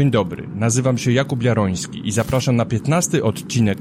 Dzień 0.00 0.10
dobry, 0.10 0.48
nazywam 0.54 0.98
się 0.98 1.12
Jakub 1.12 1.42
Jaroński 1.42 2.08
i 2.08 2.12
zapraszam 2.12 2.56
na 2.56 2.64
15 2.64 3.22
odcinek 3.22 3.78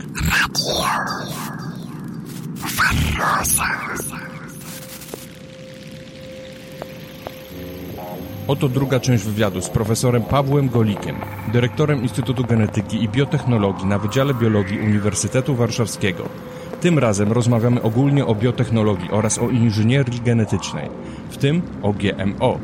Oto 8.47 8.69
druga 8.69 8.99
część 8.99 9.23
wywiadu 9.23 9.61
z 9.61 9.69
profesorem 9.69 10.23
Pawłem 10.23 10.69
Golikiem, 10.69 11.15
dyrektorem 11.53 12.01
Instytutu 12.01 12.43
Genetyki 12.43 13.03
i 13.03 13.09
Biotechnologii 13.09 13.85
na 13.85 13.99
Wydziale 13.99 14.33
Biologii 14.33 14.79
Uniwersytetu 14.79 15.55
Warszawskiego. 15.55 16.29
Tym 16.81 16.99
razem 16.99 17.31
rozmawiamy 17.31 17.81
ogólnie 17.81 18.25
o 18.25 18.35
biotechnologii 18.35 19.11
oraz 19.11 19.39
o 19.39 19.49
inżynierii 19.49 20.21
genetycznej, 20.21 20.89
w 21.29 21.37
tym 21.37 21.61
o 21.81 21.93
GMO. 21.93 22.59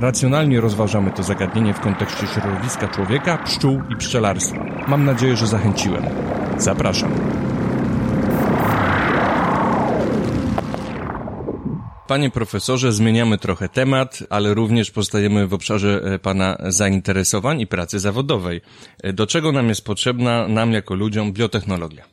Racjonalnie 0.00 0.60
rozważamy 0.60 1.10
to 1.10 1.22
zagadnienie 1.22 1.74
w 1.74 1.80
kontekście 1.80 2.26
środowiska 2.26 2.88
człowieka, 2.88 3.38
pszczół 3.38 3.82
i 3.90 3.96
pszczelarstwa. 3.96 4.84
Mam 4.88 5.04
nadzieję, 5.04 5.36
że 5.36 5.46
zachęciłem. 5.46 6.04
Zapraszam. 6.58 7.12
Panie 12.06 12.30
profesorze, 12.30 12.92
zmieniamy 12.92 13.38
trochę 13.38 13.68
temat, 13.68 14.18
ale 14.30 14.54
również 14.54 14.90
pozostajemy 14.90 15.46
w 15.46 15.54
obszarze 15.54 16.00
e, 16.04 16.18
Pana 16.18 16.56
zainteresowań 16.68 17.60
i 17.60 17.66
pracy 17.66 17.98
zawodowej. 17.98 18.60
E, 19.02 19.12
do 19.12 19.26
czego 19.26 19.52
nam 19.52 19.68
jest 19.68 19.84
potrzebna, 19.84 20.48
nam 20.48 20.72
jako 20.72 20.94
ludziom, 20.94 21.32
biotechnologia? 21.32 22.04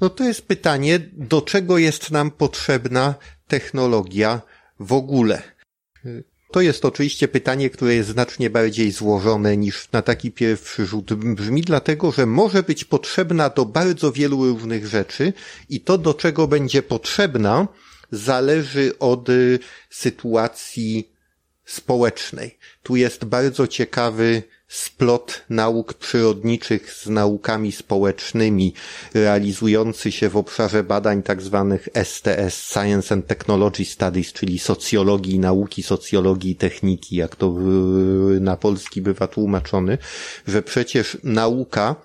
No 0.00 0.10
to 0.10 0.24
jest 0.24 0.48
pytanie, 0.48 0.98
do 1.12 1.42
czego 1.42 1.78
jest 1.78 2.10
nam 2.10 2.30
potrzebna 2.30 3.14
technologia 3.46 4.40
w 4.80 4.92
ogóle? 4.92 5.42
To 6.52 6.60
jest 6.60 6.84
oczywiście 6.84 7.28
pytanie, 7.28 7.70
które 7.70 7.94
jest 7.94 8.08
znacznie 8.08 8.50
bardziej 8.50 8.92
złożone 8.92 9.56
niż 9.56 9.92
na 9.92 10.02
taki 10.02 10.30
pierwszy 10.32 10.86
rzut 10.86 11.14
brzmi, 11.14 11.62
dlatego 11.62 12.12
że 12.12 12.26
może 12.26 12.62
być 12.62 12.84
potrzebna 12.84 13.50
do 13.50 13.64
bardzo 13.64 14.12
wielu 14.12 14.44
różnych 14.44 14.86
rzeczy 14.86 15.32
i 15.68 15.80
to, 15.80 15.98
do 15.98 16.14
czego 16.14 16.48
będzie 16.48 16.82
potrzebna, 16.82 17.68
zależy 18.10 18.98
od 18.98 19.28
y, 19.28 19.58
sytuacji 19.90 21.12
społecznej. 21.64 22.58
Tu 22.82 22.96
jest 22.96 23.24
bardzo 23.24 23.66
ciekawy 23.66 24.42
splot 24.72 25.42
nauk 25.50 25.94
przyrodniczych 25.94 26.92
z 26.92 27.06
naukami 27.06 27.72
społecznymi, 27.72 28.74
realizujący 29.14 30.12
się 30.12 30.28
w 30.28 30.36
obszarze 30.36 30.84
badań 30.84 31.22
tzw. 31.22 31.78
Tak 31.84 32.06
STS, 32.06 32.72
Science 32.72 33.14
and 33.14 33.26
Technology 33.26 33.84
Studies, 33.84 34.32
czyli 34.32 34.58
socjologii, 34.58 35.38
nauki 35.38 35.82
socjologii 35.82 36.50
i 36.50 36.56
techniki, 36.56 37.16
jak 37.16 37.36
to 37.36 37.54
na 38.40 38.56
polski 38.56 39.02
bywa 39.02 39.28
tłumaczony, 39.28 39.98
że 40.46 40.62
przecież 40.62 41.18
nauka 41.24 41.96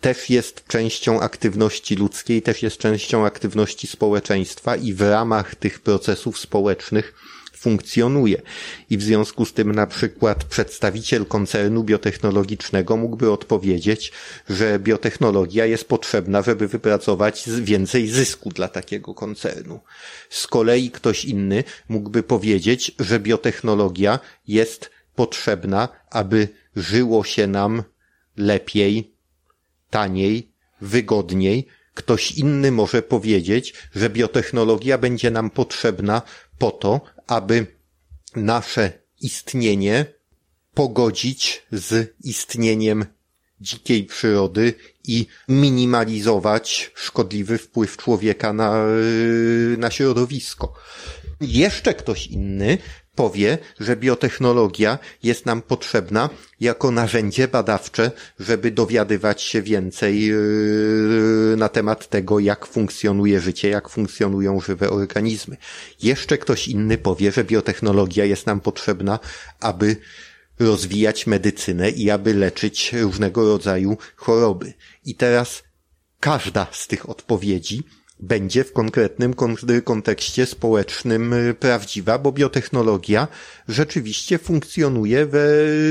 też 0.00 0.30
jest 0.30 0.66
częścią 0.66 1.20
aktywności 1.20 1.96
ludzkiej, 1.96 2.42
też 2.42 2.62
jest 2.62 2.78
częścią 2.78 3.26
aktywności 3.26 3.86
społeczeństwa 3.86 4.76
i 4.76 4.92
w 4.92 5.00
ramach 5.00 5.54
tych 5.54 5.80
procesów 5.80 6.38
społecznych 6.38 7.14
funkcjonuje. 7.66 8.42
I 8.90 8.98
w 8.98 9.02
związku 9.02 9.44
z 9.44 9.52
tym 9.52 9.72
na 9.72 9.86
przykład 9.86 10.44
przedstawiciel 10.44 11.26
koncernu 11.26 11.84
biotechnologicznego 11.84 12.96
mógłby 12.96 13.30
odpowiedzieć, 13.30 14.12
że 14.50 14.78
biotechnologia 14.78 15.66
jest 15.66 15.84
potrzebna, 15.88 16.42
żeby 16.42 16.68
wypracować 16.68 17.44
więcej 17.60 18.08
zysku 18.08 18.50
dla 18.50 18.68
takiego 18.68 19.14
koncernu. 19.14 19.80
Z 20.30 20.46
kolei 20.46 20.90
ktoś 20.90 21.24
inny 21.24 21.64
mógłby 21.88 22.22
powiedzieć, 22.22 22.92
że 22.98 23.20
biotechnologia 23.20 24.18
jest 24.48 24.90
potrzebna, 25.14 25.88
aby 26.10 26.48
żyło 26.76 27.24
się 27.24 27.46
nam 27.46 27.82
lepiej, 28.36 29.10
taniej, 29.90 30.48
wygodniej. 30.80 31.66
Ktoś 31.94 32.32
inny 32.32 32.72
może 32.72 33.02
powiedzieć, 33.02 33.74
że 33.94 34.10
biotechnologia 34.10 34.98
będzie 34.98 35.30
nam 35.30 35.50
potrzebna 35.50 36.22
po 36.58 36.70
to, 36.70 37.15
aby 37.26 37.66
nasze 38.36 38.92
istnienie 39.20 40.06
pogodzić 40.74 41.62
z 41.72 42.14
istnieniem 42.24 43.06
dzikiej 43.60 44.04
przyrody 44.04 44.74
i 45.04 45.26
minimalizować 45.48 46.90
szkodliwy 46.94 47.58
wpływ 47.58 47.96
człowieka 47.96 48.52
na, 48.52 48.86
na 49.78 49.90
środowisko. 49.90 50.74
Jeszcze 51.40 51.94
ktoś 51.94 52.26
inny 52.26 52.78
powie, 53.16 53.58
że 53.80 53.96
biotechnologia 53.96 54.98
jest 55.22 55.46
nam 55.46 55.62
potrzebna 55.62 56.30
jako 56.60 56.90
narzędzie 56.90 57.48
badawcze, 57.48 58.10
żeby 58.40 58.70
dowiadywać 58.70 59.42
się 59.42 59.62
więcej 59.62 60.26
yy, 60.26 61.54
na 61.56 61.68
temat 61.68 62.08
tego, 62.08 62.38
jak 62.38 62.66
funkcjonuje 62.66 63.40
życie, 63.40 63.68
jak 63.68 63.88
funkcjonują 63.88 64.60
żywe 64.60 64.90
organizmy. 64.90 65.56
Jeszcze 66.02 66.38
ktoś 66.38 66.68
inny 66.68 66.98
powie, 66.98 67.32
że 67.32 67.44
biotechnologia 67.44 68.24
jest 68.24 68.46
nam 68.46 68.60
potrzebna, 68.60 69.18
aby 69.60 69.96
rozwijać 70.58 71.26
medycynę 71.26 71.90
i 71.90 72.10
aby 72.10 72.34
leczyć 72.34 72.92
różnego 72.92 73.48
rodzaju 73.48 73.96
choroby. 74.16 74.72
I 75.04 75.14
teraz 75.14 75.62
każda 76.20 76.66
z 76.72 76.86
tych 76.86 77.08
odpowiedzi 77.08 77.82
będzie 78.20 78.64
w 78.64 78.72
konkretnym 78.72 79.34
kontekście 79.84 80.46
społecznym 80.46 81.32
y, 81.32 81.54
prawdziwa, 81.54 82.18
bo 82.18 82.32
biotechnologia 82.32 83.28
rzeczywiście 83.68 84.38
funkcjonuje 84.38 85.26
we, 85.26 85.48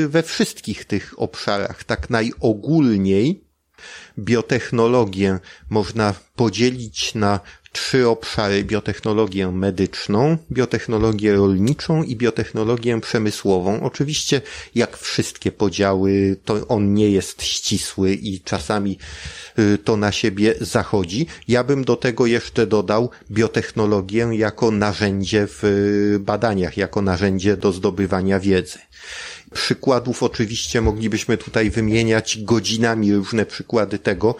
we 0.07 0.23
wszystkich 0.23 0.85
tych 0.85 1.13
obszarach. 1.17 1.83
Tak 1.83 2.09
najogólniej 2.09 3.45
biotechnologię 4.19 5.39
można 5.69 6.13
podzielić 6.35 7.15
na 7.15 7.39
trzy 7.75 8.07
obszary 8.07 8.63
biotechnologię 8.63 9.51
medyczną, 9.51 10.37
biotechnologię 10.51 11.33
rolniczą 11.33 12.03
i 12.03 12.15
biotechnologię 12.15 13.01
przemysłową. 13.01 13.81
Oczywiście, 13.81 14.41
jak 14.75 14.97
wszystkie 14.97 15.51
podziały, 15.51 16.35
to 16.45 16.67
on 16.67 16.93
nie 16.93 17.09
jest 17.09 17.43
ścisły 17.43 18.13
i 18.13 18.39
czasami 18.39 18.97
y, 19.59 19.77
to 19.77 19.97
na 19.97 20.11
siebie 20.11 20.55
zachodzi. 20.61 21.27
Ja 21.47 21.63
bym 21.63 21.83
do 21.83 21.95
tego 21.95 22.25
jeszcze 22.25 22.67
dodał 22.67 23.09
biotechnologię 23.31 24.29
jako 24.31 24.71
narzędzie 24.71 25.47
w 25.47 25.63
y, 25.63 26.19
badaniach, 26.19 26.77
jako 26.77 27.01
narzędzie 27.01 27.57
do 27.57 27.71
zdobywania 27.71 28.39
wiedzy. 28.39 28.79
Przykładów 29.55 30.23
oczywiście 30.23 30.81
moglibyśmy 30.81 31.37
tutaj 31.37 31.69
wymieniać 31.69 32.43
godzinami 32.43 33.13
różne 33.13 33.45
przykłady 33.45 33.99
tego, 33.99 34.35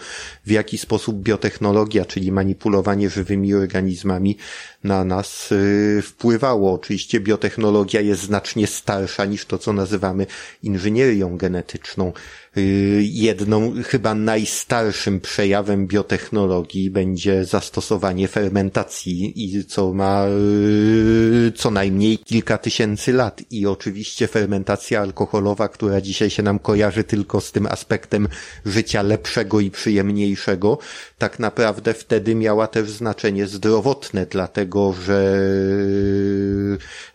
w 0.46 0.50
jaki 0.50 0.78
sposób 0.78 1.16
biotechnologia, 1.16 2.04
czyli 2.04 2.32
manipulowanie 2.32 3.10
żywymi 3.10 3.54
organizmami 3.54 4.36
na 4.86 5.04
nas 5.04 5.52
y, 5.52 6.02
wpływało. 6.02 6.72
Oczywiście 6.72 7.20
biotechnologia 7.20 8.00
jest 8.00 8.22
znacznie 8.22 8.66
starsza 8.66 9.24
niż 9.24 9.46
to, 9.46 9.58
co 9.58 9.72
nazywamy 9.72 10.26
inżynierią 10.62 11.36
genetyczną. 11.36 12.12
Y, 12.58 13.02
jedną, 13.04 13.72
chyba 13.84 14.14
najstarszym 14.14 15.20
przejawem 15.20 15.86
biotechnologii 15.86 16.90
będzie 16.90 17.44
zastosowanie 17.44 18.28
fermentacji 18.28 19.44
i 19.44 19.64
co 19.64 19.92
ma 19.92 20.26
y, 20.26 21.52
co 21.56 21.70
najmniej 21.70 22.18
kilka 22.18 22.58
tysięcy 22.58 23.12
lat 23.12 23.42
i 23.50 23.66
oczywiście 23.66 24.26
fermentacja 24.26 25.00
alkoholowa, 25.00 25.68
która 25.68 26.00
dzisiaj 26.00 26.30
się 26.30 26.42
nam 26.42 26.58
kojarzy 26.58 27.04
tylko 27.04 27.40
z 27.40 27.52
tym 27.52 27.66
aspektem 27.66 28.28
życia 28.66 29.02
lepszego 29.02 29.60
i 29.60 29.70
przyjemniejszego, 29.70 30.78
tak 31.18 31.38
naprawdę 31.38 31.94
wtedy 31.94 32.34
miała 32.34 32.66
też 32.66 32.90
znaczenie 32.90 33.46
zdrowotne, 33.46 34.26
dlatego 34.26 34.75
że 34.92 35.38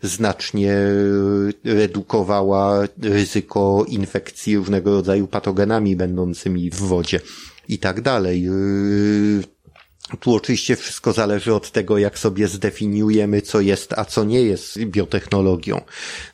znacznie 0.02 0.76
redukowała 1.64 2.88
ryzyko 3.02 3.86
infekcji 3.88 4.58
różnego 4.58 4.92
rodzaju 4.92 5.28
patogenami 5.28 5.96
będącymi 5.96 6.70
w 6.70 6.76
wodzie 6.76 7.20
i 7.70 7.80
tak 7.80 8.02
dalej. 8.02 8.50
Tu 10.20 10.36
oczywiście 10.36 10.76
wszystko 10.76 11.14
zależy 11.14 11.54
od 11.54 11.72
tego, 11.72 11.98
jak 11.98 12.20
sobie 12.20 12.48
zdefiniujemy, 12.48 13.42
co 13.42 13.62
jest, 13.62 13.94
a 13.94 14.06
co 14.06 14.24
nie 14.24 14.42
jest 14.42 14.80
biotechnologią. 14.80 15.82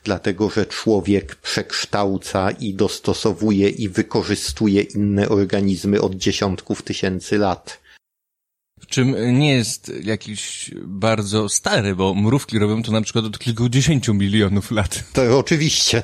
Dlatego, 0.04 0.50
że 0.50 0.66
człowiek 0.66 1.34
przekształca 1.34 2.50
i 2.50 2.74
dostosowuje 2.74 3.68
i 3.68 3.88
wykorzystuje 3.88 4.82
inne 4.82 5.28
organizmy 5.28 6.00
od 6.00 6.14
dziesiątków 6.14 6.82
tysięcy 6.82 7.38
lat. 7.38 7.87
Czym 8.88 9.38
nie 9.38 9.52
jest 9.52 9.92
jakiś 10.04 10.70
bardzo 10.84 11.48
stary, 11.48 11.94
bo 11.94 12.14
mrówki 12.14 12.58
robią 12.58 12.82
to 12.82 12.92
na 12.92 13.00
przykład 13.00 13.24
od 13.24 13.38
kilkudziesięciu 13.38 14.14
milionów 14.14 14.70
lat. 14.70 15.04
To 15.12 15.38
oczywiście. 15.38 16.02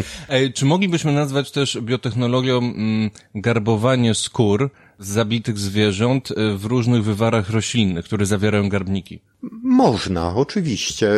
Czy 0.54 0.64
moglibyśmy 0.64 1.12
nazwać 1.12 1.50
też 1.50 1.78
biotechnologią 1.82 2.58
mm, 2.58 3.10
garbowanie 3.34 4.14
skór 4.14 4.70
z 4.98 5.08
zabitych 5.08 5.58
zwierząt 5.58 6.30
e, 6.30 6.56
w 6.56 6.64
różnych 6.64 7.04
wywarach 7.04 7.50
roślinnych, 7.50 8.04
które 8.04 8.26
zawierają 8.26 8.68
garbniki? 8.68 9.20
Można, 9.62 10.34
oczywiście, 10.36 11.10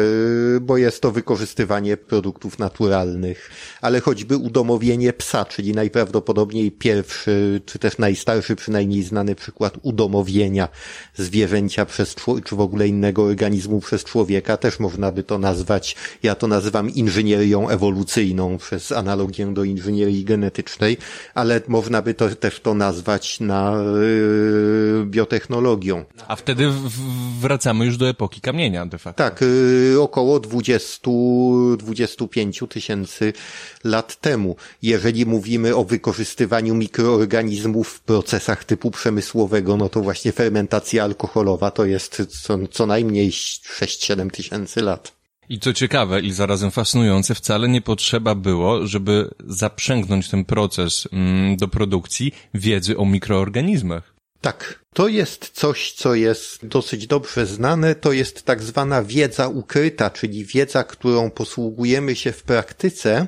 bo 0.61 0.77
jest 0.77 1.01
to 1.01 1.11
wykorzystywanie 1.11 1.97
produktów 1.97 2.59
naturalnych, 2.59 3.51
ale 3.81 4.01
choćby 4.01 4.37
udomowienie 4.37 5.13
psa, 5.13 5.45
czyli 5.45 5.73
najprawdopodobniej 5.73 6.73
pierwszy, 6.73 7.61
czy 7.67 7.79
też 7.79 7.99
najstarszy 7.99 8.57
przynajmniej 8.57 9.03
znany 9.03 9.35
przykład 9.35 9.79
udomowienia 9.83 10.69
zwierzęcia 11.15 11.87
przez 11.87 12.17
czy 12.45 12.57
w 12.57 12.61
ogóle 12.61 12.89
innego 12.89 13.23
organizmu 13.23 13.81
przez 13.81 14.05
człowieka, 14.05 14.57
też 14.57 14.81
można 14.81 15.13
by 15.13 15.23
to 15.23 15.39
nazwać, 15.39 15.97
ja 16.23 16.35
to 16.35 16.47
nazywam 16.47 16.91
inżynierią 16.91 17.69
ewolucyjną 17.69 18.59
przez 18.59 18.93
analogię 18.93 19.55
do 19.55 19.65
inżynierii 19.65 20.25
genetycznej, 20.25 20.97
ale 21.35 21.61
można 21.69 22.03
by 22.03 22.15
to 22.15 22.29
też 22.29 22.61
to 22.61 22.75
nazwać 22.75 23.41
na 23.41 23.77
yy, 24.99 25.07
biotechnologią. 25.07 26.05
A 26.29 26.37
wtedy 26.37 26.73
wracamy 27.41 27.87
już 27.87 27.97
do 27.97 28.14
epoki 28.15 28.41
kamienia 28.41 28.87
de 28.87 28.99
facto. 28.99 29.19
Tak, 29.19 29.41
yy, 29.41 30.01
około 30.01 30.41
20-25 30.41 32.69
tysięcy 32.69 33.33
lat 33.85 34.21
temu. 34.21 34.57
Jeżeli 34.83 35.27
mówimy 35.27 35.77
o 35.77 35.85
wykorzystywaniu 35.85 36.75
mikroorganizmów 36.75 37.89
w 37.89 38.01
procesach 38.01 38.65
typu 38.65 38.91
przemysłowego, 38.91 39.77
no 39.77 39.89
to 39.89 40.01
właśnie 40.01 40.33
fermentacja 40.33 41.05
alkoholowa 41.05 41.71
to 41.71 41.85
jest 41.85 42.23
co, 42.43 42.69
co 42.69 42.87
najmniej 42.87 43.31
6-7 43.31 44.31
tysięcy 44.31 44.83
lat. 44.83 45.13
I 45.49 45.61
co 45.61 45.73
ciekawe 45.73 46.21
i 46.21 46.33
zarazem 46.33 46.71
fascynujące, 46.71 47.35
wcale 47.35 47.69
nie 47.69 47.83
potrzeba 47.83 48.35
było, 48.35 48.87
żeby 48.87 49.31
zaprzęgnąć 49.47 50.29
ten 50.29 50.45
proces 50.45 51.09
mm, 51.13 51.57
do 51.57 51.69
produkcji 51.69 52.33
wiedzy 52.55 52.97
o 52.97 53.05
mikroorganizmach. 53.05 54.15
Tak, 54.41 54.84
to 54.95 55.09
jest 55.09 55.51
coś, 55.53 55.93
co 55.93 56.15
jest 56.15 56.67
dosyć 56.67 57.07
dobrze 57.07 57.47
znane, 57.47 57.95
to 57.95 58.13
jest 58.13 58.43
tak 58.43 58.63
zwana 58.63 59.03
wiedza 59.03 59.49
ukryta, 59.49 60.11
czyli 60.11 60.45
wiedza, 60.45 60.85
którą 60.85 61.31
posługujemy 61.31 62.17
się 62.17 62.33
w 62.33 62.43
praktyce, 62.43 63.27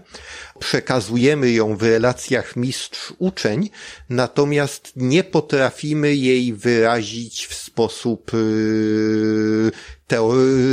przekazujemy 0.59 1.51
ją 1.51 1.77
w 1.77 1.83
relacjach 1.83 2.57
mistrz-uczeń, 2.57 3.71
natomiast 4.11 4.93
nie 4.97 5.25
potrafimy 5.25 6.15
jej 6.15 6.53
wyrazić 6.53 7.47
w 7.47 7.55
sposób 7.55 8.33
yy, 8.33 9.73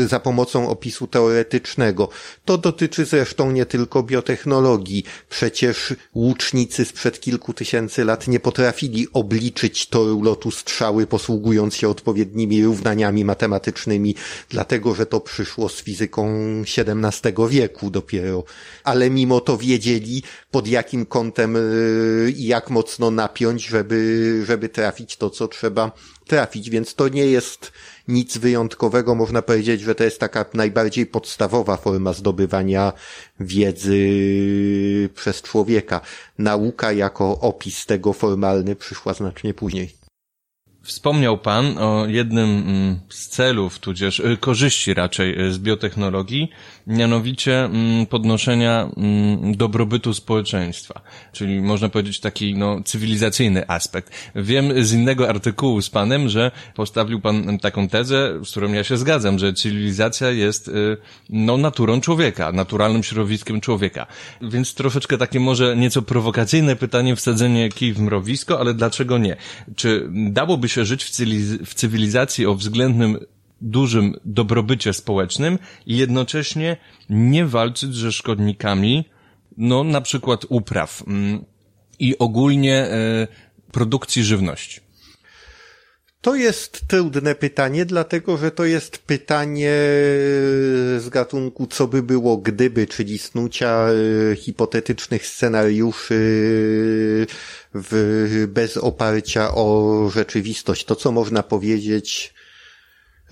za 0.07 0.19
pomocą 0.19 0.69
opisu 0.69 1.07
teoretycznego. 1.07 2.09
To 2.45 2.57
dotyczy 2.57 3.05
zresztą 3.05 3.51
nie 3.51 3.65
tylko 3.65 4.03
biotechnologii. 4.03 5.03
Przecież 5.29 5.93
łucznicy 6.15 6.85
sprzed 6.85 7.19
kilku 7.19 7.53
tysięcy 7.53 8.05
lat 8.05 8.27
nie 8.27 8.39
potrafili 8.39 9.07
obliczyć 9.13 9.87
toru 9.87 10.21
lotu 10.23 10.51
strzały 10.83 11.07
posługując 11.07 11.75
się 11.75 11.89
odpowiednimi 11.89 12.63
równaniami 12.63 13.25
matematycznymi, 13.25 14.15
dlatego 14.49 14.95
że 14.95 15.05
to 15.05 15.19
przyszło 15.21 15.69
z 15.69 15.81
fizyką 15.81 16.35
XVII 16.77 17.33
wieku 17.49 17.89
dopiero. 17.89 18.43
Ale 18.83 19.09
mimo 19.09 19.41
to 19.41 19.57
wiedzieli 19.57 20.23
pod 20.51 20.67
jakim 20.67 21.05
kątem 21.05 21.55
y, 21.55 22.33
i 22.37 22.45
jak 22.47 22.69
mocno 22.69 23.11
napiąć, 23.11 23.65
żeby, 23.67 24.43
żeby 24.47 24.69
trafić 24.69 25.17
to, 25.17 25.29
co 25.29 25.47
trzeba 25.47 25.91
trafić, 26.27 26.69
więc 26.69 26.95
to 26.95 27.07
nie 27.07 27.25
jest 27.25 27.71
nic 28.07 28.37
wyjątkowego. 28.37 29.15
Można 29.15 29.41
powiedzieć, 29.41 29.81
że 29.81 29.95
to 29.95 30.03
jest 30.03 30.19
taka 30.19 30.45
najbardziej 30.53 31.05
podstawowa 31.05 31.77
forma 31.77 32.13
zdobywania 32.13 32.93
wiedzy 33.39 33.99
przez 35.15 35.41
człowieka. 35.41 36.01
Nauka 36.37 36.91
jako 36.91 37.39
opis 37.39 37.85
tego 37.85 38.13
formalny 38.13 38.75
przyszła 38.75 39.13
znacznie 39.13 39.53
później. 39.53 40.02
Wspomniał 40.83 41.37
Pan 41.37 41.77
o 41.77 42.05
jednym 42.07 42.49
mm, 42.49 42.99
z 43.09 43.27
celów, 43.27 43.79
tudzież 43.79 44.19
y, 44.19 44.37
korzyści 44.37 44.93
raczej 44.93 45.41
y, 45.41 45.53
z 45.53 45.59
biotechnologii, 45.59 46.49
mianowicie 46.87 47.63
mm, 47.63 48.05
podnoszenia 48.05 48.89
mm, 48.97 49.55
dobrobytu 49.55 50.13
społeczeństwa, 50.13 51.01
czyli 51.31 51.61
można 51.61 51.89
powiedzieć 51.89 52.19
taki 52.19 52.55
no, 52.55 52.81
cywilizacyjny 52.85 53.69
aspekt. 53.69 54.11
Wiem 54.35 54.85
z 54.85 54.93
innego 54.93 55.29
artykułu 55.29 55.81
z 55.81 55.89
Panem, 55.89 56.29
że 56.29 56.51
postawił 56.75 57.21
Pan 57.21 57.59
taką 57.59 57.87
tezę, 57.87 58.39
z 58.45 58.51
którą 58.51 58.71
ja 58.71 58.83
się 58.83 58.97
zgadzam, 58.97 59.39
że 59.39 59.53
cywilizacja 59.53 60.29
jest 60.29 60.67
y, 60.67 60.97
no, 61.29 61.57
naturą 61.57 62.01
człowieka, 62.01 62.51
naturalnym 62.51 63.03
środowiskiem 63.03 63.61
człowieka. 63.61 64.07
Więc 64.41 64.73
troszeczkę 64.73 65.17
takie 65.17 65.39
może 65.39 65.77
nieco 65.77 66.01
prowokacyjne 66.01 66.75
pytanie, 66.75 67.15
wsadzenie 67.15 67.69
kij 67.69 67.93
w 67.93 67.99
mrowisko, 67.99 68.59
ale 68.59 68.73
dlaczego 68.73 69.17
nie? 69.17 69.35
Czy 69.75 70.09
dałoby 70.11 70.69
się 70.69 70.85
żyć 70.85 71.03
w 71.65 71.73
cywilizacji 71.73 72.45
o 72.45 72.55
względnym 72.55 73.19
dużym 73.63 74.15
dobrobycie 74.25 74.93
społecznym 74.93 75.59
i 75.85 75.97
jednocześnie 75.97 76.77
nie 77.09 77.45
walczyć 77.45 77.95
ze 77.95 78.11
szkodnikami, 78.11 79.09
no 79.57 79.83
na 79.83 80.01
przykład 80.01 80.45
upraw 80.49 81.03
mm, 81.07 81.45
i 81.99 82.17
ogólnie 82.17 82.75
e, 82.75 83.27
produkcji 83.71 84.23
żywności. 84.23 84.81
To 86.21 86.35
jest 86.35 86.87
trudne 86.87 87.35
pytanie, 87.35 87.85
dlatego 87.85 88.37
że 88.37 88.51
to 88.51 88.65
jest 88.65 88.97
pytanie 88.97 89.71
z 90.97 91.09
gatunku 91.09 91.67
co 91.67 91.87
by 91.87 92.03
było 92.03 92.37
gdyby, 92.37 92.87
czyli 92.87 93.17
snucia 93.17 93.87
e, 93.87 94.35
hipotetycznych 94.35 95.27
scenariuszy 95.27 96.15
w, 97.73 98.45
bez 98.53 98.77
oparcia 98.77 99.55
o 99.55 100.09
rzeczywistość. 100.13 100.85
To, 100.85 100.95
co 100.95 101.11
można 101.11 101.43
powiedzieć 101.43 102.33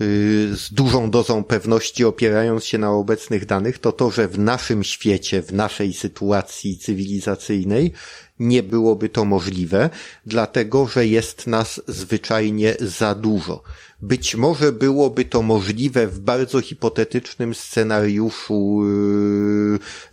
z 0.00 0.72
dużą 0.72 1.10
dozą 1.10 1.44
pewności 1.44 2.04
opierając 2.04 2.64
się 2.64 2.78
na 2.78 2.90
obecnych 2.90 3.46
danych, 3.46 3.78
to 3.78 3.92
to, 3.92 4.10
że 4.10 4.28
w 4.28 4.38
naszym 4.38 4.84
świecie, 4.84 5.42
w 5.42 5.52
naszej 5.52 5.92
sytuacji 5.92 6.78
cywilizacyjnej 6.78 7.92
nie 8.38 8.62
byłoby 8.62 9.08
to 9.08 9.24
możliwe, 9.24 9.90
dlatego 10.26 10.86
że 10.86 11.06
jest 11.06 11.46
nas 11.46 11.80
zwyczajnie 11.88 12.76
za 12.80 13.14
dużo. 13.14 13.62
Być 14.02 14.34
może 14.34 14.72
byłoby 14.72 15.24
to 15.24 15.42
możliwe 15.42 16.06
w 16.06 16.20
bardzo 16.20 16.60
hipotetycznym 16.60 17.54
scenariuszu 17.54 18.80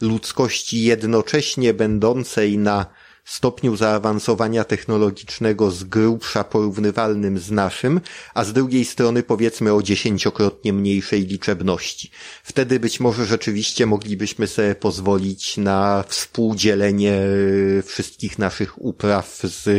yy, 0.02 0.08
ludzkości 0.08 0.84
jednocześnie 0.84 1.74
będącej 1.74 2.58
na 2.58 2.86
stopniu 3.30 3.76
zaawansowania 3.76 4.64
technologicznego 4.64 5.72
z 5.72 5.84
grubsza 5.84 6.44
porównywalnym 6.44 7.40
z 7.40 7.52
naszym, 7.52 8.02
a 8.34 8.44
z 8.44 8.54
drugiej 8.54 8.86
strony 8.86 9.24
powiedzmy 9.24 9.74
o 9.74 9.84
dziesięciokrotnie 9.84 10.74
mniejszej 10.74 11.26
liczebności. 11.26 12.12
Wtedy 12.44 12.80
być 12.80 13.00
może 13.00 13.26
rzeczywiście 13.26 13.86
moglibyśmy 13.86 14.48
sobie 14.48 14.76
pozwolić 14.76 15.58
na 15.58 16.04
współdzielenie 16.08 17.14
e, 17.14 17.82
wszystkich 17.84 18.40
naszych 18.40 18.82
upraw 18.82 19.42
z 19.44 19.70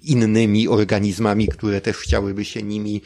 innymi 0.00 0.68
organizmami, 0.68 1.48
które 1.48 1.80
też 1.80 1.96
chciałyby 1.96 2.44
się 2.44 2.62
nimi 2.62 3.02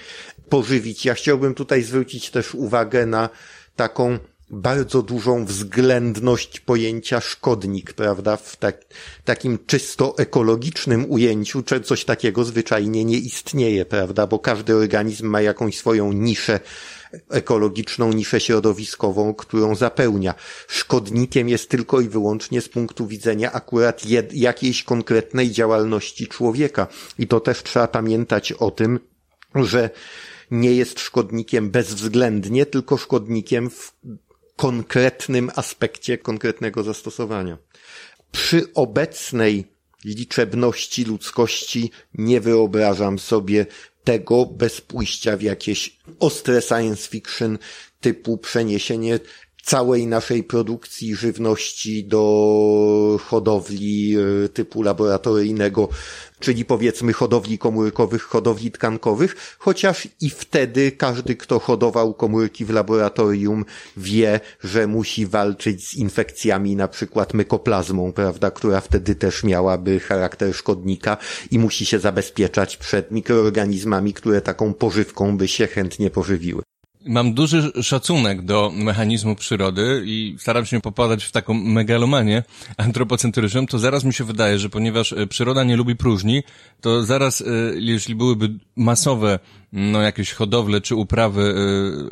pożywić. 0.48 1.04
Ja 1.04 1.14
chciałbym 1.14 1.54
tutaj 1.54 1.82
zwrócić 1.82 2.30
też 2.30 2.54
uwagę 2.54 3.06
na 3.06 3.28
taką 3.76 4.18
bardzo 4.52 5.02
dużą 5.02 5.44
względność 5.44 6.60
pojęcia 6.60 7.20
szkodnik, 7.20 7.92
prawda? 7.92 8.36
W 8.36 8.56
tak, 8.56 8.84
takim 9.24 9.58
czysto 9.66 10.14
ekologicznym 10.18 11.10
ujęciu 11.10 11.62
coś 11.84 12.04
takiego 12.04 12.44
zwyczajnie 12.44 13.04
nie 13.04 13.18
istnieje, 13.18 13.84
prawda? 13.84 14.26
Bo 14.26 14.38
każdy 14.38 14.76
organizm 14.76 15.26
ma 15.26 15.40
jakąś 15.40 15.78
swoją 15.78 16.12
niszę 16.12 16.60
ekologiczną, 17.30 18.12
niszę 18.12 18.40
środowiskową, 18.40 19.34
którą 19.34 19.74
zapełnia. 19.74 20.34
Szkodnikiem 20.68 21.48
jest 21.48 21.68
tylko 21.68 22.00
i 22.00 22.08
wyłącznie 22.08 22.60
z 22.60 22.68
punktu 22.68 23.06
widzenia 23.06 23.52
akurat 23.52 24.06
jed, 24.06 24.34
jakiejś 24.34 24.82
konkretnej 24.82 25.50
działalności 25.50 26.26
człowieka. 26.26 26.86
I 27.18 27.26
to 27.26 27.40
też 27.40 27.62
trzeba 27.62 27.88
pamiętać 27.88 28.52
o 28.52 28.70
tym, 28.70 29.00
że 29.54 29.90
nie 30.50 30.72
jest 30.72 31.00
szkodnikiem 31.00 31.70
bezwzględnie, 31.70 32.66
tylko 32.66 32.96
szkodnikiem 32.96 33.70
w 33.70 33.92
konkretnym 34.56 35.50
aspekcie 35.54 36.18
konkretnego 36.18 36.82
zastosowania. 36.82 37.58
Przy 38.32 38.74
obecnej 38.74 39.72
liczebności 40.04 41.04
ludzkości 41.04 41.90
nie 42.14 42.40
wyobrażam 42.40 43.18
sobie 43.18 43.66
tego 44.04 44.46
bez 44.46 44.80
pójścia 44.80 45.36
w 45.36 45.42
jakieś 45.42 45.96
ostre 46.20 46.62
science 46.62 47.08
fiction 47.08 47.58
typu 48.00 48.38
przeniesienie 48.38 49.20
całej 49.62 50.06
naszej 50.06 50.44
produkcji 50.44 51.16
żywności 51.16 52.04
do 52.04 53.18
hodowli 53.24 54.16
e, 54.16 54.48
typu 54.48 54.82
laboratoryjnego, 54.82 55.88
czyli 56.40 56.64
powiedzmy 56.64 57.12
hodowli 57.12 57.58
komórkowych, 57.58 58.22
hodowli 58.22 58.70
tkankowych, 58.70 59.56
chociaż 59.58 60.08
i 60.20 60.30
wtedy 60.30 60.92
każdy, 60.92 61.36
kto 61.36 61.58
hodował 61.58 62.14
komórki 62.14 62.64
w 62.64 62.70
laboratorium 62.70 63.64
wie, 63.96 64.40
że 64.64 64.86
musi 64.86 65.26
walczyć 65.26 65.88
z 65.88 65.94
infekcjami 65.94 66.76
na 66.76 66.88
przykład 66.88 67.34
mykoplazmą, 67.34 68.12
prawda, 68.12 68.50
która 68.50 68.80
wtedy 68.80 69.14
też 69.14 69.44
miałaby 69.44 70.00
charakter 70.00 70.54
szkodnika 70.54 71.16
i 71.50 71.58
musi 71.58 71.86
się 71.86 71.98
zabezpieczać 71.98 72.76
przed 72.76 73.10
mikroorganizmami, 73.10 74.14
które 74.14 74.40
taką 74.40 74.74
pożywką 74.74 75.36
by 75.36 75.48
się 75.48 75.66
chętnie 75.66 76.10
pożywiły. 76.10 76.62
Mam 77.06 77.34
duży 77.34 77.72
szacunek 77.82 78.42
do 78.42 78.72
mechanizmu 78.74 79.36
przyrody 79.36 80.02
i 80.06 80.36
staram 80.38 80.66
się 80.66 80.80
popadać 80.80 81.24
w 81.24 81.32
taką 81.32 81.54
megalomanię 81.54 82.42
antropocentryczną, 82.76 83.66
to 83.66 83.78
zaraz 83.78 84.04
mi 84.04 84.14
się 84.14 84.24
wydaje, 84.24 84.58
że 84.58 84.68
ponieważ 84.68 85.12
e, 85.12 85.26
przyroda 85.26 85.64
nie 85.64 85.76
lubi 85.76 85.96
próżni, 85.96 86.42
to 86.80 87.02
zaraz, 87.02 87.40
e, 87.40 87.44
jeśli 87.74 88.14
byłyby 88.14 88.50
masowe 88.76 89.38
no, 89.72 90.02
jakieś 90.02 90.32
hodowle 90.32 90.80
czy 90.80 90.94
uprawy 90.94 91.42
e, 91.42 91.54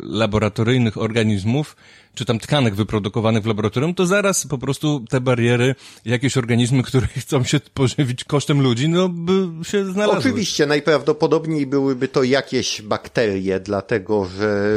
laboratoryjnych 0.01 0.97
organizmów, 0.97 1.75
czy 2.15 2.25
tam 2.25 2.39
tkanek 2.39 2.75
wyprodukowanych 2.75 3.43
w 3.43 3.45
laboratorium, 3.45 3.93
to 3.93 4.05
zaraz 4.05 4.47
po 4.47 4.57
prostu 4.57 5.05
te 5.09 5.21
bariery, 5.21 5.75
jakieś 6.05 6.37
organizmy, 6.37 6.83
które 6.83 7.07
chcą 7.23 7.43
się 7.43 7.59
pożywić 7.73 8.23
kosztem 8.23 8.61
ludzi, 8.61 8.89
no 8.89 9.09
by 9.09 9.65
się 9.65 9.85
znalazły. 9.85 10.19
Oczywiście, 10.19 10.65
najprawdopodobniej 10.65 11.67
byłyby 11.67 12.07
to 12.07 12.23
jakieś 12.23 12.81
bakterie, 12.81 13.59
dlatego 13.59 14.25
że 14.25 14.73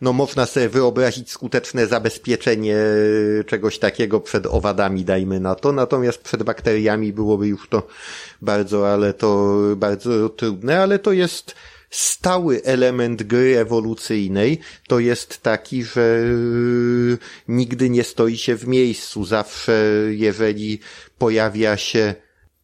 no 0.00 0.12
można 0.12 0.46
sobie 0.46 0.68
wyobrazić 0.68 1.30
skuteczne 1.30 1.86
zabezpieczenie 1.86 2.76
czegoś 3.46 3.78
takiego 3.78 4.20
przed 4.20 4.46
owadami, 4.46 5.04
dajmy 5.04 5.40
na 5.40 5.54
to, 5.54 5.72
natomiast 5.72 6.22
przed 6.22 6.42
bakteriami 6.42 7.12
byłoby 7.12 7.46
już 7.46 7.68
to 7.68 7.86
bardzo, 8.42 8.92
ale 8.92 9.14
to 9.14 9.56
bardzo 9.76 10.28
trudne, 10.28 10.82
ale 10.82 10.98
to 10.98 11.12
jest 11.12 11.54
stały 11.90 12.64
element 12.64 13.22
gry 13.22 13.58
ewolucyjnej 13.58 14.58
to 14.88 14.98
jest 14.98 15.42
taki, 15.42 15.84
że 15.84 16.22
nigdy 17.48 17.90
nie 17.90 18.04
stoi 18.04 18.38
się 18.38 18.56
w 18.56 18.66
miejscu. 18.66 19.24
Zawsze, 19.24 19.92
jeżeli 20.10 20.80
pojawia 21.18 21.76
się 21.76 22.14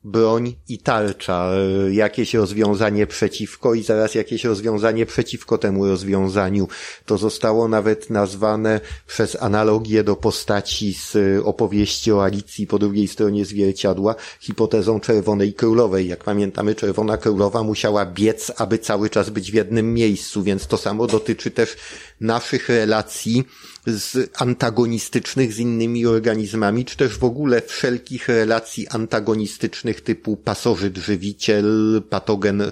broń 0.04 0.54
i 0.68 0.78
tarcza, 0.78 1.50
e, 1.86 1.94
jakieś 1.94 2.34
rozwiązanie 2.34 3.06
przeciwko 3.06 3.74
i 3.74 3.82
zaraz 3.82 4.14
jakieś 4.14 4.44
rozwiązanie 4.44 5.06
przeciwko 5.06 5.58
temu 5.58 5.86
rozwiązaniu. 5.86 6.68
To 7.06 7.18
zostało 7.18 7.68
nawet 7.68 8.10
nazwane 8.10 8.80
przez 9.06 9.42
analogię 9.42 10.04
do 10.04 10.16
postaci 10.16 10.94
z 10.94 11.16
e, 11.16 11.44
opowieści 11.44 12.12
o 12.12 12.24
Alicji 12.24 12.66
po 12.66 12.78
drugiej 12.78 13.08
stronie 13.08 13.44
zwierciadła 13.44 14.14
hipotezą 14.40 15.00
Czerwonej 15.00 15.54
Królowej. 15.54 16.08
Jak 16.08 16.24
pamiętamy, 16.24 16.74
Czerwona 16.74 17.16
Królowa 17.16 17.62
musiała 17.62 18.06
biec, 18.06 18.52
aby 18.56 18.78
cały 18.78 19.10
czas 19.10 19.30
być 19.30 19.50
w 19.50 19.54
jednym 19.54 19.94
miejscu, 19.94 20.42
więc 20.42 20.66
to 20.66 20.76
samo 20.76 21.06
dotyczy 21.06 21.50
też 21.50 21.76
naszych 22.20 22.68
relacji 22.68 23.44
z 23.86 24.30
antagonistycznych 24.36 25.52
z 25.52 25.58
innymi 25.58 26.06
organizmami, 26.06 26.84
czy 26.84 26.96
też 26.96 27.18
w 27.18 27.24
ogóle 27.24 27.62
wszelkich 27.62 28.28
relacji 28.28 28.88
antagonistycznych 28.88 30.00
typu 30.00 30.36
pasożyt, 30.36 30.96
żywiciel, 30.96 32.02
patogen, 32.10 32.62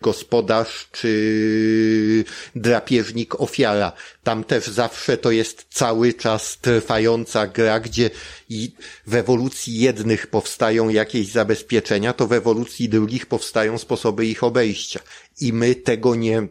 gospodarz, 0.00 0.88
czy 0.92 2.24
drapieżnik, 2.56 3.40
ofiara. 3.40 3.92
Tam 4.22 4.44
też 4.44 4.66
zawsze 4.66 5.16
to 5.16 5.30
jest 5.30 5.66
cały 5.70 6.14
czas 6.14 6.58
trwająca 6.58 7.46
gra, 7.46 7.80
gdzie 7.80 8.10
i 8.48 8.74
w 9.06 9.14
ewolucji 9.14 9.78
jednych 9.78 10.26
powstają 10.26 10.88
jakieś 10.88 11.28
zabezpieczenia, 11.28 12.12
to 12.12 12.26
w 12.26 12.32
ewolucji 12.32 12.88
drugich 12.88 13.26
powstają 13.26 13.78
sposoby 13.78 14.26
ich 14.26 14.44
obejścia. 14.44 15.00
I 15.40 15.52
my 15.52 15.74
tego 15.74 16.14
nie 16.14 16.48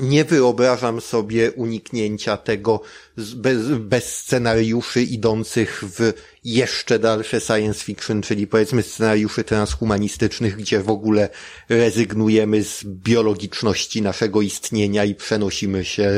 nie 0.00 0.24
wyobrażam 0.24 1.00
sobie 1.00 1.52
uniknięcia 1.52 2.36
tego 2.36 2.80
bez, 3.16 3.78
bez 3.78 4.18
scenariuszy 4.18 5.02
idących 5.02 5.84
w 5.86 6.12
jeszcze 6.44 6.98
dalsze 6.98 7.40
science 7.40 7.84
fiction, 7.84 8.22
czyli 8.22 8.46
powiedzmy 8.46 8.82
scenariuszy 8.82 9.44
transhumanistycznych, 9.44 10.56
gdzie 10.56 10.80
w 10.80 10.88
ogóle 10.90 11.28
rezygnujemy 11.68 12.64
z 12.64 12.84
biologiczności 12.84 14.02
naszego 14.02 14.42
istnienia 14.42 15.04
i 15.04 15.14
przenosimy 15.14 15.84
się 15.84 16.10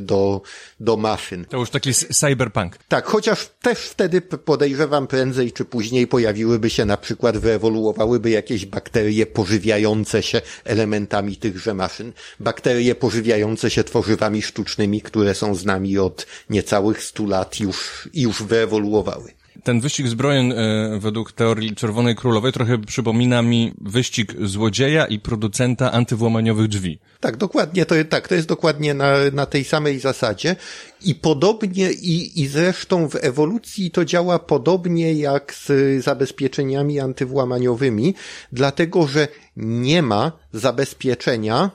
do, 0.00 0.42
do 0.80 0.96
maszyn. 0.96 1.44
To 1.44 1.56
już 1.56 1.70
taki 1.70 1.94
cyberpunk. 1.94 2.78
Tak, 2.88 3.06
chociaż 3.06 3.50
też 3.62 3.78
wtedy 3.78 4.20
podejrzewam 4.20 5.06
prędzej 5.06 5.52
czy 5.52 5.64
później 5.64 6.06
pojawiłyby 6.06 6.70
się 6.70 6.84
na 6.84 6.96
przykład, 6.96 7.38
wyewoluowałyby 7.38 8.30
jakieś 8.30 8.66
bakterie 8.66 9.26
pożywiające 9.26 10.22
się 10.22 10.40
elementami 10.64 11.36
tychże 11.36 11.74
maszyn. 11.74 12.12
Bakterie 12.40 12.94
pożywiające 12.94 13.70
się 13.70 13.84
tworzywami 13.84 14.42
sztucznymi, 14.42 15.02
które 15.02 15.34
są 15.34 15.54
z 15.54 15.64
nami 15.64 15.98
od 15.98 16.26
niecałych 16.50 17.02
stu 17.02 17.26
lat 17.26 17.60
już, 17.60 18.08
już 18.14 18.42
wyewoluowały. 18.42 19.38
Ten 19.64 19.80
wyścig 19.80 20.08
zbrojeń 20.08 20.52
e, 20.52 20.98
według 20.98 21.32
teorii 21.32 21.74
Czerwonej 21.74 22.16
Królowej 22.16 22.52
trochę 22.52 22.78
przypomina 22.78 23.42
mi 23.42 23.74
wyścig 23.80 24.34
złodzieja 24.42 25.06
i 25.06 25.18
producenta 25.18 25.92
antywłamaniowych 25.92 26.68
drzwi. 26.68 26.98
Tak, 27.20 27.36
dokładnie, 27.36 27.86
to, 27.86 27.94
tak, 28.08 28.28
to 28.28 28.34
jest 28.34 28.48
dokładnie 28.48 28.94
na, 28.94 29.14
na 29.32 29.46
tej 29.46 29.64
samej 29.64 30.00
zasadzie 30.00 30.56
i 31.02 31.14
podobnie 31.14 31.92
i, 31.92 32.42
i 32.42 32.46
zresztą 32.48 33.08
w 33.08 33.16
ewolucji 33.20 33.90
to 33.90 34.04
działa 34.04 34.38
podobnie 34.38 35.12
jak 35.12 35.54
z 35.54 36.04
zabezpieczeniami 36.04 37.00
antywłamaniowymi, 37.00 38.14
dlatego 38.52 39.06
że 39.06 39.28
nie 39.56 40.02
ma 40.02 40.32
zabezpieczenia, 40.52 41.70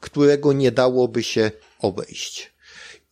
którego 0.00 0.52
nie 0.52 0.72
dałoby 0.72 1.22
się 1.22 1.50
obejść. 1.80 2.57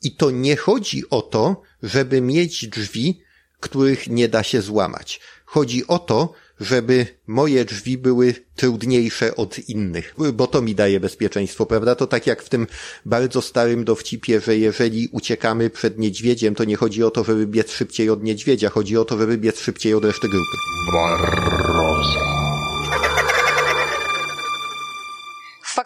I 0.02 0.16
to 0.16 0.30
nie 0.30 0.56
chodzi 0.56 1.10
o 1.10 1.22
to, 1.22 1.62
żeby 1.82 2.20
mieć 2.20 2.68
drzwi, 2.68 3.20
których 3.60 4.08
nie 4.08 4.28
da 4.28 4.42
się 4.42 4.62
złamać. 4.62 5.20
Chodzi 5.44 5.86
o 5.86 5.98
to, 5.98 6.32
żeby 6.60 7.06
moje 7.26 7.64
drzwi 7.64 7.98
były 7.98 8.34
trudniejsze 8.56 9.36
od 9.36 9.58
innych, 9.58 10.14
bo 10.34 10.46
to 10.46 10.62
mi 10.62 10.74
daje 10.74 11.00
bezpieczeństwo, 11.00 11.66
prawda? 11.66 11.94
To 11.94 12.06
tak 12.06 12.26
jak 12.26 12.42
w 12.42 12.48
tym 12.48 12.66
bardzo 13.04 13.42
starym 13.42 13.84
dowcipie, 13.84 14.40
że 14.40 14.56
jeżeli 14.56 15.08
uciekamy 15.12 15.70
przed 15.70 15.98
niedźwiedziem, 15.98 16.54
to 16.54 16.64
nie 16.64 16.76
chodzi 16.76 17.02
o 17.02 17.10
to, 17.10 17.24
żeby 17.24 17.46
biec 17.46 17.72
szybciej 17.72 18.10
od 18.10 18.22
niedźwiedzia, 18.22 18.70
chodzi 18.70 18.96
o 18.96 19.04
to, 19.04 19.18
żeby 19.18 19.38
biec 19.38 19.60
szybciej 19.60 19.94
od 19.94 20.04
reszty 20.04 20.28
grupy. 20.28 20.56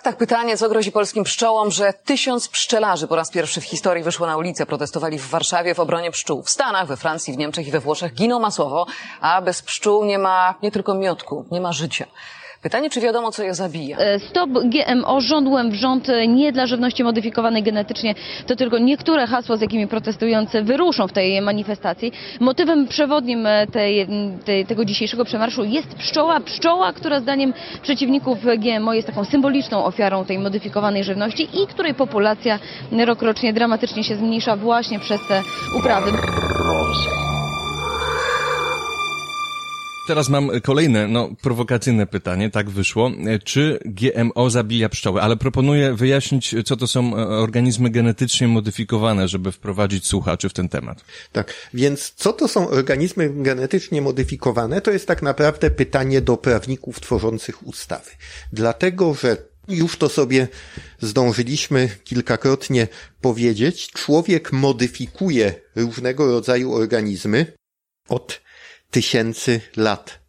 Faktach 0.01 0.17
pytanie, 0.17 0.57
co 0.57 0.69
grozi 0.69 0.93
polskim 0.93 1.25
pszczołom, 1.25 1.71
że 1.71 1.93
tysiąc 1.93 2.49
pszczelarzy 2.49 3.09
po 3.09 3.17
raz 3.17 3.31
pierwszy 3.31 3.61
w 3.61 3.65
historii 3.65 4.03
wyszło 4.03 4.27
na 4.27 4.37
ulicę, 4.37 4.67
protestowali 4.67 5.19
w 5.19 5.29
Warszawie 5.29 5.75
w 5.75 5.81
obronie 5.81 6.11
pszczół. 6.11 6.43
W 6.43 6.51
Stanach, 6.51 6.87
we 6.87 6.97
Francji, 6.97 7.35
w 7.35 7.37
Niemczech 7.37 7.67
i 7.67 7.71
we 7.71 7.81
Włoszech 7.81 8.15
giną 8.15 8.39
masowo, 8.39 8.87
a 9.21 9.43
bez 9.43 9.63
pszczół 9.63 10.05
nie 10.05 10.19
ma 10.19 10.55
nie 10.63 10.71
tylko 10.71 10.95
miotku, 10.95 11.45
nie 11.51 11.61
ma 11.61 11.73
życia. 11.73 12.07
Pytanie, 12.63 12.91
czy 12.91 13.01
wiadomo, 13.01 13.31
co 13.33 13.43
je 13.43 13.55
zabija? 13.55 13.99
E, 13.99 14.19
stop 14.19 14.51
GMO 14.51 15.21
rządłem 15.21 15.71
w 15.71 15.75
rząd 15.75 16.09
e, 16.09 16.29
nie 16.29 16.53
dla 16.53 16.67
żywności 16.67 17.05
modyfikowanej 17.05 17.63
genetycznie. 17.63 18.15
To 18.47 18.57
tylko 18.57 18.79
niektóre 18.79 19.27
hasła, 19.27 19.57
z 19.57 19.61
jakimi 19.61 19.87
protestujący 19.87 20.63
wyruszą 20.63 21.09
w 21.09 21.13
tej 21.13 21.41
manifestacji. 21.43 22.13
Motywem 22.41 22.89
przewodnim 22.89 23.47
e, 23.47 23.67
tej, 23.67 24.09
tej, 24.45 24.67
tego 24.67 24.85
dzisiejszego 24.85 25.25
przemarszu 25.25 25.65
jest 25.65 25.95
pszczoła. 25.95 26.41
Pszczoła, 26.41 26.93
która 26.93 27.21
zdaniem 27.21 27.53
przeciwników 27.83 28.39
GMO 28.59 28.95
jest 28.95 29.07
taką 29.07 29.25
symboliczną 29.25 29.85
ofiarą 29.85 30.25
tej 30.25 30.39
modyfikowanej 30.39 31.05
żywności 31.05 31.49
i 31.63 31.67
której 31.67 31.95
populacja 31.95 32.59
rokrocznie 33.07 33.53
dramatycznie 33.53 34.05
się 34.05 34.17
zmniejsza 34.17 34.57
właśnie 34.57 34.99
przez 34.99 35.21
te 35.29 35.43
uprawy. 35.79 36.13
Teraz 40.11 40.29
mam 40.29 40.51
kolejne, 40.61 41.09
no, 41.09 41.31
prowokacyjne 41.43 42.07
pytanie, 42.07 42.51
tak 42.51 42.71
wyszło. 42.71 43.11
Czy 43.45 43.79
GMO 43.85 44.51
zabija 44.51 44.89
pszczoły? 44.89 45.21
Ale 45.23 45.37
proponuję 45.37 45.95
wyjaśnić, 45.95 46.55
co 46.65 46.77
to 46.77 46.87
są 46.87 47.17
e, 47.17 47.29
organizmy 47.29 47.91
genetycznie 47.91 48.49
modyfikowane, 48.49 49.29
żeby 49.29 49.53
wprowadzić 49.53 50.07
słuchaczy 50.07 50.49
w 50.49 50.53
ten 50.53 50.69
temat. 50.69 51.05
Tak, 51.33 51.55
więc 51.75 52.13
co 52.17 52.33
to 52.33 52.49
są 52.49 52.69
organizmy 52.69 53.31
genetycznie 53.35 54.03
modyfikowane? 54.03 54.81
To 54.81 54.91
jest 54.91 55.07
tak 55.07 55.23
naprawdę 55.23 55.71
pytanie 55.71 56.21
do 56.21 56.37
prawników 56.37 57.01
tworzących 57.01 57.67
ustawy. 57.67 58.11
Dlatego, 58.53 59.15
że 59.15 59.37
już 59.69 59.97
to 59.97 60.09
sobie 60.09 60.49
zdążyliśmy 61.01 61.89
kilkakrotnie 62.05 62.89
powiedzieć. 63.21 63.91
Człowiek 63.91 64.53
modyfikuje 64.53 65.55
różnego 65.77 66.27
rodzaju 66.27 66.75
organizmy 66.75 67.53
od 68.09 68.41
tysięcy 68.91 69.61
lat. 69.77 70.21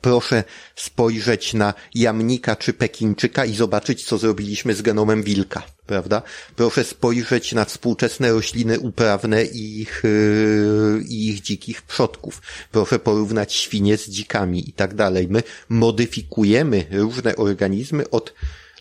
Proszę 0.00 0.44
spojrzeć 0.76 1.54
na 1.54 1.74
jamnika 1.94 2.56
czy 2.56 2.72
pekinczyka 2.72 3.44
i 3.44 3.54
zobaczyć, 3.54 4.04
co 4.04 4.18
zrobiliśmy 4.18 4.74
z 4.74 4.82
genomem 4.82 5.22
wilka, 5.22 5.62
prawda? 5.86 6.22
Proszę 6.56 6.84
spojrzeć 6.84 7.52
na 7.52 7.64
współczesne 7.64 8.32
rośliny 8.32 8.80
uprawne 8.80 9.44
i 9.44 9.80
ich, 9.80 10.02
yy, 10.04 11.02
ich 11.08 11.40
dzikich 11.40 11.82
przodków. 11.82 12.42
Proszę 12.72 12.98
porównać 12.98 13.54
świnie 13.54 13.96
z 13.96 14.08
dzikami 14.08 14.68
i 14.68 14.72
tak 14.72 14.94
dalej. 14.94 15.28
My 15.28 15.42
modyfikujemy 15.68 16.86
różne 16.90 17.36
organizmy 17.36 18.10
od 18.10 18.34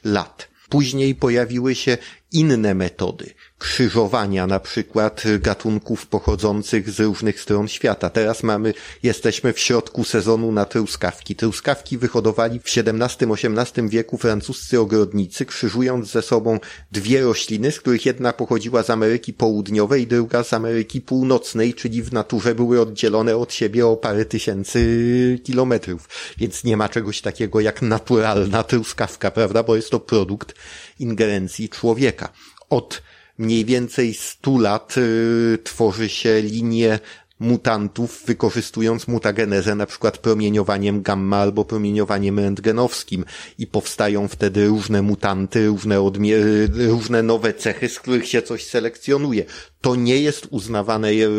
lat. 0.04 0.48
Później 0.70 1.16
pojawiły 1.16 1.76
się 1.76 1.98
inne 2.32 2.76
metody 2.76 3.34
krzyżowania 3.64 4.48
na 4.48 4.60
przykład 4.60 5.24
gatunków 5.40 6.08
pochodzących 6.08 6.90
z 6.90 7.00
różnych 7.00 7.42
stron 7.42 7.68
świata. 7.68 8.10
Teraz 8.10 8.44
mamy, 8.44 8.74
jesteśmy 9.04 9.54
w 9.54 9.60
środku 9.60 10.04
sezonu 10.04 10.52
na 10.52 10.66
truskawki. 10.66 11.36
Truskawki 11.36 11.98
wyhodowali 11.98 12.60
w 12.60 12.64
XVII-XVIII 12.78 13.90
wieku 13.90 14.18
francuscy 14.18 14.80
ogrodnicy, 14.80 15.46
krzyżując 15.46 16.12
ze 16.12 16.22
sobą 16.22 16.60
dwie 16.92 17.22
rośliny, 17.22 17.72
z 17.72 17.80
których 17.80 18.06
jedna 18.06 18.34
pochodziła 18.34 18.84
z 18.84 18.90
Ameryki 18.90 19.34
Południowej, 19.34 20.08
druga 20.08 20.44
z 20.44 20.54
Ameryki 20.54 21.02
Północnej, 21.02 21.74
czyli 21.74 22.04
w 22.04 22.14
naturze 22.14 22.56
były 22.56 22.82
oddzielone 22.82 23.38
od 23.38 23.54
siebie 23.54 23.88
o 23.88 23.98
parę 23.98 24.26
tysięcy 24.26 25.40
kilometrów. 25.44 26.10
Więc 26.38 26.64
nie 26.64 26.78
ma 26.78 26.90
czegoś 26.90 27.22
takiego 27.22 27.60
jak 27.60 27.82
naturalna 27.82 28.64
truskawka, 28.64 29.32
prawda? 29.32 29.64
Bo 29.64 29.76
jest 29.76 29.90
to 29.90 30.00
produkt 30.00 30.54
ingerencji 31.00 31.70
człowieka. 31.70 32.30
Od 32.70 33.02
mniej 33.38 33.66
więcej 33.66 34.14
100 34.14 34.58
lat 34.58 34.96
y, 34.98 35.58
tworzy 35.64 36.10
się 36.10 36.42
linię 36.42 37.00
mutantów, 37.40 38.24
wykorzystując 38.26 39.08
mutagenezę 39.08 39.76
na 39.76 39.86
przykład 39.86 40.18
promieniowaniem 40.18 41.02
gamma 41.02 41.38
albo 41.38 41.66
promieniowaniem 41.66 42.40
rentgenowskim 42.40 43.26
i 43.58 43.68
powstają 43.68 44.28
wtedy 44.28 44.68
różne 44.68 45.02
mutanty, 45.02 45.68
różne, 45.68 45.98
odmie- 45.98 46.34
y, 46.80 46.88
różne 46.88 47.24
nowe 47.24 47.54
cechy, 47.54 47.90
z 47.90 48.00
których 48.00 48.28
się 48.28 48.42
coś 48.42 48.66
selekcjonuje. 48.66 49.46
To 49.82 49.96
nie 49.96 50.18
jest 50.22 50.48
uznawane 50.50 51.10
y, 51.12 51.30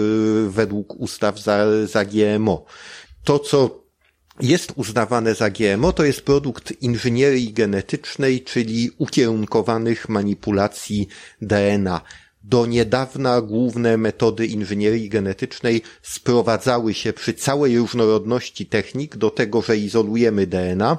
według 0.51 1.01
ustaw 1.01 1.41
za, 1.41 1.87
za 1.87 2.05
GMO. 2.05 2.65
To, 3.25 3.39
co 3.39 3.84
jest 4.41 4.73
uznawane 4.77 5.35
za 5.35 5.51
GMO, 5.51 5.93
to 5.93 6.05
jest 6.05 6.23
produkt 6.23 6.83
inżynierii 6.83 7.53
genetycznej, 7.53 8.43
czyli 8.43 8.91
ukierunkowanych 8.99 10.09
manipulacji 10.09 11.09
DNA. 11.43 12.01
Do 12.45 12.67
niedawna 12.67 13.41
główne 13.41 13.97
metody 13.97 14.47
inżynierii 14.47 15.09
genetycznej 15.09 15.83
sprowadzały 16.03 16.95
się 16.95 17.13
przy 17.13 17.35
całej 17.35 17.79
różnorodności 17.79 18.67
technik 18.67 19.17
do 19.17 19.31
tego, 19.31 19.63
że 19.63 19.77
izolujemy 19.77 20.47
DNA, 20.47 20.99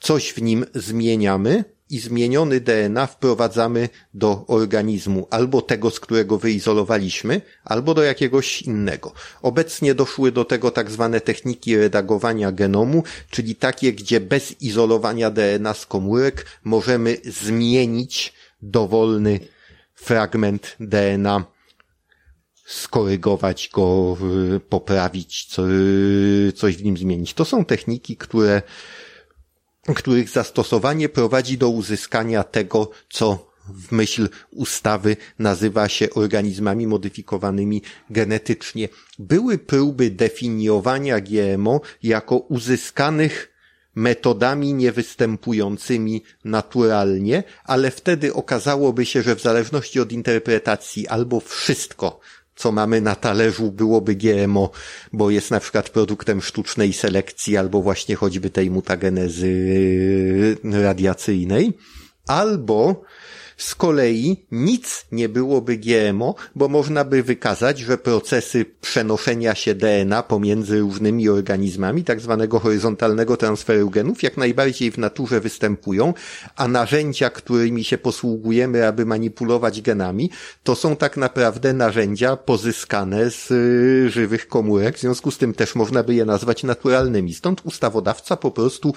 coś 0.00 0.30
w 0.32 0.42
nim 0.42 0.66
zmieniamy, 0.74 1.64
i 1.90 1.98
zmieniony 1.98 2.60
DNA 2.60 3.06
wprowadzamy 3.06 3.88
do 4.14 4.44
organizmu, 4.46 5.26
albo 5.30 5.62
tego, 5.62 5.90
z 5.90 6.00
którego 6.00 6.38
wyizolowaliśmy, 6.38 7.40
albo 7.64 7.94
do 7.94 8.02
jakiegoś 8.02 8.62
innego. 8.62 9.12
Obecnie 9.42 9.94
doszły 9.94 10.32
do 10.32 10.44
tego 10.44 10.70
tak 10.70 10.90
zwane 10.90 11.20
techniki 11.20 11.76
redagowania 11.76 12.52
genomu, 12.52 13.02
czyli 13.30 13.54
takie, 13.54 13.92
gdzie 13.92 14.20
bez 14.20 14.62
izolowania 14.62 15.30
DNA 15.30 15.74
z 15.74 15.86
komórek 15.86 16.46
możemy 16.64 17.16
zmienić 17.24 18.32
dowolny 18.62 19.40
fragment 19.94 20.76
DNA, 20.80 21.44
skorygować 22.66 23.70
go, 23.72 24.16
poprawić, 24.68 25.56
coś 26.54 26.76
w 26.76 26.84
nim 26.84 26.96
zmienić. 26.96 27.34
To 27.34 27.44
są 27.44 27.64
techniki, 27.64 28.16
które 28.16 28.62
których 29.94 30.28
zastosowanie 30.28 31.08
prowadzi 31.08 31.58
do 31.58 31.68
uzyskania 31.68 32.44
tego, 32.44 32.90
co 33.10 33.48
w 33.68 33.92
myśl 33.92 34.28
ustawy 34.50 35.16
nazywa 35.38 35.88
się 35.88 36.10
organizmami 36.10 36.86
modyfikowanymi 36.86 37.82
genetycznie. 38.10 38.88
Były 39.18 39.58
próby 39.58 40.10
definiowania 40.10 41.20
GMO 41.20 41.80
jako 42.02 42.36
uzyskanych 42.36 43.52
metodami 43.94 44.74
niewystępującymi 44.74 46.22
naturalnie, 46.44 47.42
ale 47.64 47.90
wtedy 47.90 48.34
okazałoby 48.34 49.06
się, 49.06 49.22
że 49.22 49.36
w 49.36 49.42
zależności 49.42 50.00
od 50.00 50.12
interpretacji 50.12 51.08
albo 51.08 51.40
wszystko 51.40 52.20
co 52.58 52.72
mamy 52.72 53.00
na 53.00 53.14
talerzu 53.14 53.72
byłoby 53.72 54.14
GMO, 54.14 54.70
bo 55.12 55.30
jest 55.30 55.50
na 55.50 55.60
przykład 55.60 55.90
produktem 55.90 56.42
sztucznej 56.42 56.92
selekcji 56.92 57.56
albo 57.56 57.82
właśnie 57.82 58.16
choćby 58.16 58.50
tej 58.50 58.70
mutagenezy 58.70 59.48
radiacyjnej, 60.64 61.72
albo 62.26 63.02
z 63.58 63.74
kolei 63.74 64.46
nic 64.52 65.06
nie 65.12 65.28
byłoby 65.28 65.76
GMO, 65.76 66.34
bo 66.54 66.68
można 66.68 67.04
by 67.04 67.22
wykazać, 67.22 67.78
że 67.78 67.98
procesy 67.98 68.64
przenoszenia 68.80 69.54
się 69.54 69.74
DNA 69.74 70.22
pomiędzy 70.22 70.80
różnymi 70.80 71.28
organizmami, 71.28 72.04
tak 72.04 72.20
zwanego 72.20 72.58
horyzontalnego 72.58 73.36
transferu 73.36 73.90
genów, 73.90 74.22
jak 74.22 74.36
najbardziej 74.36 74.90
w 74.90 74.98
naturze 74.98 75.40
występują, 75.40 76.14
a 76.56 76.68
narzędzia, 76.68 77.30
którymi 77.30 77.84
się 77.84 77.98
posługujemy, 77.98 78.86
aby 78.86 79.06
manipulować 79.06 79.82
genami, 79.82 80.30
to 80.62 80.74
są 80.74 80.96
tak 80.96 81.16
naprawdę 81.16 81.72
narzędzia 81.72 82.36
pozyskane 82.36 83.30
z 83.30 83.50
y, 83.50 84.10
żywych 84.10 84.48
komórek, 84.48 84.96
w 84.96 85.00
związku 85.00 85.30
z 85.30 85.38
tym 85.38 85.54
też 85.54 85.74
można 85.74 86.02
by 86.02 86.14
je 86.14 86.24
nazwać 86.24 86.64
naturalnymi. 86.64 87.34
Stąd 87.34 87.60
ustawodawca 87.64 88.36
po 88.36 88.50
prostu 88.50 88.94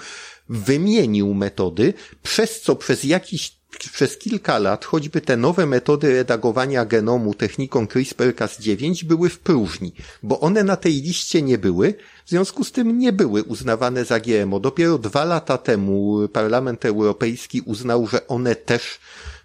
wymienił 0.48 1.34
metody, 1.34 1.94
przez 2.22 2.60
co 2.60 2.76
przez 2.76 3.04
jakiś 3.04 3.61
przez 3.78 4.16
kilka 4.16 4.58
lat 4.58 4.84
choćby 4.84 5.20
te 5.20 5.36
nowe 5.36 5.66
metody 5.66 6.12
redagowania 6.12 6.84
genomu 6.84 7.34
techniką 7.34 7.84
CRISPR-Cas9 7.84 9.04
były 9.04 9.28
w 9.28 9.38
próżni, 9.38 9.92
bo 10.22 10.40
one 10.40 10.64
na 10.64 10.76
tej 10.76 10.92
liście 10.92 11.42
nie 11.42 11.58
były, 11.58 11.94
w 12.24 12.30
związku 12.30 12.64
z 12.64 12.72
tym 12.72 12.98
nie 12.98 13.12
były 13.12 13.42
uznawane 13.42 14.04
za 14.04 14.20
GMO. 14.20 14.60
Dopiero 14.60 14.98
dwa 14.98 15.24
lata 15.24 15.58
temu 15.58 16.28
Parlament 16.32 16.84
Europejski 16.84 17.60
uznał, 17.60 18.06
że 18.06 18.26
one 18.28 18.56
też 18.56 18.98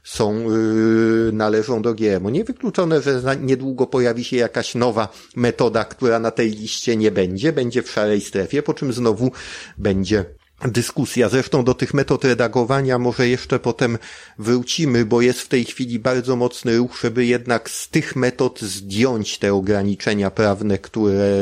są, 0.04 0.52
yy, 0.52 1.32
należą 1.34 1.82
do 1.82 1.94
GMO. 1.94 2.30
Niewykluczone, 2.30 3.02
że 3.02 3.38
niedługo 3.42 3.88
pojawi 3.88 4.24
się 4.24 4.38
jakaś 4.38 4.76
nowa 4.76 5.10
metoda, 5.36 5.86
która 5.86 6.20
na 6.20 6.32
tej 6.32 6.52
liście 6.52 6.98
nie 6.98 7.12
będzie, 7.12 7.54
będzie 7.54 7.84
w 7.84 7.92
szarej 7.92 8.22
strefie, 8.22 8.64
po 8.64 8.74
czym 8.74 8.94
znowu 8.94 9.32
będzie 9.78 10.26
dyskusja. 10.66 11.30
Zresztą 11.30 11.64
do 11.64 11.74
tych 11.74 11.94
metod 11.94 12.26
redagowania 12.26 13.00
może 13.00 13.28
jeszcze 13.28 13.60
potem 13.60 13.98
wrócimy, 14.40 15.06
bo 15.06 15.22
jest 15.22 15.42
w 15.42 15.48
tej 15.48 15.66
chwili 15.66 16.00
bardzo 16.00 16.36
mocny 16.36 16.78
ruch, 16.78 17.00
żeby 17.02 17.26
jednak 17.26 17.70
z 17.70 17.90
tych 17.90 18.16
metod 18.16 18.62
zdjąć 18.62 19.38
te 19.38 19.54
ograniczenia 19.54 20.32
prawne, 20.32 20.78
które 20.78 21.38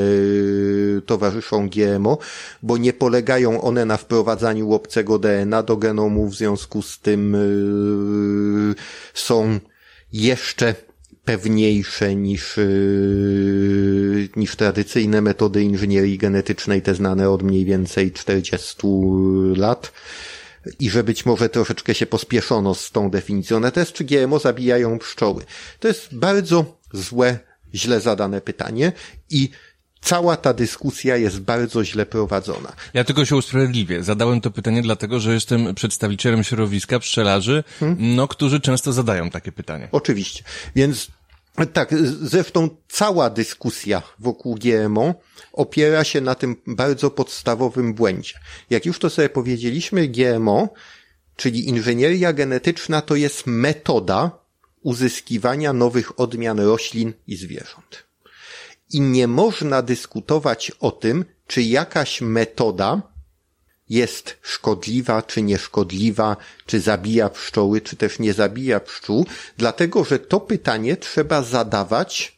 towarzyszą 1.06 1.70
GMO, 1.70 2.18
bo 2.64 2.78
nie 2.78 2.94
polegają 2.94 3.62
one 3.62 3.86
na 3.86 3.98
wprowadzaniu 3.98 4.74
obcego 4.74 5.20
DNA 5.20 5.64
do 5.64 5.78
genomu, 5.78 6.28
w 6.28 6.36
związku 6.36 6.82
z 6.82 7.00
tym 7.00 7.34
yy, 8.70 8.76
są 9.14 9.60
jeszcze 10.14 10.76
pewniejsze 11.26 12.16
niż, 12.16 12.58
yy, 12.58 14.30
niż 14.36 14.56
tradycyjne 14.56 15.22
metody 15.22 15.64
inżynierii 15.64 16.18
genetycznej, 16.18 16.82
te 16.82 16.96
znane 16.96 17.30
od 17.30 17.44
mniej 17.44 17.66
więcej 17.66 18.12
40 18.12 18.88
lat 19.56 19.92
i 20.80 20.90
że 20.90 21.04
być 21.04 21.26
może 21.26 21.50
troszeczkę 21.50 21.96
się 21.96 22.06
pospieszono 22.06 22.76
z 22.76 22.92
tą 22.92 23.10
definicją. 23.10 23.60
Na 23.60 23.72
test, 23.72 23.94
czy 23.94 24.04
GMO 24.04 24.40
zabijają 24.40 25.00
pszczoły? 25.00 25.44
To 25.80 25.88
jest 25.88 26.16
bardzo 26.16 26.78
złe, 26.94 27.40
źle 27.74 28.02
zadane 28.02 28.42
pytanie 28.42 28.92
i 29.30 29.50
cała 30.02 30.38
ta 30.38 30.54
dyskusja 30.54 31.18
jest 31.18 31.40
bardzo 31.40 31.86
źle 31.86 32.06
prowadzona. 32.06 32.74
Ja 32.94 33.04
tylko 33.04 33.26
się 33.26 33.36
usprawiedliwię. 33.36 34.04
Zadałem 34.04 34.42
to 34.42 34.52
pytanie 34.52 34.82
dlatego, 34.82 35.20
że 35.20 35.34
jestem 35.34 35.76
przedstawicielem 35.76 36.44
środowiska 36.44 37.00
pszczelarzy, 37.00 37.64
hmm? 37.80 38.16
no, 38.16 38.28
którzy 38.28 38.60
często 38.60 38.94
zadają 38.94 39.30
takie 39.30 39.52
pytanie. 39.52 39.88
Oczywiście. 39.92 40.44
Więc 40.76 41.08
tak, 41.74 41.90
zresztą 42.22 42.70
cała 42.88 43.30
dyskusja 43.30 44.02
wokół 44.20 44.56
GMO 44.56 45.14
opiera 45.54 46.04
się 46.04 46.22
na 46.22 46.36
tym 46.36 46.56
bardzo 46.68 47.12
podstawowym 47.12 47.94
błędzie. 47.94 48.34
Jak 48.70 48.86
już 48.86 49.00
to 49.00 49.10
sobie 49.10 49.30
powiedzieliśmy, 49.30 50.08
GMO, 50.08 50.70
czyli 51.36 51.70
inżynieria 51.70 52.34
genetyczna, 52.34 53.02
to 53.02 53.16
jest 53.16 53.44
metoda 53.46 54.32
uzyskiwania 54.82 55.74
nowych 55.74 56.20
odmian 56.20 56.60
roślin 56.60 57.14
i 57.28 57.36
zwierząt. 57.36 58.04
I 58.92 59.02
nie 59.02 59.28
można 59.28 59.82
dyskutować 59.82 60.72
o 60.80 60.92
tym, 60.92 61.26
czy 61.48 61.62
jakaś 61.62 62.22
metoda 62.22 63.02
jest 63.90 64.38
szkodliwa, 64.42 65.22
czy 65.22 65.42
nieszkodliwa, 65.42 66.38
czy 66.66 66.80
zabija 66.80 67.30
pszczoły, 67.30 67.82
czy 67.82 67.96
też 67.96 68.20
nie 68.20 68.34
zabija 68.34 68.80
pszczół, 68.80 69.26
dlatego 69.58 70.04
że 70.04 70.20
to 70.20 70.40
pytanie 70.40 70.98
trzeba 70.98 71.42
zadawać 71.42 72.36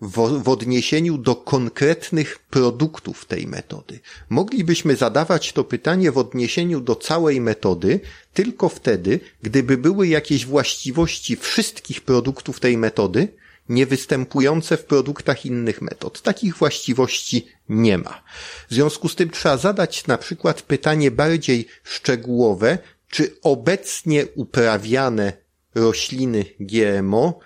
w, 0.00 0.42
w, 0.42 0.48
odniesieniu 0.48 1.18
do 1.18 1.36
konkretnych 1.36 2.38
produktów 2.38 3.24
tej 3.24 3.46
metody. 3.46 4.00
Moglibyśmy 4.30 4.96
zadawać 4.96 5.52
to 5.52 5.64
pytanie 5.64 6.12
w 6.12 6.18
odniesieniu 6.18 6.80
do 6.80 6.96
całej 6.96 7.40
metody 7.40 8.00
tylko 8.34 8.68
wtedy, 8.68 9.20
gdyby 9.42 9.76
były 9.76 10.08
jakieś 10.08 10.46
właściwości 10.46 11.36
wszystkich 11.36 12.00
produktów 12.00 12.60
tej 12.60 12.78
metody, 12.78 13.28
niewystępujące 13.72 14.76
w 14.76 14.84
produktach 14.84 15.46
innych 15.46 15.82
metod. 15.82 16.22
Takich 16.22 16.56
właściwości 16.56 17.48
nie 17.68 17.98
ma. 17.98 18.22
W 18.68 18.74
związku 18.74 19.08
z 19.08 19.16
tym 19.16 19.30
trzeba 19.30 19.56
zadać 19.56 20.06
na 20.06 20.18
przykład 20.18 20.62
pytanie 20.62 21.10
bardziej 21.10 21.68
szczegółowe, 21.84 22.78
czy 23.10 23.36
obecnie 23.42 24.26
uprawiane 24.26 25.32
rośliny 25.74 26.44
GMO 26.60 27.40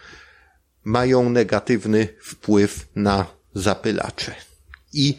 mają 0.85 1.31
negatywny 1.31 2.09
wpływ 2.23 2.87
na 2.97 3.27
zapylacze. 3.55 4.35
I 4.93 5.15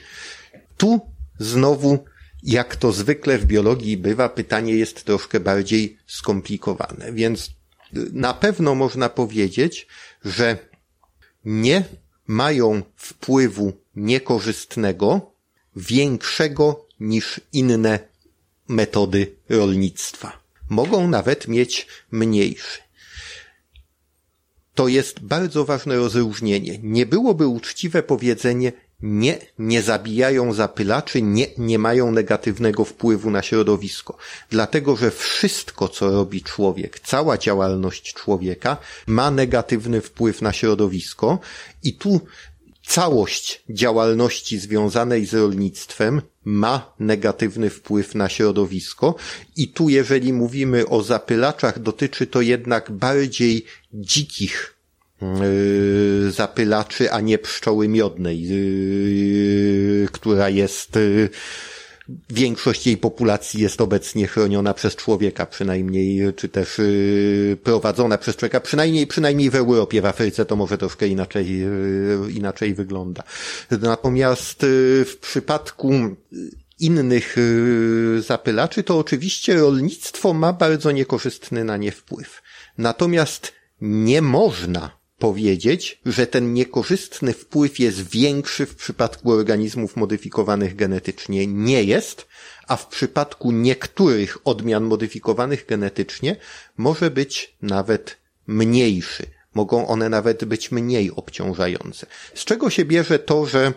tu 0.78 1.02
znowu, 1.40 2.06
jak 2.44 2.76
to 2.76 2.92
zwykle 2.92 3.38
w 3.38 3.46
biologii 3.46 3.98
bywa, 3.98 4.30
pytanie 4.30 4.76
jest 4.76 5.04
troszkę 5.04 5.40
bardziej 5.40 5.98
skomplikowane. 6.08 7.14
Więc 7.14 7.52
na 8.14 8.34
pewno 8.34 8.76
można 8.76 9.10
powiedzieć, 9.10 9.88
że 10.26 10.58
nie 11.48 11.84
mają 12.28 12.82
wpływu 12.96 13.74
niekorzystnego 13.96 15.32
większego 15.76 16.86
niż 17.00 17.42
inne 17.54 18.00
metody 18.68 19.36
rolnictwa. 19.50 20.40
Mogą 20.70 21.08
nawet 21.08 21.48
mieć 21.48 21.88
mniejszy. 22.12 22.80
To 24.76 24.88
jest 24.88 25.20
bardzo 25.20 25.66
ważne 25.66 25.96
rozróżnienie. 25.96 26.80
Nie 26.84 27.06
byłoby 27.06 27.48
uczciwe 27.48 28.04
powiedzenie 28.04 28.72
nie, 29.02 29.40
nie 29.60 29.82
zabijają 29.82 30.54
zapylaczy, 30.54 31.22
nie, 31.22 31.48
nie 31.58 31.80
mają 31.80 32.12
negatywnego 32.12 32.86
wpływu 32.86 33.32
na 33.32 33.42
środowisko. 33.42 34.18
Dlatego, 34.50 34.96
że 34.96 35.12
wszystko, 35.12 35.88
co 35.88 36.12
robi 36.12 36.42
człowiek, 36.42 37.00
cała 37.00 37.38
działalność 37.38 38.14
człowieka 38.14 38.78
ma 39.08 39.32
negatywny 39.32 40.02
wpływ 40.02 40.42
na 40.42 40.54
środowisko 40.54 41.40
i 41.84 41.94
tu 41.94 42.22
całość 42.88 43.64
działalności 43.70 44.60
związanej 44.60 45.26
z 45.26 45.34
rolnictwem 45.34 46.22
ma 46.46 46.94
negatywny 47.00 47.70
wpływ 47.70 48.16
na 48.16 48.30
środowisko 48.30 49.16
i 49.56 49.68
tu 49.68 49.90
jeżeli 49.90 50.34
mówimy 50.34 50.88
o 50.88 51.04
zapylaczach 51.04 51.80
dotyczy 51.80 52.28
to 52.28 52.42
jednak 52.42 52.92
bardziej 52.92 53.66
dzikich 53.94 54.77
zapylaczy, 56.30 57.12
a 57.12 57.22
nie 57.22 57.38
pszczoły 57.38 57.88
miodnej, 57.88 58.42
yy, 58.42 60.08
która 60.12 60.50
jest 60.50 60.96
yy, 60.96 61.30
większość 62.30 62.88
jej 62.88 62.98
populacji 62.98 63.62
jest 63.62 63.82
obecnie 63.82 64.28
chroniona 64.28 64.74
przez 64.74 64.96
człowieka, 64.96 65.46
przynajmniej, 65.46 66.34
czy 66.36 66.50
też 66.50 66.82
prowadzona 67.64 68.18
przez 68.18 68.36
człowieka, 68.36 68.60
przynajmniej, 68.60 69.08
przynajmniej 69.08 69.50
w 69.50 69.56
Europie, 69.56 70.02
w 70.02 70.06
Afryce 70.06 70.46
to 70.46 70.56
może 70.56 70.78
troszkę 70.78 71.08
inaczej, 71.08 71.64
inaczej 72.30 72.74
wygląda. 72.74 73.24
Natomiast 73.72 74.66
w 75.06 75.18
przypadku 75.22 75.94
innych 76.80 77.36
zapylaczy, 78.20 78.84
to 78.84 78.98
oczywiście 78.98 79.56
rolnictwo 79.56 80.34
ma 80.34 80.54
bardzo 80.54 80.92
niekorzystny 80.92 81.64
na 81.64 81.78
nie 81.78 81.92
wpływ. 81.92 82.42
Natomiast 82.78 83.54
nie 83.82 84.22
można 84.22 84.98
powiedzieć, 85.20 86.00
że 86.06 86.28
ten 86.28 86.54
niekorzystny 86.54 87.34
wpływ 87.34 87.80
jest 87.80 88.10
większy 88.10 88.66
w 88.66 88.76
przypadku 88.76 89.32
organizmów 89.32 89.96
modyfikowanych 89.96 90.76
genetycznie. 90.76 91.48
Nie 91.48 91.84
jest, 91.84 92.28
a 92.68 92.76
w 92.76 92.88
przypadku 92.88 93.52
niektórych 93.52 94.38
odmian 94.44 94.84
modyfikowanych 94.84 95.66
genetycznie 95.66 96.36
może 96.78 97.12
być 97.12 97.56
nawet 97.62 98.18
mniejszy. 98.48 99.26
Mogą 99.54 99.88
one 99.88 100.10
nawet 100.10 100.46
być 100.46 100.72
mniej 100.72 101.12
obciążające. 101.12 102.08
Z 102.34 102.46
czego 102.46 102.70
się 102.70 102.86
bierze 102.86 103.20
to, 103.20 103.46
że 103.46 103.74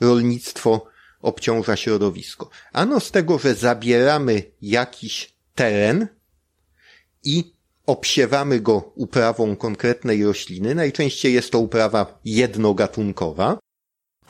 rolnictwo 0.00 0.86
obciąża 1.22 1.76
środowisko? 1.76 2.50
Ano 2.72 3.00
z 3.00 3.10
tego, 3.10 3.38
że 3.38 3.54
zabieramy 3.54 4.42
jakiś 4.62 5.32
teren 5.54 6.08
i 7.24 7.57
obsiewamy 7.88 8.60
go 8.60 8.92
uprawą 8.94 9.56
konkretnej 9.56 10.24
rośliny. 10.24 10.74
Najczęściej 10.74 11.34
jest 11.34 11.50
to 11.50 11.58
uprawa 11.58 12.20
jednogatunkowa 12.24 13.58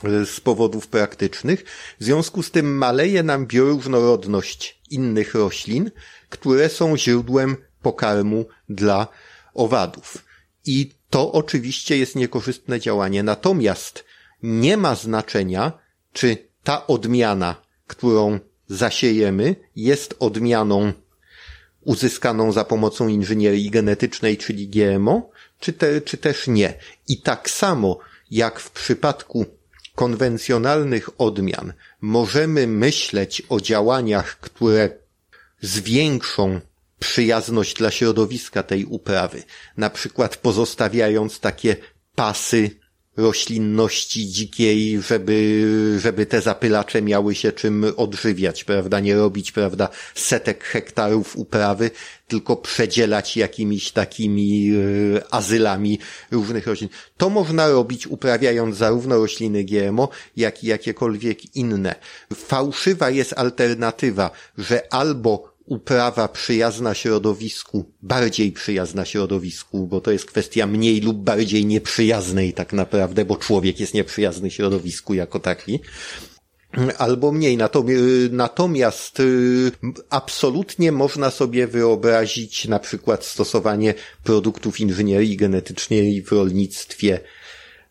e, 0.05 0.27
z 0.27 0.41
powodów 0.41 0.87
praktycznych. 0.89 1.65
W 2.01 2.05
związku 2.05 2.43
z 2.43 2.51
tym 2.51 2.77
maleje 2.77 3.23
nam 3.23 3.47
bioróżnorodność 3.47 4.81
innych 4.91 5.35
roślin, 5.35 5.91
które 6.29 6.69
są 6.69 6.97
źródłem 6.97 7.57
pokarmu 7.83 8.47
dla 8.69 9.09
owadów. 9.55 10.25
I 10.67 10.91
to 11.11 11.33
oczywiście 11.33 11.99
jest 11.99 12.17
niekorzystne 12.17 12.81
działanie. 12.81 13.23
Natomiast 13.23 14.05
nie 14.43 14.77
ma 14.77 14.95
znaczenia, 14.95 15.73
czy 16.13 16.37
ta 16.65 16.87
odmiana, 16.87 17.57
którą 17.87 18.39
zasiejemy, 18.67 19.57
jest 19.77 20.15
odmianą 20.19 20.93
uzyskaną 21.89 22.53
za 22.53 22.65
pomocą 22.65 23.09
inżynierii 23.09 23.71
genetycznej, 23.71 24.37
czyli 24.37 24.69
GMO, 24.69 25.31
czy, 25.61 25.73
te, 25.73 26.01
czy 26.01 26.17
też 26.17 26.47
nie. 26.47 26.75
I 27.09 27.21
tak 27.21 27.51
samo 27.51 27.99
jak 28.31 28.61
w 28.61 28.71
przypadku 28.71 29.47
konwencjonalnych 29.95 31.21
odmian 31.21 31.73
możemy 32.01 32.67
myśleć 32.67 33.43
o 33.49 33.61
działaniach, 33.61 34.41
które 34.41 34.89
zwiększą 35.61 36.61
przyjazność 36.99 37.75
dla 37.75 37.91
środowiska 37.91 38.63
tej 38.63 38.85
uprawy, 38.85 39.43
na 39.77 39.91
przykład 39.91 40.37
pozostawiając 40.37 41.41
takie 41.41 41.77
pasy 42.15 42.71
roślinności 43.19 44.27
dzikiej, 44.29 45.03
żeby, 45.03 45.99
żeby 46.03 46.27
te 46.27 46.41
zapylacze 46.41 47.03
miały 47.03 47.35
się 47.35 47.53
czym 47.53 47.85
odżywiać, 47.97 48.65
prawda? 48.65 49.01
Nie 49.01 49.15
robić, 49.15 49.53
prawda, 49.53 49.89
setek 50.15 50.65
hektarów 50.65 51.37
uprawy, 51.37 51.91
tylko 52.29 52.57
przedzielać 52.57 53.37
jakimiś 53.37 53.93
takimi 53.93 54.71
y, 54.71 55.21
azylami 55.31 55.99
różnych 56.31 56.67
roślin. 56.67 56.89
To 57.17 57.31
można 57.31 57.69
robić 57.69 58.07
uprawiając 58.07 58.77
zarówno 58.77 59.17
rośliny 59.17 59.65
GMO, 59.65 60.09
jak 60.37 60.65
i 60.65 60.67
jakiekolwiek 60.67 61.57
inne. 61.57 61.95
Fałszywa 62.35 63.11
jest 63.11 63.35
alternatywa, 63.37 64.31
że 64.59 64.93
albo 64.93 65.48
uprawa 65.69 66.29
przyjazna 66.29 66.95
środowisku, 66.95 67.93
bardziej 68.03 68.53
przyjazna 68.53 69.05
środowisku, 69.05 69.87
bo 69.87 70.01
to 70.01 70.11
jest 70.11 70.25
kwestia 70.25 70.67
mniej 70.67 71.01
lub 71.01 71.17
bardziej 71.17 71.67
nieprzyjaznej 71.67 72.53
tak 72.53 72.73
naprawdę, 72.73 73.25
bo 73.25 73.37
człowiek 73.37 73.81
jest 73.81 73.95
nieprzyjazny 73.95 74.51
środowisku 74.51 75.15
jako 75.15 75.41
taki 75.41 75.81
albo 76.99 77.33
mniej. 77.33 77.59
Natomiast 78.31 79.21
y, 79.21 79.73
absolutnie 80.11 80.93
można 80.93 81.31
sobie 81.31 81.67
wyobrazić 81.67 82.69
na 82.69 82.79
przykład 82.79 83.25
stosowanie 83.25 83.95
produktów 84.25 84.81
inżynierii 84.81 85.37
genetycznej 85.37 86.23
w 86.23 86.33
rolnictwie 86.33 87.21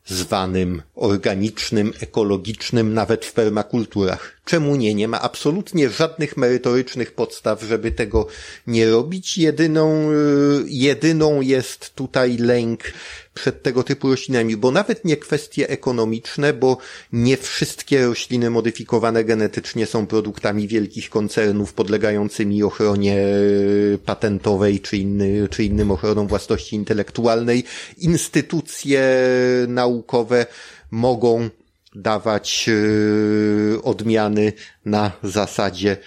zwanym 0.05 0.81
organicznym, 0.95 1.93
ekologicznym, 1.99 2.93
nawet 2.93 3.25
w 3.25 3.33
permakulturach. 3.33 4.36
Czemu 4.47 4.75
nie? 4.75 4.95
Nie 4.95 5.07
ma 5.07 5.21
absolutnie 5.21 5.89
żadnych 5.89 6.37
merytorycznych 6.37 7.11
podstaw, 7.11 7.63
żeby 7.63 7.91
tego 7.91 8.27
nie 8.67 8.89
robić. 8.89 9.37
Jedyną, 9.37 10.11
y, 10.11 10.63
jedyną 10.67 11.41
jest 11.41 11.95
tutaj 11.95 12.37
lęk 12.37 12.83
przed 13.33 13.63
tego 13.63 13.83
typu 13.83 14.09
roślinami, 14.09 14.57
bo 14.57 14.71
nawet 14.71 15.05
nie 15.05 15.17
kwestie 15.17 15.69
ekonomiczne, 15.69 16.53
bo 16.53 16.77
nie 17.13 17.37
wszystkie 17.37 18.05
rośliny 18.05 18.49
modyfikowane 18.49 19.23
genetycznie 19.23 19.85
są 19.85 20.07
produktami 20.07 20.67
wielkich 20.67 21.09
koncernów 21.09 21.73
podlegającymi 21.73 22.63
ochronie 22.63 23.17
y, 23.17 23.99
patentowej 24.05 24.79
czy, 24.79 24.97
inny, 24.97 25.47
czy 25.51 25.63
innym 25.63 25.91
ochronom 25.91 26.27
własności 26.27 26.75
intelektualnej. 26.75 27.63
Instytucje 27.97 29.01
naukowe 29.67 30.45
mogą 30.91 31.49
dawać 32.01 32.67
yy, 32.67 33.79
odmiany 33.83 34.53
na 34.85 35.11
zasadzie 35.23 35.97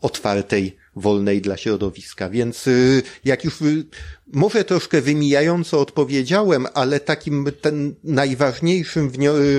otwartej, 0.00 0.76
wolnej 0.96 1.40
dla 1.40 1.56
środowiska. 1.56 2.30
Więc 2.30 2.66
yy, 2.66 3.02
jak 3.24 3.44
już 3.44 3.60
yy, 3.60 3.84
może 4.32 4.64
troszkę 4.64 5.00
wymijająco 5.00 5.80
odpowiedziałem, 5.80 6.66
ale 6.74 7.00
takim 7.00 7.46
ten 7.60 7.94
najważniejszym 8.04 9.10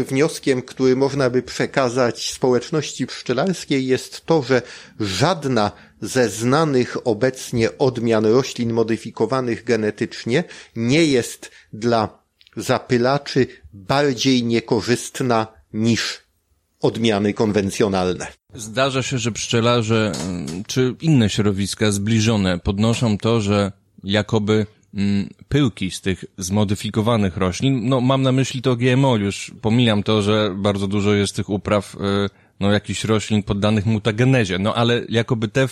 wnioskiem, 0.08 0.62
który 0.62 0.96
można 0.96 1.30
by 1.30 1.42
przekazać 1.42 2.32
społeczności 2.32 3.08
pszczelarskiej 3.08 3.88
jest 3.88 4.26
to, 4.26 4.44
że 4.44 4.62
żadna 5.00 5.72
ze 6.02 6.30
znanych 6.30 7.08
obecnie 7.08 7.78
odmian 7.78 8.26
roślin 8.26 8.74
modyfikowanych 8.74 9.64
genetycznie 9.64 10.44
nie 10.76 11.06
jest 11.06 11.52
dla 11.74 12.21
zapylaczy 12.56 13.48
bardziej 13.74 14.44
niekorzystna 14.44 15.48
niż 15.74 16.20
odmiany 16.82 17.34
konwencjonalne. 17.34 18.28
Zdarza 18.54 19.04
się, 19.04 19.18
że 19.18 19.32
pszczelarze 19.32 20.12
mm, 20.26 20.64
czy 20.68 20.96
inne 21.02 21.30
środowiska 21.30 21.92
zbliżone 21.92 22.60
podnoszą 22.60 23.18
to, 23.18 23.42
że 23.42 23.72
jakoby 24.04 24.66
mm, 24.94 25.30
pyłki 25.50 25.92
z 25.92 26.02
tych 26.02 26.26
zmodyfikowanych 26.38 27.38
roślin, 27.38 27.90
no 27.90 28.02
mam 28.02 28.22
na 28.22 28.32
myśli 28.32 28.62
to 28.62 28.76
GMO, 28.76 29.16
już 29.16 29.52
pomijam 29.62 30.04
to, 30.04 30.22
że 30.22 30.56
bardzo 30.56 30.88
dużo 30.88 31.14
jest 31.14 31.36
tych 31.36 31.50
upraw 31.50 31.96
y, 31.96 31.98
no, 32.62 32.72
jakichś 32.72 33.04
roślin 33.04 33.44
poddanych 33.44 33.86
mutagenezie. 33.86 34.60
No 34.60 34.76
ale 34.76 35.02
jakoby 35.10 35.48
te 35.48 35.68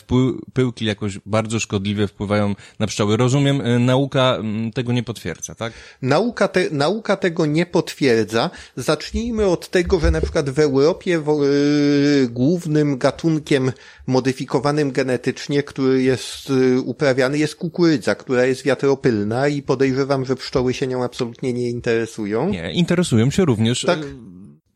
pyłki 0.53 0.85
jakoś 0.85 1.19
bardzo 1.25 1.59
szkodliwie 1.59 2.07
wpływają 2.07 2.55
na 2.79 2.87
pszczoły. 2.87 3.17
Rozumiem, 3.17 3.61
y, 3.61 3.79
nauka 3.79 4.35
mm, 4.39 4.71
tego 4.71 4.93
nie 4.93 5.03
potwierdza, 5.03 5.55
tak? 5.55 5.73
Nauka, 6.01 6.47
te, 6.47 6.69
nauka 6.71 7.17
tego 7.17 7.45
nie 7.45 7.65
potwierdza. 7.65 8.49
Zacznijmy 8.75 9.45
od 9.45 9.69
tego, 9.69 9.99
że 9.99 10.11
na 10.11 10.21
przykład 10.21 10.49
w 10.49 10.59
Europie 10.59 11.19
w, 11.19 11.27
yy, 11.27 12.29
głównym 12.29 12.97
gatunkiem 12.97 13.71
modyfikowanym 14.07 14.91
genetycznie, 14.91 15.63
który 15.63 16.03
jest 16.03 16.49
yy, 16.49 16.81
uprawiany 16.81 17.37
jest 17.37 17.55
kukurydza, 17.55 18.15
która 18.15 18.45
jest 18.45 18.63
wiatropylna 18.63 19.47
i 19.47 19.61
podejrzewam, 19.61 20.25
że 20.25 20.35
pszczoły 20.35 20.73
się 20.73 20.87
nią 20.87 21.03
absolutnie 21.03 21.53
nie 21.53 21.69
interesują. 21.69 22.49
Nie, 22.49 22.71
interesują 22.71 23.31
się 23.31 23.45
również. 23.45 23.81
Tak. 23.81 23.99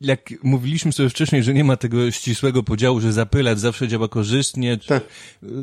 Jak 0.04 0.34
mówiliśmy 0.44 0.92
sobie 0.92 1.10
wcześniej, 1.10 1.44
że 1.44 1.54
nie 1.54 1.64
ma 1.64 1.78
tego 1.78 2.12
ścisłego 2.12 2.64
podziału, 2.64 3.02
że 3.02 3.14
zapylać 3.14 3.60
zawsze 3.60 3.88
działa 3.88 4.08
korzystnie, 4.08 4.78
tak. 4.78 5.04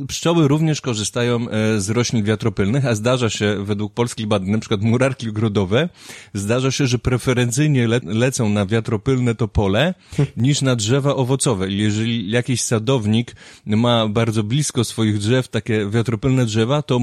pszczoły 0.09 0.49
również 0.49 0.81
korzystają 0.81 1.49
e, 1.49 1.81
z 1.81 1.91
roślin 1.91 2.25
wiatropylnych, 2.25 2.87
a 2.87 2.95
zdarza 2.95 3.31
się 3.31 3.65
według 3.65 3.95
polskich 3.95 4.27
badań, 4.27 4.51
na 4.51 4.59
przykład 4.59 4.83
murarki 4.83 5.29
ogrodowe, 5.29 5.89
zdarza 6.35 6.71
się, 6.71 6.87
że 6.87 6.99
preferencyjnie 6.99 7.89
le 7.89 8.01
lecą 8.05 8.49
na 8.49 8.67
wiatropylne 8.67 9.35
topole 9.35 9.95
niż 10.37 10.63
na 10.63 10.77
drzewa 10.77 11.15
owocowe. 11.15 11.71
Jeżeli 11.71 12.31
jakiś 12.31 12.63
sadownik 12.63 13.35
ma 13.67 14.09
bardzo 14.09 14.43
blisko 14.43 14.85
swoich 14.85 15.19
drzew 15.19 15.49
takie 15.49 15.91
wiatropylne 15.91 16.47
drzewa, 16.47 16.83
to, 16.83 17.01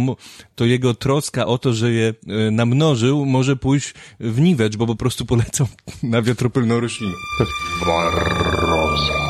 to 0.56 0.66
jego 0.66 0.94
troska 0.94 1.46
o 1.46 1.58
to, 1.58 1.74
że 1.74 1.92
je 1.92 2.14
e, 2.28 2.52
namnożył, 2.52 3.26
może 3.26 3.56
pójść 3.56 3.94
w 4.20 4.40
niwecz, 4.42 4.76
bo 4.78 4.88
po 4.88 4.96
prostu 4.96 5.26
polecą 5.26 5.68
na 6.04 6.22
wiatropylną 6.22 6.80
roślinę. 6.80 7.27
Barroza. 7.86 9.28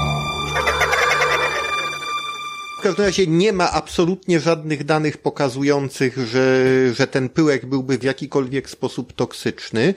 W 2.78 2.82
każdym 2.82 3.06
razie 3.06 3.28
nie 3.28 3.54
ma 3.54 3.72
absolutnie 3.72 4.40
żadnych 4.40 4.84
danych 4.84 5.18
pokazujących, 5.18 6.18
że, 6.28 6.66
że 6.94 7.08
ten 7.08 7.30
pyłek 7.30 7.66
byłby 7.66 7.98
w 7.98 8.04
jakikolwiek 8.04 8.70
sposób 8.70 9.14
toksyczny. 9.14 9.94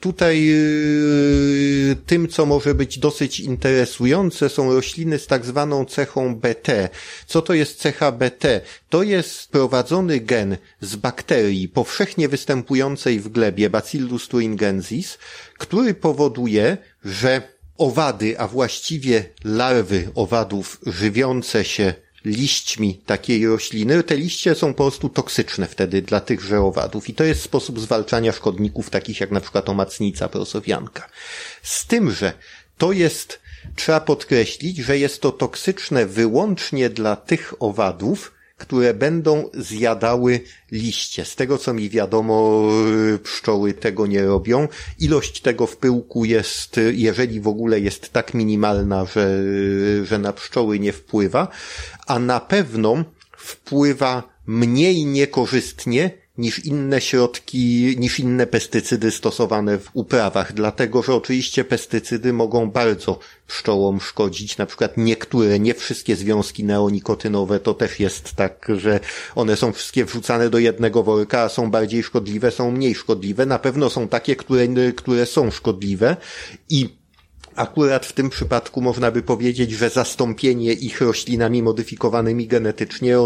Tutaj 0.00 0.46
yy, 0.46 1.96
tym, 2.06 2.28
co 2.28 2.46
może 2.46 2.74
być 2.74 2.98
dosyć 2.98 3.40
interesujące, 3.40 4.48
są 4.48 4.72
rośliny 4.72 5.18
z 5.18 5.26
tak 5.26 5.44
zwaną 5.44 5.84
cechą 5.84 6.34
BT. 6.34 6.88
Co 7.26 7.42
to 7.42 7.54
jest 7.54 7.78
cecha 7.78 8.12
BT? 8.12 8.60
To 8.88 9.02
jest 9.02 9.50
prowadzony 9.50 10.20
gen 10.20 10.56
z 10.80 10.96
bakterii 10.96 11.68
powszechnie 11.68 12.28
występującej 12.28 13.20
w 13.20 13.28
glebie 13.28 13.70
Bacillus 13.70 14.28
thuringiensis, 14.28 15.18
który 15.58 15.94
powoduje, 15.94 16.76
że 17.04 17.42
owady, 17.78 18.38
a 18.38 18.48
właściwie 18.48 19.24
larwy 19.44 20.08
owadów 20.14 20.80
żywiące 20.86 21.64
się 21.64 21.94
liśćmi 22.24 22.94
takiej 23.06 23.46
rośliny, 23.46 24.02
te 24.02 24.16
liście 24.16 24.54
są 24.54 24.74
po 24.74 24.84
prostu 24.84 25.08
toksyczne 25.08 25.66
wtedy 25.66 26.02
dla 26.02 26.20
tychże 26.20 26.60
owadów 26.60 27.08
i 27.08 27.14
to 27.14 27.24
jest 27.24 27.42
sposób 27.42 27.80
zwalczania 27.80 28.32
szkodników 28.32 28.90
takich 28.90 29.20
jak 29.20 29.30
na 29.30 29.40
przykład 29.40 29.68
omacnica 29.68 30.28
prosowianka. 30.28 31.08
Z 31.62 31.86
tym, 31.86 32.10
że 32.10 32.32
to 32.78 32.92
jest, 32.92 33.40
trzeba 33.76 34.00
podkreślić, 34.00 34.76
że 34.76 34.98
jest 34.98 35.20
to 35.20 35.32
toksyczne 35.32 36.06
wyłącznie 36.06 36.90
dla 36.90 37.16
tych 37.16 37.54
owadów, 37.58 38.32
które 38.60 38.94
będą 38.94 39.50
zjadały 39.54 40.40
liście. 40.72 41.24
Z 41.24 41.36
tego 41.36 41.58
co 41.58 41.74
mi 41.74 41.90
wiadomo, 41.90 42.68
pszczoły 43.22 43.72
tego 43.72 44.06
nie 44.06 44.22
robią. 44.22 44.68
Ilość 44.98 45.40
tego 45.40 45.66
w 45.66 45.76
pyłku 45.76 46.24
jest, 46.24 46.80
jeżeli 46.92 47.40
w 47.40 47.48
ogóle 47.48 47.80
jest 47.80 48.12
tak 48.12 48.34
minimalna, 48.34 49.04
że, 49.04 49.44
że 50.04 50.18
na 50.18 50.32
pszczoły 50.32 50.78
nie 50.78 50.92
wpływa, 50.92 51.48
a 52.06 52.18
na 52.18 52.40
pewno 52.40 53.04
wpływa 53.36 54.22
mniej 54.46 55.04
niekorzystnie 55.06 56.19
niż 56.40 56.64
inne 56.64 57.00
środki, 57.00 57.94
niż 57.98 58.20
inne 58.20 58.46
pestycydy 58.46 59.10
stosowane 59.10 59.78
w 59.78 59.90
uprawach, 59.92 60.52
dlatego 60.52 61.02
że 61.02 61.14
oczywiście 61.14 61.64
pestycydy 61.64 62.32
mogą 62.32 62.70
bardzo 62.70 63.18
pszczołom 63.46 64.00
szkodzić, 64.00 64.58
na 64.58 64.66
przykład 64.66 64.96
niektóre, 64.96 65.58
nie 65.58 65.74
wszystkie 65.74 66.16
związki 66.16 66.64
neonikotynowe, 66.64 67.60
to 67.60 67.74
też 67.74 68.00
jest 68.00 68.34
tak, 68.34 68.66
że 68.76 69.00
one 69.34 69.56
są 69.56 69.72
wszystkie 69.72 70.04
wrzucane 70.04 70.50
do 70.50 70.58
jednego 70.58 71.02
worka, 71.02 71.40
a 71.40 71.48
są 71.48 71.70
bardziej 71.70 72.02
szkodliwe, 72.02 72.50
są 72.50 72.70
mniej 72.70 72.94
szkodliwe. 72.94 73.46
Na 73.46 73.58
pewno 73.58 73.90
są 73.90 74.08
takie, 74.08 74.36
które, 74.36 74.92
które 74.92 75.26
są 75.26 75.50
szkodliwe. 75.50 76.16
I 76.68 76.99
Akurat 77.60 78.06
w 78.06 78.12
tym 78.12 78.30
przypadku 78.30 78.80
można 78.80 79.10
by 79.10 79.22
powiedzieć, 79.22 79.70
że 79.70 79.90
zastąpienie 79.90 80.72
ich 80.72 81.00
roślinami 81.00 81.62
modyfikowanymi 81.62 82.46
genetycznie 82.46 83.16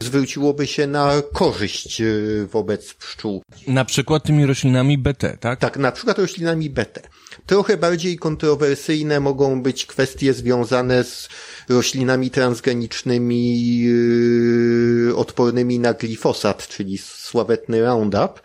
zwróciłoby 0.00 0.66
się 0.66 0.86
na 0.86 1.22
korzyść 1.32 2.00
y, 2.00 2.46
wobec 2.52 2.94
pszczół. 2.94 3.42
Na 3.66 3.84
przykład 3.84 4.22
tymi 4.24 4.46
roślinami 4.46 4.98
BT, 4.98 5.36
tak? 5.40 5.58
Tak, 5.58 5.76
na 5.76 5.92
przykład 5.92 6.18
roślinami 6.18 6.70
BT. 6.70 7.02
Trochę 7.46 7.76
bardziej 7.76 8.16
kontrowersyjne 8.18 9.20
mogą 9.20 9.62
być 9.62 9.86
kwestie 9.86 10.32
związane 10.32 11.04
z 11.04 11.28
roślinami 11.68 12.30
transgenicznymi 12.30 13.78
yy, 13.78 15.16
odpornymi 15.16 15.78
na 15.78 15.94
glifosat, 15.94 16.68
czyli 16.68 16.98
sławetny 16.98 17.82
Roundup. 17.82 18.40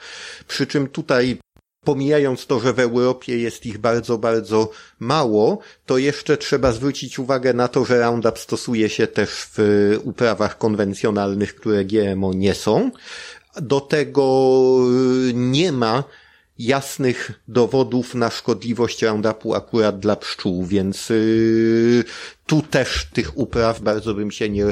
Przy 0.48 0.68
czym 0.68 0.88
tutaj 0.88 1.38
pomijając 1.88 2.45
to, 2.45 2.60
że 2.60 2.73
w 2.73 2.80
Europie 2.80 3.38
jest 3.38 3.65
ich 3.65 3.78
bardzo, 3.78 4.17
bardzo 4.17 4.69
mało, 5.00 5.60
to 5.86 5.97
jeszcze 5.97 6.38
trzeba 6.38 6.71
zwrócić 6.71 7.19
uwagę 7.19 7.54
na 7.54 7.67
to, 7.67 7.86
że 7.86 8.00
Roundup 8.00 8.39
stosuje 8.39 8.89
się 8.89 9.08
też 9.08 9.30
w 9.30 9.58
uprawach 10.04 10.58
konwencjonalnych, 10.58 11.56
które 11.56 11.86
GMO 11.86 12.34
nie 12.34 12.54
są. 12.54 12.91
Do 13.62 13.82
tego 13.82 14.26
y, 15.30 15.34
nie 15.34 15.71
ma 15.71 16.04
jasnych 16.60 17.32
dowodów 17.47 18.15
na 18.15 18.30
szkodliwość 18.30 19.04
Roundupu 19.04 19.56
akurat 19.56 20.00
dla 20.00 20.15
pszczół, 20.15 20.65
więc 20.65 21.10
yy, 21.10 22.04
tu 22.45 22.62
też 22.62 23.08
tych 23.13 23.38
upraw 23.38 23.82
bardzo 23.82 24.13
bym 24.13 24.32
się 24.32 24.50
nie, 24.50 24.65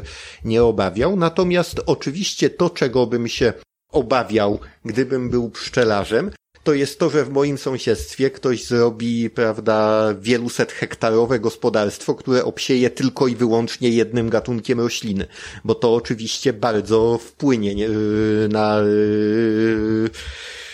nie 0.45 0.63
obawiał. 0.63 1.15
Natomiast 1.15 1.82
oczywiście 1.86 2.49
to, 2.49 2.69
czego 2.69 3.08
bym 3.08 3.28
się 3.28 3.54
obawiał, 3.91 4.60
gdybym 4.86 5.30
był 5.30 5.49
pszczelarzem, 5.49 6.32
to 6.65 6.73
jest 6.73 6.99
to, 6.99 7.10
że 7.10 7.25
w 7.25 7.30
moim 7.30 7.58
sąsiedztwie 7.58 8.30
ktoś 8.30 8.65
zrobi, 8.65 9.30
prawda, 9.30 10.08
wieluset 10.21 10.71
hektarowe 10.71 11.39
gospodarstwo, 11.39 12.15
które 12.15 12.45
obsieje 12.45 12.89
tylko 12.89 13.28
i 13.28 13.36
wyłącznie 13.36 13.89
jednym 13.89 14.30
gatunkiem 14.30 14.80
rośliny, 14.80 15.25
bo 15.63 15.75
to 15.75 15.95
oczywiście 15.95 16.54
bardzo 16.54 17.17
wpłynie 17.17 17.75
nie, 17.75 17.84
yy, 17.84 18.49
na 18.51 18.80
yy, 18.80 20.10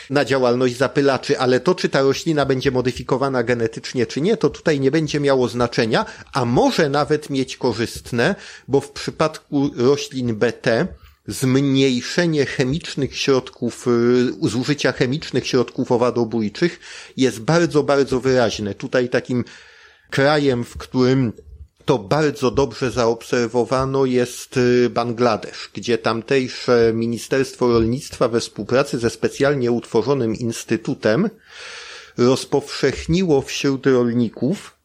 na 0.10 0.26
działalność 0.26 0.78
zapylaczy, 0.78 1.40
ale 1.40 1.60
to, 1.60 1.76
czy 1.76 1.90
ta 1.90 2.02
roślina 2.02 2.46
będzie 2.46 2.72
modyfikowana 2.72 3.44
genetycznie, 3.44 4.06
czy 4.06 4.22
nie, 4.22 4.38
to 4.38 4.50
tutaj 4.50 4.80
nie 4.80 4.92
będzie 4.92 5.20
miało 5.20 5.48
znaczenia, 5.48 6.06
a 6.34 6.46
może 6.46 6.90
nawet 6.90 7.30
mieć 7.30 7.58
korzystne, 7.58 8.36
bo 8.68 8.82
w 8.82 8.92
przypadku 8.92 9.70
roślin 9.78 10.36
BT 10.36 10.88
zmniejszenie 11.28 12.46
chemicznych 12.46 13.18
środków, 13.18 13.88
y, 13.88 14.50
zużycia 14.50 14.92
chemicznych 14.92 15.48
środków 15.48 15.92
owadobójczych 15.92 16.80
jest 17.18 17.40
bardzo, 17.40 17.84
bardzo 17.84 18.20
wyraźne. 18.20 18.76
Tutaj 18.76 19.10
takim 19.10 19.44
krajem, 20.10 20.64
w 20.64 20.78
którym 20.78 21.34
to 21.86 22.00
bardzo 22.00 22.52
dobrze 22.52 22.92
zaobserwowano 22.92 24.06
jest 24.06 24.58
y, 24.58 24.90
Bangladesz, 24.90 25.70
gdzie 25.74 25.98
tamtejsze 25.98 26.92
Ministerstwo 26.94 27.68
Rolnictwa 27.68 28.28
we 28.28 28.40
współpracy 28.40 29.00
ze 29.00 29.10
specjalnie 29.10 29.72
utworzonym 29.72 30.36
instytutem 30.36 31.30
rozpowszechniło 32.18 33.42
wśród 33.42 33.86
rolników 33.86 34.78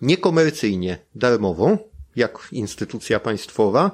niekomercyjnie, 0.00 0.98
darmowo, 1.14 1.78
jak 2.16 2.48
instytucja 2.52 3.20
państwowa, 3.20 3.90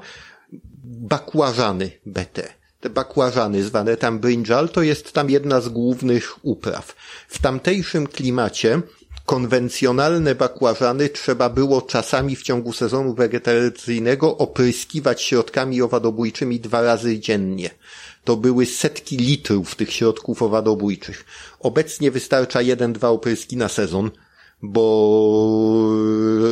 bakłażany 0.84 1.90
BT. 2.06 2.42
Te 2.80 2.90
bakłażany 2.90 3.62
zwane 3.62 3.96
tam 3.96 4.18
brinjal 4.18 4.68
to 4.68 4.82
jest 4.82 5.12
tam 5.12 5.30
jedna 5.30 5.60
z 5.60 5.68
głównych 5.68 6.44
upraw. 6.44 6.96
W 7.28 7.38
tamtejszym 7.38 8.06
klimacie 8.06 8.82
konwencjonalne 9.26 10.34
bakłażany 10.34 11.08
trzeba 11.08 11.50
było 11.50 11.82
czasami 11.82 12.36
w 12.36 12.42
ciągu 12.42 12.72
sezonu 12.72 13.14
wegetacyjnego 13.14 14.36
opryskiwać 14.36 15.22
środkami 15.22 15.82
owadobójczymi 15.82 16.60
dwa 16.60 16.82
razy 16.82 17.18
dziennie. 17.18 17.70
To 18.24 18.36
były 18.36 18.66
setki 18.66 19.16
litrów 19.16 19.74
tych 19.74 19.92
środków 19.92 20.42
owadobójczych. 20.42 21.24
Obecnie 21.60 22.10
wystarcza 22.10 22.62
jeden, 22.62 22.92
dwa 22.92 23.08
opryski 23.08 23.56
na 23.56 23.68
sezon, 23.68 24.10
bo 24.62 25.96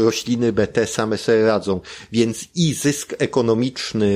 rośliny 0.05 0.53
BT 0.53 0.87
same 0.87 1.19
sobie 1.19 1.47
radzą. 1.47 1.81
Więc 2.13 2.49
i 2.55 2.75
zysk 2.75 3.15
ekonomiczny 3.19 4.15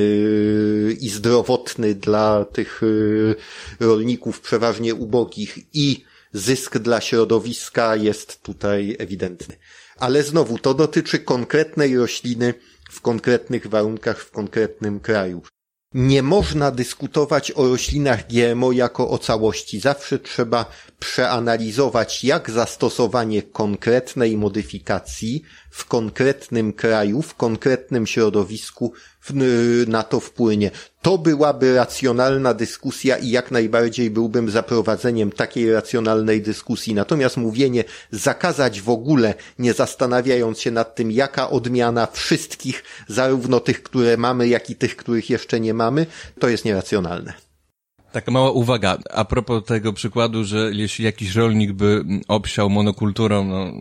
i 1.00 1.08
zdrowotny 1.08 1.94
dla 1.94 2.44
tych 2.44 2.82
y, 2.82 3.34
rolników 3.80 4.40
przeważnie 4.40 4.94
ubogich 4.94 5.58
i 5.72 6.04
zysk 6.32 6.78
dla 6.78 7.00
środowiska 7.00 7.96
jest 7.96 8.42
tutaj 8.42 8.96
ewidentny. 8.98 9.56
Ale 9.96 10.22
znowu, 10.22 10.58
to 10.58 10.74
dotyczy 10.74 11.18
konkretnej 11.18 11.96
rośliny 11.96 12.54
w 12.90 13.00
konkretnych 13.00 13.66
warunkach, 13.66 14.20
w 14.20 14.30
konkretnym 14.30 15.00
kraju. 15.00 15.42
Nie 15.94 16.22
można 16.22 16.70
dyskutować 16.70 17.52
o 17.52 17.68
roślinach 17.68 18.26
GMO 18.28 18.72
jako 18.72 19.10
o 19.10 19.18
całości. 19.18 19.80
Zawsze 19.80 20.18
trzeba 20.18 20.66
przeanalizować, 20.98 22.24
jak 22.24 22.50
zastosowanie 22.50 23.42
konkretnej 23.42 24.36
modyfikacji 24.36 25.42
w 25.70 25.84
konkretnym 25.84 26.72
kraju, 26.72 27.22
w 27.22 27.34
konkretnym 27.34 28.06
środowisku 28.06 28.92
na 29.86 30.02
to 30.02 30.20
wpłynie. 30.20 30.70
To 31.02 31.18
byłaby 31.18 31.74
racjonalna 31.74 32.54
dyskusja 32.54 33.16
i 33.16 33.30
jak 33.30 33.50
najbardziej 33.50 34.10
byłbym 34.10 34.50
za 34.50 34.62
prowadzeniem 34.62 35.32
takiej 35.32 35.72
racjonalnej 35.72 36.42
dyskusji. 36.42 36.94
Natomiast 36.94 37.36
mówienie 37.36 37.84
zakazać 38.10 38.80
w 38.80 38.90
ogóle, 38.90 39.34
nie 39.58 39.72
zastanawiając 39.72 40.60
się 40.60 40.70
nad 40.70 40.94
tym, 40.94 41.10
jaka 41.10 41.50
odmiana 41.50 42.06
wszystkich, 42.06 42.82
zarówno 43.08 43.60
tych, 43.60 43.82
które 43.82 44.16
mamy, 44.16 44.48
jak 44.48 44.70
i 44.70 44.76
tych, 44.76 44.96
których 44.96 45.30
jeszcze 45.30 45.60
nie 45.60 45.74
mamy, 45.74 46.06
to 46.40 46.48
jest 46.48 46.64
nieracjonalne. 46.64 47.44
Taka 48.14 48.30
mała 48.30 48.50
uwaga, 48.50 48.98
a 49.10 49.24
propos 49.24 49.64
tego 49.64 49.92
przykładu, 49.92 50.44
że 50.44 50.70
jeśli 50.72 51.04
jakiś 51.04 51.34
rolnik 51.34 51.72
by 51.72 52.04
obsiał 52.28 52.70
monokulturą 52.70 53.44
no, 53.44 53.72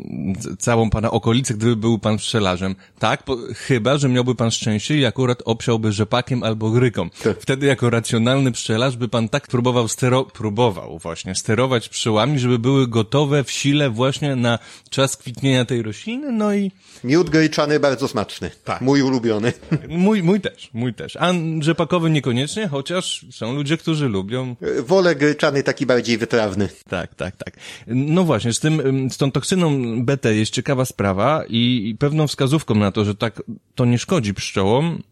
całą 0.59 0.89
pana 0.89 1.11
okolicę, 1.11 1.53
gdyby 1.53 1.75
był 1.75 1.99
pan 1.99 2.17
pszczelarzem, 2.17 2.75
tak, 2.99 3.23
po, 3.23 3.37
chyba, 3.55 3.97
że 3.97 4.09
miałby 4.09 4.35
pan 4.35 4.51
szczęście 4.51 4.97
i 4.97 5.05
akurat 5.05 5.41
obsiałby 5.45 5.91
rzepakiem 5.91 6.43
albo 6.43 6.71
gryką. 6.71 7.09
Tak. 7.23 7.41
Wtedy 7.41 7.65
jako 7.65 7.89
racjonalny 7.89 8.51
pszczelarz 8.51 8.97
by 8.97 9.07
pan 9.07 9.29
tak 9.29 9.47
próbował 9.47 9.87
stero, 9.87 10.23
próbował 10.23 10.99
właśnie 10.99 11.35
sterować 11.35 11.89
pszczołami, 11.89 12.39
żeby 12.39 12.59
były 12.59 12.87
gotowe 12.87 13.43
w 13.43 13.51
sile 13.51 13.89
właśnie 13.89 14.35
na 14.35 14.59
czas 14.89 15.17
kwitnienia 15.17 15.65
tej 15.65 15.81
rośliny, 15.81 16.31
no 16.31 16.53
i... 16.53 16.71
Miód 17.03 17.29
gryczany 17.29 17.79
bardzo 17.79 18.07
smaczny. 18.07 18.51
Tak. 18.63 18.81
Mój 18.81 19.01
ulubiony. 19.01 19.53
Mój, 19.89 20.23
mój 20.23 20.41
też, 20.41 20.69
mój 20.73 20.93
też. 20.93 21.15
A 21.15 21.33
rzepakowy 21.59 22.09
niekoniecznie, 22.09 22.67
chociaż 22.67 23.25
są 23.31 23.53
ludzie, 23.53 23.77
którzy 23.77 24.09
lubią 24.09 24.22
lubią. 24.23 24.55
Wolę 24.79 25.15
gryczany 25.15 25.63
taki 25.63 25.85
bardziej 25.85 26.17
wytrawny. 26.17 26.69
Tak, 26.89 27.15
tak, 27.15 27.35
tak. 27.35 27.53
No 27.87 28.23
właśnie, 28.23 28.53
z 28.53 28.59
tym, 28.59 29.07
z 29.11 29.17
tą 29.17 29.31
toksyną 29.31 29.71
BT 30.05 30.35
jest 30.35 30.51
ciekawa 30.51 30.85
sprawa 30.85 31.43
i, 31.49 31.95
pewną 31.99 32.27
wskazówką 32.27 32.75
na 32.75 32.91
to, 32.91 33.05
że 33.05 33.15
tak 33.15 33.43
to 33.75 33.85
nie 33.85 33.99
szkodzi 33.99 34.33
pszczołom, 34.33 35.03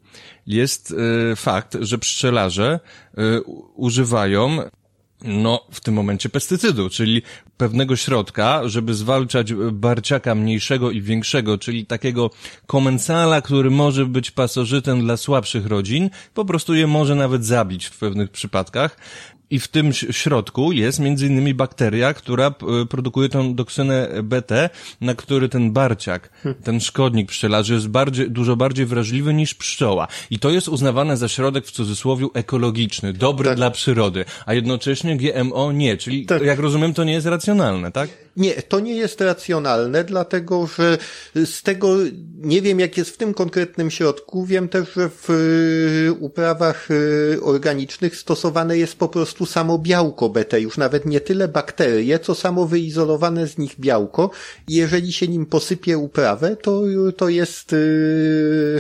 jest 0.48 0.92
y, 0.92 1.36
fakt, 1.36 1.78
że 1.82 1.98
pszczelarze 1.98 2.80
y, 3.18 3.42
używają 3.76 4.58
no, 5.24 5.66
w 5.72 5.80
tym 5.80 5.94
momencie 5.94 6.30
pestycydu, 6.30 6.90
czyli 6.90 7.22
pewnego 7.58 7.96
środka, 7.96 8.62
żeby 8.66 8.94
zwalczać 8.94 9.54
barciaka 9.72 10.36
mniejszego 10.36 10.92
i 10.92 11.02
większego, 11.02 11.58
czyli 11.58 11.86
takiego 11.86 12.30
komensala, 12.68 13.42
który 13.42 13.70
może 13.70 14.06
być 14.06 14.32
pasożytem 14.32 15.02
dla 15.02 15.18
słabszych 15.18 15.66
rodzin, 15.66 16.10
po 16.34 16.46
prostu 16.46 16.74
je 16.74 16.88
może 16.88 17.16
nawet 17.16 17.46
zabić 17.46 17.86
w 17.86 17.98
pewnych 17.98 18.32
przypadkach. 18.32 18.98
I 19.52 19.60
w 19.60 19.68
tym 19.68 19.94
środku 19.94 20.72
jest 20.72 21.00
między 21.00 21.28
innymi 21.28 21.54
bakteria, 21.54 22.14
która 22.14 22.52
produkuje 22.90 23.30
tą 23.30 23.56
doksynę 23.56 24.10
BT, 24.24 24.70
na 25.02 25.16
który 25.16 25.50
ten 25.50 25.72
barciak, 25.72 26.30
ten 26.64 26.80
szkodnik 26.80 27.30
pszczelarzy 27.30 27.74
jest 27.74 27.88
bardziej, 27.88 28.32
dużo 28.32 28.56
bardziej 28.56 28.86
wrażliwy 28.86 29.34
niż 29.34 29.54
pszczoła. 29.54 30.08
I 30.30 30.40
to 30.40 30.50
jest 30.50 30.68
uznawane 30.68 31.18
za 31.18 31.28
środek 31.28 31.66
w 31.66 31.72
cudzysłowie 31.72 32.28
ekologiczny, 32.34 33.14
dobry 33.14 33.50
tak. 33.50 33.58
dla 33.58 33.72
przyrody, 33.72 34.26
a 34.46 34.54
jednocześnie 34.54 35.18
GMO 35.18 35.72
nie, 35.72 35.98
czyli 35.98 36.26
tak. 36.26 36.42
jak 36.42 36.60
rozumiem 36.60 36.94
to 36.94 37.04
nie 37.04 37.14
jest 37.14 37.28
racjonalne, 37.28 37.92
tak? 37.92 38.10
Nie, 38.38 38.54
to 38.62 38.80
nie 38.80 38.96
jest 38.96 39.22
racjonalne, 39.22 40.04
dlatego 40.04 40.68
że 40.68 40.98
z 41.46 41.62
tego 41.64 41.98
nie 42.42 42.62
wiem, 42.62 42.80
jak 42.80 42.98
jest 42.98 43.12
w 43.12 43.18
tym 43.18 43.34
konkretnym 43.34 43.92
środku. 43.92 44.46
Wiem 44.46 44.70
też, 44.70 44.94
że 44.96 45.10
w 45.10 45.30
y, 45.30 46.14
uprawach 46.20 46.92
y, 46.92 47.40
organicznych 47.42 48.16
stosowane 48.16 48.78
jest 48.78 48.96
po 48.96 49.08
prostu 49.08 49.46
samo 49.46 49.78
białko 49.78 50.30
BT, 50.30 50.62
już 50.62 50.78
nawet 50.78 51.06
nie 51.06 51.22
tyle 51.22 51.48
bakterie, 51.48 52.20
co 52.20 52.36
samo 52.36 52.66
wyizolowane 52.66 53.48
z 53.48 53.58
nich 53.58 53.80
białko. 53.80 54.30
Jeżeli 54.68 55.14
się 55.14 55.28
nim 55.28 55.46
posypie 55.46 55.98
uprawę, 55.98 56.56
to, 56.56 56.82
to 57.18 57.30
jest 57.30 57.74
y, 57.74 57.78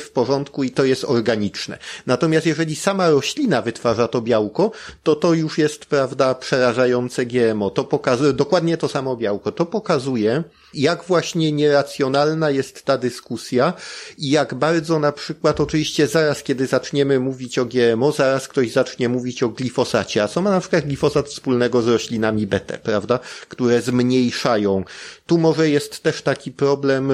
w 0.01 0.09
porządku 0.13 0.63
i 0.63 0.71
to 0.71 0.85
jest 0.85 1.05
organiczne. 1.05 1.77
Natomiast 2.05 2.45
jeżeli 2.45 2.75
sama 2.75 3.09
roślina 3.09 3.61
wytwarza 3.61 4.07
to 4.07 4.21
białko, 4.21 4.71
to 5.03 5.15
to 5.15 5.33
już 5.33 5.57
jest, 5.57 5.85
prawda, 5.85 6.35
przerażające 6.35 7.25
GMO. 7.25 7.69
To 7.69 7.83
pokazuje 7.83 8.33
dokładnie 8.33 8.77
to 8.77 8.87
samo 8.87 9.17
białko 9.17 9.40
to 9.51 9.65
pokazuje, 9.65 10.43
jak 10.73 11.03
właśnie 11.03 11.51
nieracjonalna 11.51 12.49
jest 12.49 12.83
ta 12.83 12.97
dyskusja 12.97 13.73
i 14.17 14.29
jak 14.29 14.53
bardzo 14.53 14.99
na 14.99 15.11
przykład 15.11 15.59
oczywiście 15.59 16.07
zaraz, 16.07 16.43
kiedy 16.43 16.67
zaczniemy 16.67 17.19
mówić 17.19 17.59
o 17.59 17.65
GMO, 17.65 18.11
zaraz 18.11 18.47
ktoś 18.47 18.71
zacznie 18.71 19.09
mówić 19.09 19.43
o 19.43 19.49
glifosacie. 19.49 20.23
A 20.23 20.27
co 20.27 20.41
ma 20.41 20.49
na 20.49 20.59
przykład 20.59 20.85
glifosat 20.85 21.27
wspólnego 21.27 21.81
z 21.81 21.87
roślinami 21.87 22.47
BT, 22.47 22.77
prawda? 22.77 23.19
Które 23.49 23.81
zmniejszają. 23.81 24.83
Tu 25.25 25.37
może 25.37 25.69
jest 25.69 26.03
też 26.03 26.21
taki 26.21 26.51
problem 26.51 27.11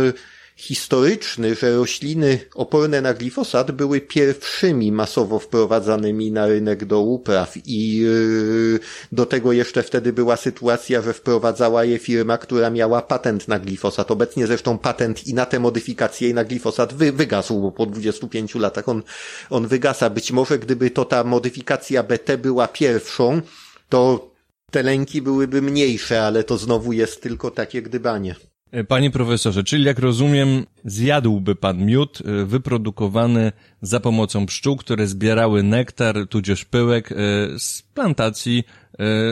historyczny, 0.57 1.55
że 1.55 1.75
rośliny 1.75 2.39
oporne 2.55 3.01
na 3.01 3.13
glifosat 3.13 3.71
były 3.71 4.01
pierwszymi 4.01 4.91
masowo 4.91 5.39
wprowadzanymi 5.39 6.31
na 6.31 6.47
rynek 6.47 6.85
do 6.85 6.99
upraw 6.99 7.57
i 7.65 7.97
yy, 7.97 8.79
do 9.11 9.25
tego 9.25 9.51
jeszcze 9.51 9.83
wtedy 9.83 10.13
była 10.13 10.37
sytuacja, 10.37 11.01
że 11.01 11.13
wprowadzała 11.13 11.83
je 11.83 11.99
firma, 11.99 12.37
która 12.37 12.69
miała 12.69 13.01
patent 13.01 13.47
na 13.47 13.59
glifosat. 13.59 14.11
Obecnie 14.11 14.47
zresztą 14.47 14.77
patent 14.77 15.27
i 15.27 15.33
na 15.33 15.45
te 15.45 15.59
modyfikacje 15.59 16.29
i 16.29 16.33
na 16.33 16.43
glifosat 16.43 16.93
wy, 16.93 17.11
wygasł, 17.11 17.61
bo 17.61 17.71
po 17.71 17.85
25 17.85 18.55
latach 18.55 18.89
on, 18.89 19.03
on 19.49 19.67
wygasa. 19.67 20.09
Być 20.09 20.31
może 20.31 20.59
gdyby 20.59 20.91
to 20.91 21.05
ta 21.05 21.23
modyfikacja 21.23 22.03
BT 22.03 22.37
była 22.37 22.67
pierwszą, 22.67 23.41
to 23.89 24.31
te 24.71 24.83
lęki 24.83 25.21
byłyby 25.21 25.61
mniejsze, 25.61 26.23
ale 26.23 26.43
to 26.43 26.57
znowu 26.57 26.93
jest 26.93 27.21
tylko 27.21 27.51
takie 27.51 27.81
gdybanie. 27.81 28.35
E, 28.71 28.83
panie 28.83 29.11
profesorze, 29.11 29.63
czyli 29.63 29.83
jak 29.83 29.99
rozumiem, 29.99 30.65
zjadłby 30.85 31.55
pan 31.55 31.85
miód 31.85 32.19
e, 32.25 32.45
wyprodukowany 32.45 33.51
za 33.81 33.99
pomocą 33.99 34.45
pszczół, 34.45 34.75
które 34.77 35.07
zbierały 35.07 35.63
nektar, 35.63 36.27
tudzież 36.27 36.65
pyłek 36.65 37.11
e, 37.11 37.15
z 37.59 37.81
plantacji 37.93 38.63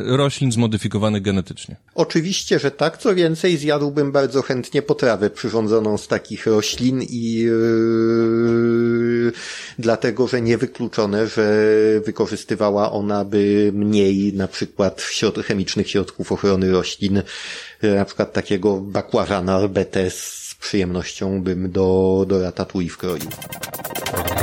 roślin 0.06 0.52
zmodyfikowanych 0.52 1.22
genetycznie. 1.22 1.76
Oczywiście, 1.96 2.60
że 2.60 2.72
tak. 2.72 2.98
Co 2.98 3.16
więcej, 3.16 3.58
zjadłbym 3.58 4.12
bardzo 4.12 4.42
chętnie 4.42 4.82
potrawę 4.82 5.30
przyrządzoną 5.30 5.98
z 5.98 6.08
takich 6.08 6.46
roślin 6.46 7.02
i 7.02 7.34
yy, 7.34 9.32
dlatego, 9.80 10.28
że 10.28 10.42
niewykluczone, 10.42 11.28
że 11.28 11.68
wykorzystywała 12.06 12.92
ona 12.92 13.26
by 13.26 13.72
mniej 13.74 14.34
na 14.34 14.48
przykład 14.48 15.02
chemicznych 15.48 15.90
środków 15.90 16.32
ochrony 16.32 16.72
roślin 16.72 17.22
na 17.82 18.06
przykład 18.06 18.34
takiego 18.34 18.78
bakłażana 18.78 19.68
BT 19.68 20.10
z 20.10 20.56
przyjemnością 20.60 21.42
bym 21.42 21.72
do, 21.72 22.26
do 22.28 22.42
ratatouille 22.42 22.90
wkroił. 22.90 23.30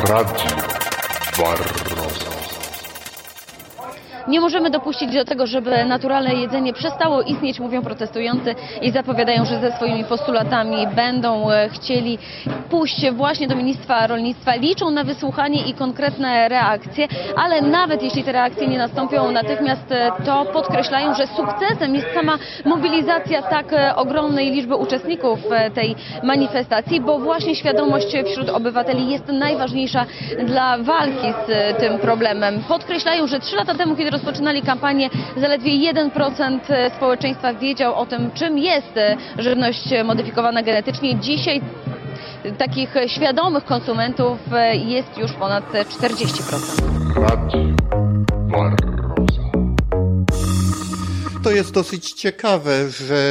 Radio 0.08 0.46
Barroso. 1.38 2.01
Nie 4.28 4.40
możemy 4.40 4.70
dopuścić 4.70 5.14
do 5.14 5.24
tego, 5.24 5.46
żeby 5.46 5.84
naturalne 5.84 6.34
jedzenie 6.34 6.72
przestało 6.72 7.22
istnieć, 7.22 7.60
mówią 7.60 7.82
protestujący 7.82 8.54
i 8.82 8.90
zapowiadają, 8.90 9.44
że 9.44 9.60
ze 9.60 9.72
swoimi 9.72 10.04
postulatami 10.04 10.86
będą 10.86 11.50
e, 11.50 11.68
chcieli 11.68 12.18
pójść 12.70 13.10
właśnie 13.10 13.48
do 13.48 13.56
Ministerstwa 13.56 14.06
Rolnictwa. 14.06 14.54
Liczą 14.54 14.90
na 14.90 15.04
wysłuchanie 15.04 15.66
i 15.66 15.74
konkretne 15.74 16.48
reakcje, 16.48 17.08
ale 17.36 17.62
nawet 17.62 18.02
jeśli 18.02 18.24
te 18.24 18.32
reakcje 18.32 18.68
nie 18.68 18.78
nastąpią 18.78 19.30
natychmiast, 19.30 19.92
e, 19.92 20.12
to 20.24 20.44
podkreślają, 20.44 21.14
że 21.14 21.26
sukcesem 21.26 21.94
jest 21.94 22.14
sama 22.14 22.38
mobilizacja 22.64 23.42
tak 23.42 23.72
e, 23.72 23.96
ogromnej 23.96 24.50
liczby 24.50 24.76
uczestników 24.76 25.38
tej 25.74 25.96
manifestacji, 26.22 27.00
bo 27.00 27.18
właśnie 27.18 27.54
świadomość 27.54 28.16
wśród 28.26 28.48
obywateli 28.48 29.10
jest 29.10 29.28
najważniejsza 29.28 30.06
dla 30.46 30.78
walki 30.78 31.32
z 31.46 31.78
tym 31.78 31.98
problemem. 31.98 32.62
Podkreślają, 32.68 33.26
że 33.26 33.40
trzy 33.40 33.56
lata 33.56 33.74
temu, 33.74 33.96
kiedy 33.96 34.10
rozpoczynali 34.12 34.62
kampanię, 34.62 35.10
zaledwie 35.36 35.92
1% 35.92 36.58
społeczeństwa 36.96 37.54
wiedział 37.54 37.94
o 37.94 38.06
tym, 38.06 38.30
czym 38.34 38.58
jest 38.58 38.92
żywność 39.38 39.84
modyfikowana 40.04 40.62
genetycznie. 40.62 41.20
Dzisiaj 41.20 41.60
takich 42.58 42.94
świadomych 43.06 43.64
konsumentów 43.64 44.38
jest 44.74 45.18
już 45.18 45.32
ponad 45.32 45.72
40%. 45.72 46.92
To 51.42 51.50
jest 51.50 51.72
dosyć 51.72 52.12
ciekawe, 52.12 52.90
że 52.90 53.22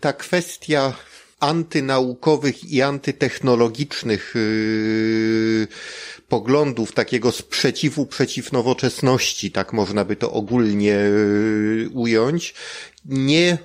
ta 0.00 0.12
kwestia 0.12 0.92
antynaukowych 1.40 2.64
i 2.72 2.82
antytechnologicznych 2.82 4.32
yy, 4.34 5.68
poglądów, 6.28 6.92
takiego 6.92 7.32
sprzeciwu 7.32 8.06
przeciw 8.06 8.52
nowoczesności, 8.52 9.50
tak 9.50 9.72
można 9.72 10.04
by 10.04 10.16
to 10.16 10.32
ogólnie 10.32 10.90
yy, 10.90 11.90
ująć, 11.92 12.54
nie 13.04 13.58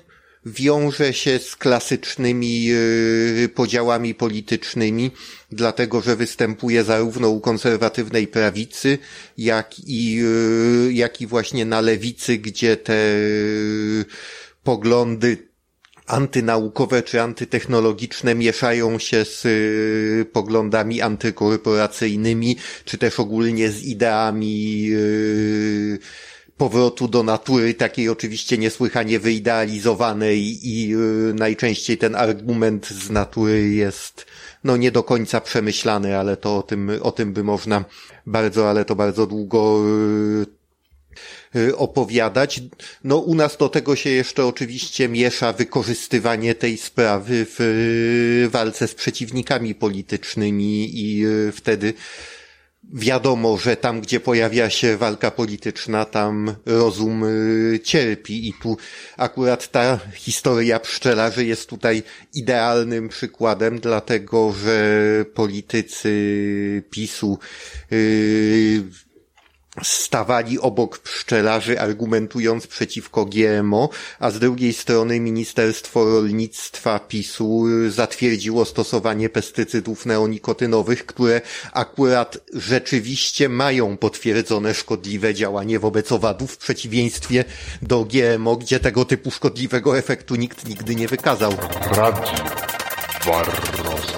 wiąże 0.46 1.12
się 1.12 1.38
z 1.38 1.56
klasycznymi 1.56 2.66
y, 2.70 3.48
podziałami 3.54 4.14
politycznymi, 4.14 5.10
dlatego 5.52 6.02
że 6.02 6.16
występuje 6.16 6.84
zarówno 6.84 7.28
u 7.28 7.40
konserwatywnej 7.40 8.26
prawicy, 8.26 8.98
jak 9.38 9.74
i, 9.86 10.20
y, 10.88 10.92
jak 10.92 11.20
i 11.20 11.26
właśnie 11.26 11.64
na 11.64 11.80
lewicy, 11.80 12.38
gdzie 12.38 12.76
te 12.76 12.94
y, 12.94 14.04
poglądy 14.64 15.53
antynaukowe 16.06 17.02
czy 17.02 17.22
antytechnologiczne 17.22 18.34
mieszają 18.34 18.98
się 18.98 19.24
z 19.24 19.44
y, 19.44 20.26
poglądami 20.32 21.00
antykorporacyjnymi, 21.00 22.56
czy 22.84 22.98
też 22.98 23.20
ogólnie 23.20 23.70
z 23.70 23.82
ideami 23.82 24.86
y, 24.92 25.98
powrotu 26.56 27.08
do 27.08 27.22
natury, 27.22 27.74
takiej 27.74 28.08
oczywiście 28.08 28.58
niesłychanie 28.58 29.18
wyidealizowanej 29.18 30.68
i 30.68 30.94
y, 30.94 31.34
najczęściej 31.34 31.98
ten 31.98 32.14
argument 32.14 32.86
z 32.86 33.10
natury 33.10 33.68
jest 33.68 34.26
no 34.64 34.76
nie 34.76 34.90
do 34.90 35.02
końca 35.02 35.40
przemyślany, 35.40 36.18
ale 36.18 36.36
to 36.36 36.58
o 36.58 36.62
tym, 36.62 36.90
o 37.02 37.12
tym 37.12 37.32
by 37.32 37.44
można 37.44 37.84
bardzo, 38.26 38.70
ale 38.70 38.84
to 38.84 38.96
bardzo 38.96 39.26
długo 39.26 39.80
y, 40.42 40.63
opowiadać. 41.76 42.62
No 43.04 43.18
u 43.18 43.34
nas 43.34 43.56
do 43.56 43.68
tego 43.68 43.96
się 43.96 44.10
jeszcze 44.10 44.46
oczywiście 44.46 45.08
miesza 45.08 45.52
wykorzystywanie 45.52 46.54
tej 46.54 46.76
sprawy 46.78 47.46
w 47.50 47.60
y, 47.60 48.48
walce 48.50 48.88
z 48.88 48.94
przeciwnikami 48.94 49.74
politycznymi 49.74 50.90
i 51.00 51.26
y, 51.26 51.52
wtedy 51.52 51.94
wiadomo, 52.92 53.58
że 53.58 53.76
tam, 53.76 54.00
gdzie 54.00 54.20
pojawia 54.20 54.70
się 54.70 54.96
walka 54.96 55.30
polityczna, 55.30 56.04
tam 56.04 56.54
rozum 56.66 57.24
y, 57.24 57.80
cierpi 57.84 58.48
i 58.48 58.52
tu 58.62 58.76
akurat 59.16 59.70
ta 59.70 60.00
historia 60.14 60.80
pszczelarzy 60.80 61.44
jest 61.44 61.68
tutaj 61.68 62.02
idealnym 62.34 63.08
przykładem, 63.08 63.80
dlatego 63.80 64.54
że 64.64 65.24
politycy 65.34 66.82
PiSu 66.90 67.38
yy, 67.90 68.82
stawali 69.82 70.58
obok 70.58 70.98
pszczelarzy, 70.98 71.80
argumentując 71.80 72.66
przeciwko 72.66 73.24
GMO, 73.24 73.88
a 74.18 74.30
z 74.30 74.38
drugiej 74.38 74.72
strony 74.72 75.20
Ministerstwo 75.20 76.04
Rolnictwa 76.04 76.98
PiSu 76.98 77.64
zatwierdziło 77.88 78.64
stosowanie 78.64 79.28
pestycydów 79.28 80.06
neonikotynowych, 80.06 81.06
które 81.06 81.40
akurat 81.72 82.38
rzeczywiście 82.52 83.48
mają 83.48 83.96
potwierdzone 83.96 84.74
szkodliwe 84.74 85.34
działanie 85.34 85.78
wobec 85.78 86.12
owadów, 86.12 86.52
w 86.52 86.56
przeciwieństwie 86.56 87.44
do 87.82 88.04
GMO, 88.04 88.56
gdzie 88.56 88.80
tego 88.80 89.04
typu 89.04 89.30
szkodliwego 89.30 89.98
efektu 89.98 90.34
nikt 90.34 90.68
nigdy 90.68 90.94
nie 90.94 91.08
wykazał. 91.08 91.52
Radio 91.90 92.44
Barroso. 93.26 94.13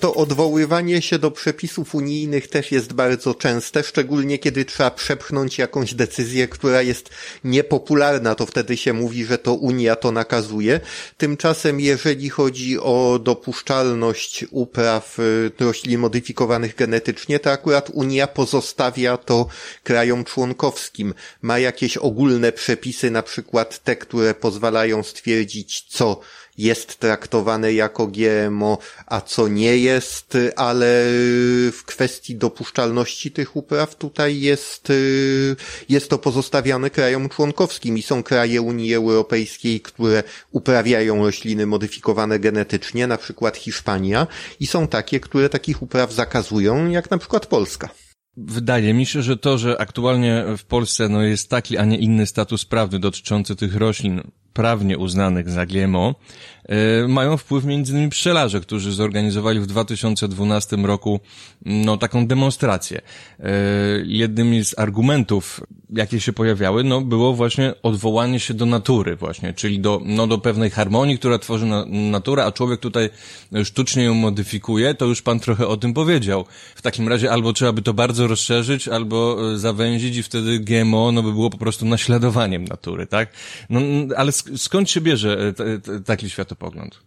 To 0.00 0.14
odwoływanie 0.14 1.02
się 1.02 1.18
do 1.18 1.30
przepisów 1.30 1.94
unijnych 1.94 2.48
też 2.48 2.72
jest 2.72 2.92
bardzo 2.92 3.34
częste, 3.34 3.82
szczególnie 3.82 4.38
kiedy 4.38 4.64
trzeba 4.64 4.90
przepchnąć 4.90 5.58
jakąś 5.58 5.94
decyzję, 5.94 6.48
która 6.48 6.82
jest 6.82 7.10
niepopularna, 7.44 8.34
to 8.34 8.46
wtedy 8.46 8.76
się 8.76 8.92
mówi, 8.92 9.24
że 9.24 9.38
to 9.38 9.54
Unia 9.54 9.96
to 9.96 10.12
nakazuje. 10.12 10.80
Tymczasem, 11.16 11.80
jeżeli 11.80 12.28
chodzi 12.30 12.78
o 12.78 13.20
dopuszczalność 13.22 14.44
upraw 14.50 15.18
y, 15.18 15.50
roślin 15.60 16.00
modyfikowanych 16.00 16.74
genetycznie, 16.74 17.38
to 17.38 17.50
akurat 17.50 17.90
Unia 17.90 18.26
pozostawia 18.26 19.16
to 19.16 19.46
krajom 19.84 20.24
członkowskim. 20.24 21.14
Ma 21.42 21.58
jakieś 21.58 21.96
ogólne 21.96 22.52
przepisy, 22.52 23.10
na 23.10 23.22
przykład 23.22 23.82
te, 23.84 23.96
które 23.96 24.34
pozwalają 24.34 25.02
stwierdzić, 25.02 25.86
co 25.88 26.20
jest 26.58 26.98
traktowane 26.98 27.72
jako 27.72 28.06
GMO, 28.06 28.78
a 29.06 29.20
co 29.20 29.48
nie 29.48 29.78
jest, 29.78 30.38
ale 30.56 31.04
w 31.72 31.80
kwestii 31.86 32.36
dopuszczalności 32.36 33.30
tych 33.30 33.56
upraw 33.56 33.96
tutaj 33.96 34.40
jest, 34.40 34.90
y, 34.90 35.56
jest 35.88 36.10
to 36.10 36.18
pozostawiane 36.18 36.90
krajom 36.90 37.28
członkowskim 37.28 37.98
i 37.98 38.02
są 38.02 38.22
kraje 38.22 38.62
Unii 38.62 38.94
Europejskiej, 38.94 39.80
które 39.80 40.22
uprawiają 40.50 41.24
rośliny 41.24 41.66
modyfikowane 41.66 42.38
genetycznie, 42.38 43.06
na 43.06 43.18
przykład 43.18 43.56
Hiszpania 43.56 44.26
i 44.60 44.66
są 44.66 44.88
takie, 44.88 45.20
które 45.20 45.48
takich 45.48 45.82
upraw 45.82 46.12
zakazują, 46.12 46.90
jak 46.90 47.10
na 47.10 47.18
przykład 47.18 47.46
Polska. 47.46 47.88
Wydaje 48.36 48.94
mi 48.94 49.06
się, 49.06 49.22
że 49.22 49.36
to, 49.36 49.58
że 49.58 49.80
aktualnie 49.80 50.44
w 50.58 50.64
Polsce 50.64 51.08
no, 51.08 51.22
jest 51.22 51.50
taki, 51.50 51.78
a 51.78 51.84
nie 51.84 51.98
inny 51.98 52.26
status 52.26 52.64
prawny 52.64 52.98
dotyczący 52.98 53.56
tych 53.56 53.76
roślin 53.76 54.22
prawnie 54.52 54.98
uznanych 54.98 55.50
za 55.50 55.66
GMO, 55.66 56.14
e, 56.64 57.08
mają 57.08 57.36
wpływ 57.36 57.64
innymi 57.64 58.08
pszczelarze, 58.08 58.60
którzy 58.60 58.92
zorganizowali 58.92 59.60
w 59.60 59.66
2012 59.66 60.76
roku 60.76 61.20
no, 61.64 61.96
taką 61.96 62.26
demonstrację. 62.26 63.00
E, 63.40 63.50
jednym 64.04 64.64
z 64.64 64.78
argumentów, 64.78 65.60
jakie 65.90 66.20
się 66.20 66.32
pojawiały, 66.32 66.84
no, 66.84 67.00
było 67.00 67.32
właśnie 67.32 67.74
odwołanie 67.82 68.40
się 68.40 68.54
do 68.54 68.66
natury 68.66 69.16
właśnie, 69.16 69.54
czyli 69.54 69.80
do, 69.80 70.00
no, 70.04 70.26
do 70.26 70.38
pewnej 70.38 70.70
harmonii, 70.70 71.18
która 71.18 71.38
tworzy 71.38 71.66
na, 71.66 71.84
natura, 71.86 72.44
a 72.44 72.52
człowiek 72.52 72.80
tutaj 72.80 73.10
sztucznie 73.64 74.04
ją 74.04 74.14
modyfikuje, 74.14 74.94
to 74.94 75.06
już 75.06 75.22
pan 75.22 75.40
trochę 75.40 75.68
o 75.68 75.76
tym 75.76 75.94
powiedział. 75.94 76.44
W 76.74 76.82
takim 76.82 77.08
razie 77.08 77.30
albo 77.30 77.52
trzeba 77.52 77.72
by 77.72 77.82
to 77.82 77.94
bardzo 77.94 78.26
rozszerzyć, 78.26 78.88
albo 78.88 79.38
e, 79.52 79.58
zawęzić 79.58 80.16
i 80.16 80.22
wtedy 80.22 80.58
GMO, 80.58 81.12
no, 81.12 81.22
by 81.22 81.32
było 81.32 81.50
po 81.50 81.58
prostu 81.58 81.86
naśladowaniem 81.86 82.64
natury, 82.64 83.06
tak? 83.06 83.32
No, 83.70 83.80
ale 84.16 84.32
skąd 84.56 84.90
się 84.90 85.00
bierze 85.00 85.54
taki 86.06 86.30
światopogląd? 86.30 86.98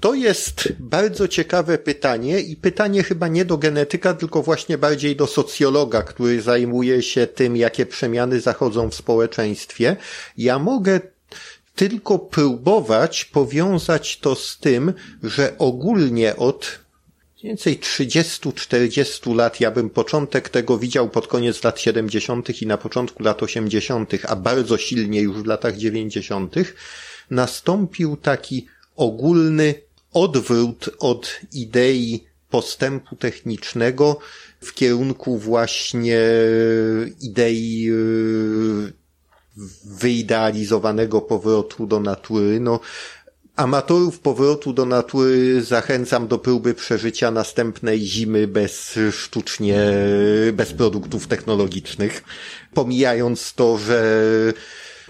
To 0.00 0.14
jest 0.14 0.72
bardzo 0.78 1.28
ciekawe 1.28 1.78
pytanie 1.78 2.40
i 2.40 2.56
pytanie 2.56 3.02
chyba 3.02 3.28
nie 3.28 3.44
do 3.44 3.58
genetyka, 3.58 4.14
tylko 4.14 4.42
właśnie 4.42 4.78
bardziej 4.78 5.16
do 5.16 5.26
socjologa, 5.26 6.02
który 6.02 6.42
zajmuje 6.42 7.02
się 7.02 7.26
tym, 7.26 7.56
jakie 7.56 7.86
przemiany 7.86 8.40
zachodzą 8.40 8.90
w 8.90 8.94
społeczeństwie. 8.94 9.96
Ja 10.36 10.58
mogę 10.58 11.00
tylko 11.74 12.18
próbować 12.18 13.24
powiązać 13.24 14.18
to 14.18 14.34
z 14.34 14.58
tym, 14.58 14.92
że 15.22 15.58
ogólnie 15.58 16.36
od 16.36 16.78
mniej 17.42 17.50
więcej 17.50 17.78
30-40 17.78 19.34
lat, 19.34 19.60
ja 19.60 19.70
bym 19.70 19.90
początek 19.90 20.48
tego 20.48 20.78
widział 20.78 21.08
pod 21.08 21.26
koniec 21.26 21.64
lat 21.64 21.80
70. 21.80 22.62
i 22.62 22.66
na 22.66 22.78
początku 22.78 23.22
lat 23.22 23.42
80., 23.42 24.12
a 24.28 24.36
bardzo 24.36 24.78
silnie 24.78 25.20
już 25.20 25.42
w 25.42 25.46
latach 25.46 25.76
90., 25.76 26.54
nastąpił 27.30 28.16
taki 28.16 28.66
ogólny 28.96 29.74
odwrót 30.12 30.90
od 30.98 31.40
idei 31.52 32.24
postępu 32.50 33.16
technicznego 33.16 34.18
w 34.60 34.74
kierunku 34.74 35.38
właśnie 35.38 36.20
idei 37.20 37.82
yy, 37.82 38.92
wyidealizowanego 39.84 41.20
powrotu 41.20 41.86
do 41.86 42.00
natury. 42.00 42.60
No, 42.60 42.80
Amatorów 43.58 44.20
powrotu 44.20 44.72
do 44.72 44.86
natury 44.86 45.62
zachęcam 45.62 46.28
do 46.28 46.38
próby 46.38 46.74
przeżycia 46.74 47.30
następnej 47.30 48.00
zimy 48.00 48.48
bez 48.48 48.98
sztucznie, 49.12 49.80
bez 50.52 50.72
produktów 50.72 51.26
technologicznych. 51.26 52.24
Pomijając 52.74 53.54
to, 53.54 53.78
że 53.78 54.22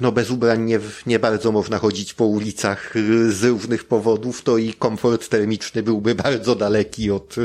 no 0.00 0.12
bez 0.12 0.30
ubrań 0.30 0.64
nie, 0.64 0.80
nie 1.06 1.18
bardzo 1.18 1.52
można 1.52 1.78
chodzić 1.78 2.14
po 2.14 2.24
ulicach 2.24 2.94
z 3.28 3.44
różnych 3.44 3.84
powodów, 3.84 4.42
to 4.42 4.58
i 4.58 4.72
komfort 4.72 5.28
termiczny 5.28 5.82
byłby 5.82 6.14
bardzo 6.24 6.54
daleki 6.54 7.10
od 7.10 7.36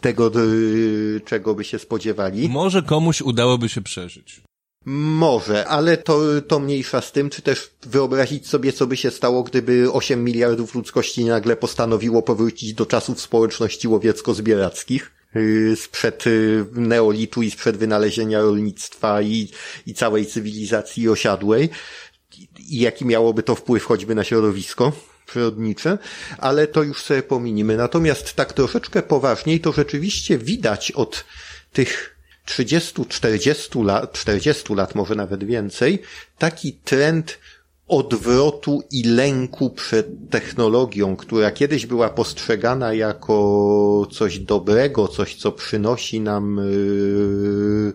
tego, 0.00 0.32
czego 1.24 1.54
by 1.54 1.64
się 1.64 1.78
spodziewali. 1.78 2.48
Może 2.48 2.82
komuś 2.82 3.22
udałoby 3.22 3.68
się 3.68 3.80
przeżyć. 3.80 4.49
Może, 4.86 5.68
ale 5.68 5.96
to, 5.96 6.20
to 6.48 6.58
mniejsza 6.58 7.00
z 7.00 7.12
tym, 7.12 7.30
czy 7.30 7.42
też 7.42 7.70
wyobrazić 7.82 8.48
sobie, 8.48 8.72
co 8.72 8.86
by 8.86 8.96
się 8.96 9.10
stało, 9.10 9.42
gdyby 9.42 9.92
8 9.92 10.24
miliardów 10.24 10.74
ludzkości 10.74 11.24
nagle 11.24 11.56
postanowiło 11.56 12.22
powrócić 12.22 12.74
do 12.74 12.86
czasów 12.86 13.20
społeczności 13.20 13.88
łowiecko-zbierackich 13.88 15.10
yy, 15.34 15.76
sprzed 15.76 16.26
yy, 16.26 16.66
neolitu 16.72 17.42
i 17.42 17.50
sprzed 17.50 17.76
wynalezienia 17.76 18.40
rolnictwa 18.40 19.22
i, 19.22 19.48
i 19.86 19.94
całej 19.94 20.26
cywilizacji 20.26 21.08
osiadłej 21.08 21.68
i 22.58 22.80
jaki 22.80 23.04
miałoby 23.04 23.42
to 23.42 23.54
wpływ 23.54 23.84
choćby 23.84 24.14
na 24.14 24.24
środowisko 24.24 24.92
przyrodnicze, 25.26 25.98
ale 26.38 26.66
to 26.66 26.82
już 26.82 27.02
sobie 27.02 27.22
pominimy. 27.22 27.76
Natomiast 27.76 28.34
tak 28.34 28.52
troszeczkę 28.52 29.02
poważniej 29.02 29.60
to 29.60 29.72
rzeczywiście 29.72 30.38
widać 30.38 30.92
od 30.92 31.24
tych 31.72 32.19
30-40 32.46 33.84
lat, 33.84 34.12
40 34.12 34.74
lat, 34.74 34.94
może 34.94 35.14
nawet 35.14 35.44
więcej, 35.44 36.02
taki 36.38 36.72
trend 36.72 37.38
odwrotu 37.88 38.82
i 38.90 39.02
lęku 39.02 39.70
przed 39.70 40.06
technologią, 40.30 41.16
która 41.16 41.50
kiedyś 41.50 41.86
była 41.86 42.08
postrzegana 42.08 42.94
jako 42.94 44.06
coś 44.12 44.38
dobrego, 44.38 45.08
coś, 45.08 45.34
co 45.34 45.52
przynosi 45.52 46.20
nam 46.20 46.56
yy, 46.56 47.92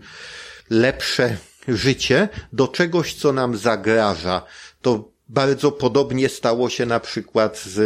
lepsze 0.70 1.38
życie, 1.68 2.30
do 2.54 2.68
czegoś, 2.68 3.14
co 3.14 3.34
nam 3.34 3.58
zagraża. 3.58 4.42
To 4.82 5.15
Bardzo 5.30 5.72
podobnie 5.72 6.30
stało 6.30 6.70
się 6.70 6.86
na 6.86 7.00
przykład 7.00 7.60
z 7.60 7.78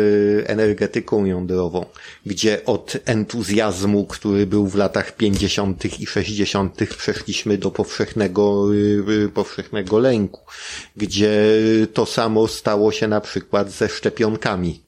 energetyką 0.49 1.25
jądrową, 1.25 1.85
gdzie 2.25 2.65
od 2.65 2.97
entuzjazmu, 3.05 4.05
który 4.05 4.45
był 4.45 4.67
w 4.67 4.75
latach 4.75 5.15
50. 5.15 5.99
i 5.99 6.07
60. 6.07 6.95
przeszliśmy 6.97 7.57
do 7.57 7.71
powszechnego, 7.71 8.73
y, 8.73 9.29
powszechnego 9.33 9.99
lęku, 9.99 10.41
gdzie 10.95 11.41
to 11.93 12.05
samo 12.05 12.47
stało 12.47 12.91
się 12.91 13.07
na 13.07 13.21
przykład 13.21 13.71
ze 13.71 13.89
szczepionkami. 13.89 14.83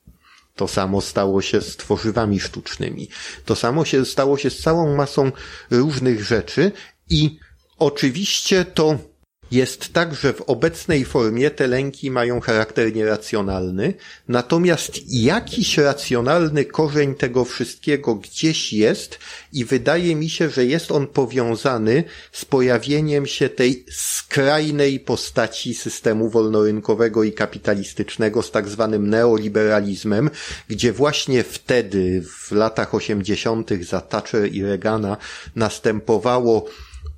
To 0.55 0.67
samo 0.67 1.01
stało 1.01 1.41
się 1.41 1.61
z 1.61 1.77
tworzywami 1.77 2.39
sztucznymi. 2.39 3.09
To 3.45 3.55
samo 3.55 3.85
się 3.85 4.05
stało 4.05 4.37
się 4.37 4.49
z 4.49 4.59
całą 4.59 4.95
masą 4.95 5.31
różnych 5.69 6.23
rzeczy 6.23 6.71
i 7.09 7.39
oczywiście 7.79 8.65
to 8.65 9.10
jest 9.51 9.93
tak, 9.93 10.15
że 10.15 10.33
w 10.33 10.41
obecnej 10.41 11.05
formie 11.05 11.51
te 11.51 11.67
lęki 11.67 12.11
mają 12.11 12.39
charakter 12.39 12.95
nieracjonalny, 12.95 13.93
natomiast 14.27 15.13
jakiś 15.13 15.77
racjonalny 15.77 16.65
korzeń 16.65 17.15
tego 17.15 17.45
wszystkiego 17.45 18.15
gdzieś 18.15 18.73
jest 18.73 19.19
i 19.53 19.65
wydaje 19.65 20.15
mi 20.15 20.29
się, 20.29 20.49
że 20.49 20.65
jest 20.65 20.91
on 20.91 21.07
powiązany 21.07 22.03
z 22.31 22.45
pojawieniem 22.45 23.25
się 23.25 23.49
tej 23.49 23.85
skrajnej 23.91 24.99
postaci 24.99 25.73
systemu 25.73 26.29
wolnorynkowego 26.29 27.23
i 27.23 27.31
kapitalistycznego 27.31 28.41
z 28.41 28.51
tak 28.51 28.69
zwanym 28.69 29.09
neoliberalizmem, 29.09 30.29
gdzie 30.67 30.93
właśnie 30.93 31.43
wtedy, 31.43 32.23
w 32.39 32.51
latach 32.51 32.95
osiemdziesiątych 32.95 33.85
za 33.85 34.01
Thatcher 34.01 34.53
i 34.53 34.63
Reagana 34.63 35.17
następowało 35.55 36.65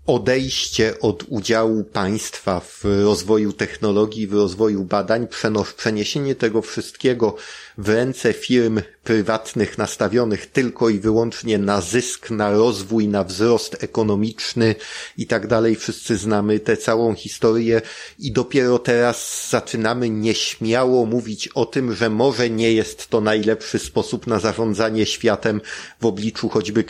odejście 0.05 0.99
od 0.99 1.23
udziału 1.27 1.83
państwa 1.83 2.59
w 2.59 2.83
rozwoju 3.03 3.53
technologii, 3.53 4.27
w 4.27 4.33
rozwoju 4.33 4.83
badań, 4.83 5.27
przenos- 5.27 5.73
przeniesienie 5.73 6.35
tego 6.35 6.61
wszystkiego 6.61 7.35
w 7.77 7.89
ręce 7.89 8.33
firm 8.33 8.81
prywatnych 9.03 9.77
nastawionych 9.77 10.45
tylko 10.45 10.89
i 10.89 10.99
wyłącznie 10.99 11.57
na 11.57 11.81
zysk, 11.81 12.29
na 12.29 12.51
rozwój, 12.51 13.07
na 13.07 13.23
wzrost 13.23 13.83
ekonomiczny 13.83 14.75
i 15.17 15.27
tak 15.27 15.47
dalej. 15.47 15.75
Wszyscy 15.75 16.17
znamy 16.17 16.59
tę 16.59 16.77
całą 16.77 17.15
historię 17.15 17.81
i 18.19 18.31
dopiero 18.31 18.79
teraz 18.79 19.49
zaczynamy 19.49 20.09
nieśmiało 20.09 21.05
mówić 21.05 21.47
o 21.47 21.65
tym, 21.65 21.95
że 21.95 22.09
może 22.09 22.49
nie 22.49 22.73
jest 22.73 23.07
to 23.07 23.21
najlepszy 23.21 23.79
sposób 23.79 24.27
na 24.27 24.39
zarządzanie 24.39 25.05
światem 25.05 25.61
w 26.01 26.05
obliczu 26.05 26.49
choćby 26.49 26.83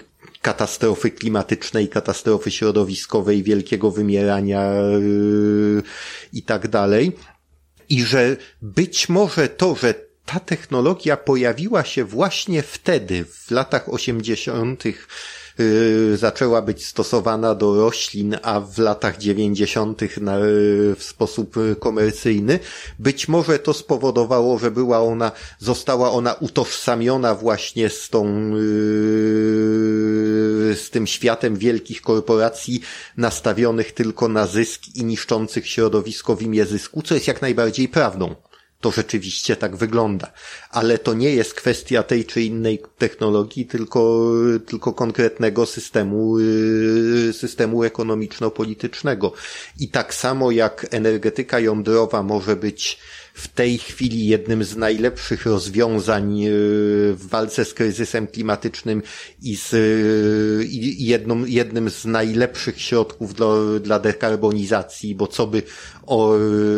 katastrofy 0.44 1.12
klimatycznej, 1.12 1.90
katastrofy 1.90 2.52
środowiskowej, 2.52 3.44
wielkiego 3.44 3.92
wymierania 3.92 4.74
yy, 4.74 5.84
i 6.34 6.44
tak 6.44 6.68
dalej. 6.68 7.12
I 7.90 8.04
że 8.04 8.38
być 8.62 9.10
może 9.10 9.50
to, 9.50 9.76
że 9.76 9.94
ta 10.26 10.40
technologia 10.40 11.18
pojawiła 11.18 11.84
się 11.84 12.04
właśnie 12.06 12.64
wtedy, 12.64 13.26
w 13.26 13.52
latach 13.52 13.94
osiemdziesiątych, 13.94 15.08
zaczęła 16.16 16.62
być 16.62 16.86
stosowana 16.86 17.56
do 17.56 17.76
roślin, 17.76 18.38
a 18.42 18.60
w 18.60 18.78
latach 18.78 19.18
dziewięćdziesiątych 19.18 20.18
w 20.98 21.04
sposób 21.04 21.56
komercyjny. 21.80 22.60
Być 23.00 23.28
może 23.28 23.60
to 23.60 23.74
spowodowało, 23.74 24.60
że 24.60 24.72
była 24.72 25.00
ona, 25.00 25.32
została 25.60 26.12
ona 26.12 26.34
utożsamiona 26.34 27.36
właśnie 27.36 27.90
z 27.90 28.10
tą, 28.10 28.52
y, 28.56 28.60
z 30.76 30.90
tym 30.90 31.08
światem 31.08 31.56
wielkich 31.56 32.02
korporacji 32.02 32.82
nastawionych 33.18 33.92
tylko 33.92 34.28
na 34.28 34.48
zysk 34.48 34.82
i 34.96 35.06
niszczących 35.06 35.68
środowisko 35.68 36.36
w 36.36 36.42
imię 36.42 36.66
zysku, 36.66 37.02
co 37.02 37.14
jest 37.14 37.28
jak 37.28 37.42
najbardziej 37.42 37.88
prawdą 37.88 38.36
to 38.84 38.92
rzeczywiście 38.92 39.56
tak 39.56 39.76
wygląda. 39.76 40.32
Ale 40.70 40.98
to 40.98 41.14
nie 41.14 41.30
jest 41.30 41.54
kwestia 41.54 42.04
tej 42.04 42.26
czy 42.26 42.42
innej 42.42 42.84
technologii, 42.98 43.66
tylko, 43.66 44.32
tylko 44.66 44.94
konkretnego 44.94 45.66
systemu, 45.66 46.40
y, 46.40 47.34
systemu 47.34 47.84
ekonomiczno-politycznego. 47.84 49.34
I 49.80 49.90
tak 49.90 50.14
samo 50.14 50.52
jak 50.52 50.88
energetyka 50.92 51.60
jądrowa 51.60 52.24
może 52.24 52.56
być 52.56 53.00
w 53.34 53.48
tej 53.48 53.78
chwili 53.78 54.28
jednym 54.28 54.64
z 54.64 54.76
najlepszych 54.76 55.46
rozwiązań 55.46 56.44
e, 56.44 56.50
w 57.14 57.28
walce 57.30 57.66
z 57.66 57.74
kryzysem 57.74 58.28
klimatycznym 58.28 59.02
i 59.42 59.58
z 59.58 59.74
e, 59.74 60.64
i 60.64 61.06
jedną, 61.06 61.46
jednym 61.46 61.90
z 61.90 62.06
najlepszych 62.06 62.82
środków 62.82 63.34
dla, 63.34 63.48
dla 63.82 64.00
dekarbonizacji, 64.00 65.16
bo 65.16 65.28
co 65.28 65.48
by 65.48 65.64
o, 66.06 66.36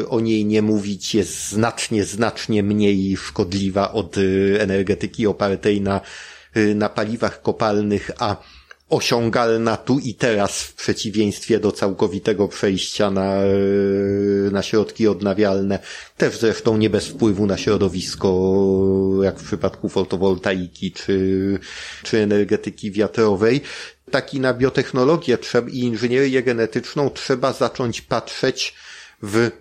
o 0.10 0.20
niej 0.20 0.45
nie 0.45 0.62
mówić, 0.62 1.16
jest 1.16 1.49
znacznie, 1.49 2.06
znacznie 2.06 2.64
mniej 2.64 3.18
szkodliwa 3.18 3.91
od 3.91 4.18
e, 4.18 4.22
energetyki 4.62 5.28
opartej 5.28 5.82
na, 5.82 6.01
na 6.76 6.89
paliwach 6.89 7.41
kopalnych, 7.41 8.12
a 8.20 8.38
osiągalna 8.89 9.77
tu 9.77 9.99
i 9.99 10.13
teraz 10.13 10.61
w 10.61 10.73
przeciwieństwie 10.73 11.59
do 11.59 11.71
całkowitego 11.71 12.47
przejścia 12.47 13.11
na, 13.11 13.36
na 14.51 14.63
środki 14.63 15.07
odnawialne, 15.07 15.79
też 16.17 16.39
zresztą 16.39 16.77
nie 16.77 16.89
bez 16.89 17.07
wpływu 17.07 17.45
na 17.45 17.57
środowisko, 17.57 18.29
jak 19.23 19.39
w 19.39 19.45
przypadku 19.45 19.89
fotowoltaiki 19.89 20.91
czy, 20.91 21.59
czy 22.03 22.17
energetyki 22.17 22.91
wiatrowej. 22.91 23.61
Taki 24.11 24.39
na 24.39 24.53
biotechnologię 24.53 25.38
i 25.71 25.79
inżynierię 25.79 26.43
genetyczną 26.43 27.09
trzeba 27.09 27.53
zacząć 27.53 28.01
patrzeć 28.01 28.75
w 29.21 29.51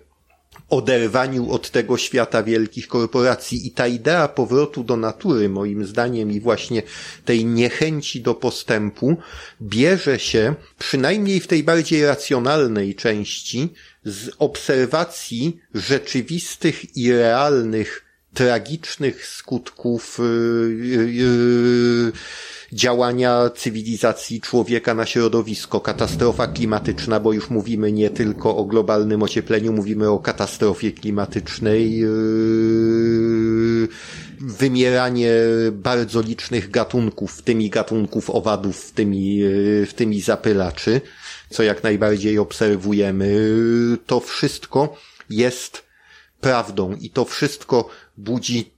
oderwaniu 0.69 1.51
od 1.51 1.71
tego 1.71 1.97
świata 1.97 2.43
wielkich 2.43 2.87
korporacji. 2.87 3.67
I 3.67 3.71
ta 3.71 3.87
idea 3.87 4.27
powrotu 4.27 4.83
do 4.83 4.97
natury, 4.97 5.49
moim 5.49 5.85
zdaniem, 5.85 6.31
i 6.31 6.39
właśnie 6.39 6.83
tej 7.25 7.45
niechęci 7.45 8.21
do 8.21 8.33
postępu, 8.33 9.17
bierze 9.61 10.19
się, 10.19 10.55
przynajmniej 10.79 11.39
w 11.39 11.47
tej 11.47 11.63
bardziej 11.63 12.05
racjonalnej 12.05 12.95
części, 12.95 13.73
z 14.05 14.31
obserwacji 14.39 15.59
rzeczywistych 15.73 16.97
i 16.97 17.11
realnych 17.11 18.04
tragicznych 18.35 19.27
skutków 19.27 20.19
yy, 20.19 21.07
yy, 21.13 22.11
działania 22.71 23.49
cywilizacji 23.55 24.41
człowieka 24.41 24.93
na 24.93 25.05
środowisko, 25.05 25.79
katastrofa 25.79 26.47
klimatyczna, 26.47 27.19
bo 27.19 27.33
już 27.33 27.49
mówimy 27.49 27.91
nie 27.91 28.09
tylko 28.09 28.57
o 28.57 28.65
globalnym 28.65 29.23
ociepleniu, 29.23 29.73
mówimy 29.73 30.09
o 30.09 30.19
katastrofie 30.19 30.91
klimatycznej, 30.91 32.03
wymieranie 34.39 35.33
bardzo 35.71 36.21
licznych 36.21 36.71
gatunków, 36.71 37.31
w 37.31 37.41
tymi 37.41 37.69
gatunków 37.69 38.29
owadów, 38.29 38.85
w 38.85 38.91
tymi, 38.91 39.39
w 39.87 39.93
tymi 39.95 40.21
zapylaczy, 40.21 41.01
co 41.49 41.63
jak 41.63 41.83
najbardziej 41.83 42.39
obserwujemy. 42.39 43.37
To 44.05 44.19
wszystko 44.19 44.97
jest 45.29 45.84
prawdą 46.45 46.95
i 46.95 47.09
to 47.09 47.25
wszystko 47.25 47.89
budzi 48.17 48.71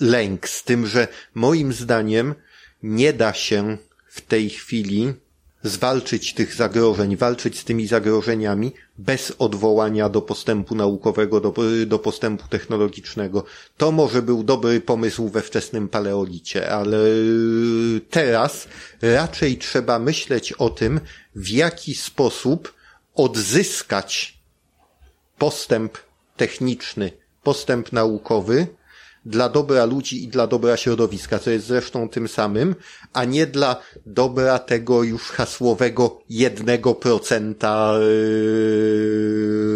lęk 0.00 0.48
z 0.48 0.64
tym, 0.64 0.86
że 0.86 1.08
moim 1.34 1.72
zdaniem 1.72 2.34
nie 2.82 3.12
da 3.12 3.32
się 3.32 3.76
w 4.08 4.20
tej 4.20 4.50
chwili 4.50 5.14
zwalczyć 5.62 6.34
tych 6.34 6.54
zagrożeń, 6.54 7.16
walczyć 7.16 7.58
z 7.58 7.64
tymi 7.64 7.86
zagrożeniami 7.86 8.72
bez 8.98 9.32
odwołania 9.38 10.08
do 10.08 10.22
postępu 10.22 10.74
naukowego, 10.74 11.40
do, 11.40 11.54
do 11.86 11.98
postępu 11.98 12.48
technologicznego. 12.48 13.44
To 13.76 13.92
może 13.92 14.22
był 14.22 14.42
dobry 14.42 14.80
pomysł 14.80 15.28
we 15.28 15.42
wczesnym 15.42 15.88
paleolicie, 15.88 16.70
ale 16.70 16.98
teraz 18.10 18.68
raczej 19.02 19.58
trzeba 19.58 19.98
myśleć 19.98 20.52
o 20.52 20.70
tym, 20.70 21.00
w 21.34 21.48
jaki 21.48 21.94
sposób 21.94 22.74
odzyskać 23.14 24.38
postęp 25.38 25.98
techniczny, 26.42 27.10
postęp 27.42 27.92
naukowy, 27.92 28.66
dla 29.26 29.48
dobra 29.48 29.84
ludzi 29.84 30.24
i 30.24 30.28
dla 30.28 30.46
dobra 30.46 30.76
środowiska, 30.76 31.38
co 31.38 31.50
jest 31.50 31.66
zresztą 31.66 32.08
tym 32.08 32.28
samym, 32.28 32.74
a 33.12 33.24
nie 33.24 33.46
dla 33.46 33.76
dobra 34.06 34.58
tego 34.58 35.02
już 35.02 35.22
hasłowego 35.22 36.20
jednego 36.28 36.94
procenta 36.94 37.94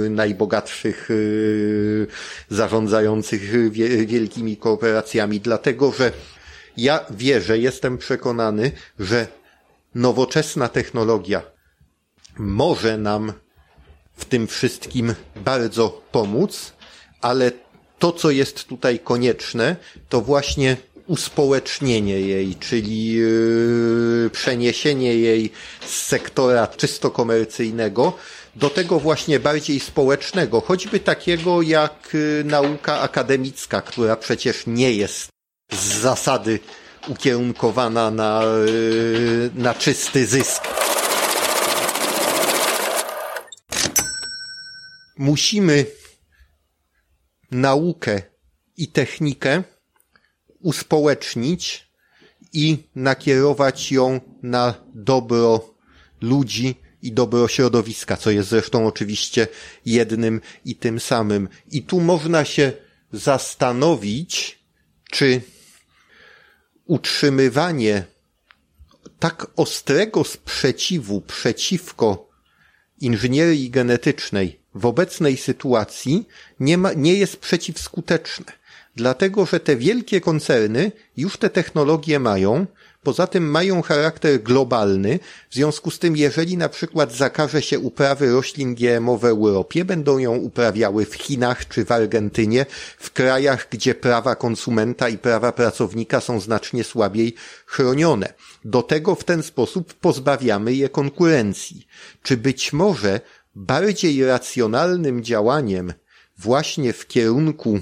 yy, 0.03 0.11
najbogatszych 0.11 1.07
yy, 1.11 2.07
zarządzających 2.49 3.71
wie, 3.71 4.07
wielkimi 4.07 4.57
korporacjami, 4.57 5.41
dlatego 5.41 5.93
że 5.93 6.13
ja 6.77 7.05
wierzę, 7.11 7.59
jestem 7.59 7.99
przekonany, 7.99 8.73
że 8.99 9.27
nowoczesna 9.95 10.69
technologia 10.69 11.43
może 12.39 12.99
nam 12.99 13.33
w 14.17 14.25
tym 14.25 14.47
wszystkim 14.47 15.15
bardzo 15.37 16.03
pomóc, 16.13 16.73
ale 17.21 17.53
to, 17.99 18.13
co 18.13 18.31
jest 18.31 18.65
tutaj 18.65 18.99
konieczne, 18.99 19.77
to 20.09 20.21
właśnie 20.21 20.77
uspołecznienie 21.07 22.21
jej, 22.21 22.55
czyli 22.55 23.13
yy, 23.13 24.31
przeniesienie 24.33 25.15
jej 25.15 25.53
z 25.87 26.03
sektora 26.03 26.67
czysto 26.67 27.11
komercyjnego 27.11 28.13
do 28.57 28.71
tego 28.71 29.01
właśnie 29.01 29.41
bardziej 29.41 29.81
społecznego, 29.81 30.61
choćby 30.61 31.01
takiego 31.01 31.63
jak 31.63 32.09
yy, 32.13 32.45
nauka 32.45 33.01
akademicka, 33.01 33.83
która 33.83 34.17
przecież 34.17 34.63
nie 34.67 34.93
jest 34.93 35.29
z 35.73 36.01
zasady 36.01 36.59
ukierunkowana 37.09 38.11
na, 38.11 38.43
yy, 38.67 39.51
na 39.55 39.75
czysty 39.75 40.27
zysk. 40.27 40.63
Musimy 45.19 45.87
naukę 47.51 48.23
i 48.77 48.89
technikę 48.89 49.63
uspołecznić 50.61 51.91
i 52.53 52.79
nakierować 52.95 53.93
ją 53.93 54.21
na 54.43 54.75
dobro 54.95 55.75
ludzi 56.21 56.75
i 57.03 57.13
dobro 57.13 57.49
środowiska, 57.49 58.17
co 58.17 58.31
jest 58.31 58.49
zresztą 58.49 58.87
oczywiście 58.87 59.49
jednym 59.87 60.41
i 60.65 60.77
tym 60.77 61.01
samym. 61.01 61.49
I 61.71 61.83
tu 61.83 62.01
można 62.01 62.45
się 62.45 62.73
zastanowić, 63.13 64.59
czy 65.11 65.41
utrzymywanie 66.85 68.05
tak 69.19 69.47
ostrego 69.57 70.25
sprzeciwu 70.25 71.21
przeciwko 71.21 72.29
inżynierii 73.01 73.71
genetycznej 73.71 74.59
w 74.75 74.87
obecnej 74.87 75.37
sytuacji 75.37 76.29
nie, 76.61 76.79
ma, 76.79 76.93
nie 76.93 77.15
jest 77.15 77.37
przeciwskuteczne. 77.37 78.53
Dlatego, 78.97 79.47
że 79.47 79.61
te 79.61 79.77
wielkie 79.77 80.21
koncerny 80.21 80.93
już 81.17 81.37
te 81.37 81.51
technologie 81.51 82.21
mają, 82.21 82.67
poza 83.03 83.27
tym 83.27 83.51
mają 83.51 83.83
charakter 83.83 84.43
globalny, 84.43 85.19
w 85.51 85.55
związku 85.55 85.91
z 85.91 85.99
tym 85.99 86.17
jeżeli 86.17 86.57
na 86.57 86.69
przykład 86.69 87.13
zakaże 87.13 87.63
się 87.63 87.79
uprawy 87.79 88.33
roślin 88.33 88.75
GMO 88.75 89.19
w 89.19 89.25
Europie, 89.25 89.85
będą 89.85 90.19
ją 90.19 90.37
uprawiały 90.37 91.07
w 91.07 91.15
Chinach 91.15 91.69
czy 91.69 91.85
w 91.85 91.93
Argentynie, 91.93 92.67
w 92.99 93.13
krajach, 93.13 93.69
gdzie 93.71 93.95
prawa 93.95 94.35
konsumenta 94.35 95.09
i 95.09 95.19
prawa 95.19 95.53
pracownika 95.53 96.21
są 96.21 96.41
znacznie 96.41 96.85
słabiej 96.85 97.35
chronione. 97.67 98.33
Do 98.67 98.83
tego 98.83 99.15
w 99.15 99.25
ten 99.25 99.43
sposób 99.43 99.95
pozbawiamy 99.95 100.75
je 100.75 100.89
konkurencji. 100.89 101.87
Czy 102.23 102.37
być 102.37 102.73
może 102.73 103.21
bardziej 103.55 104.25
racjonalnym 104.25 105.25
działaniem 105.25 105.93
właśnie 106.39 106.93
w 106.93 107.07
kierunku 107.07 107.81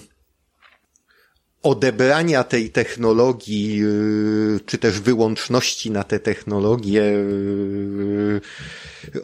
odebrania 1.63 2.45
tej 2.45 2.71
technologii, 2.71 3.77
yy, 3.77 4.61
czy 4.67 4.79
też 4.79 5.01
wyłączności 5.01 5.91
na 5.91 6.05
te 6.05 6.21
technologie 6.21 7.01
yy, 7.01 8.41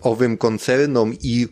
owym 0.03 0.37
koncernom 0.37 1.15
i 1.23 1.49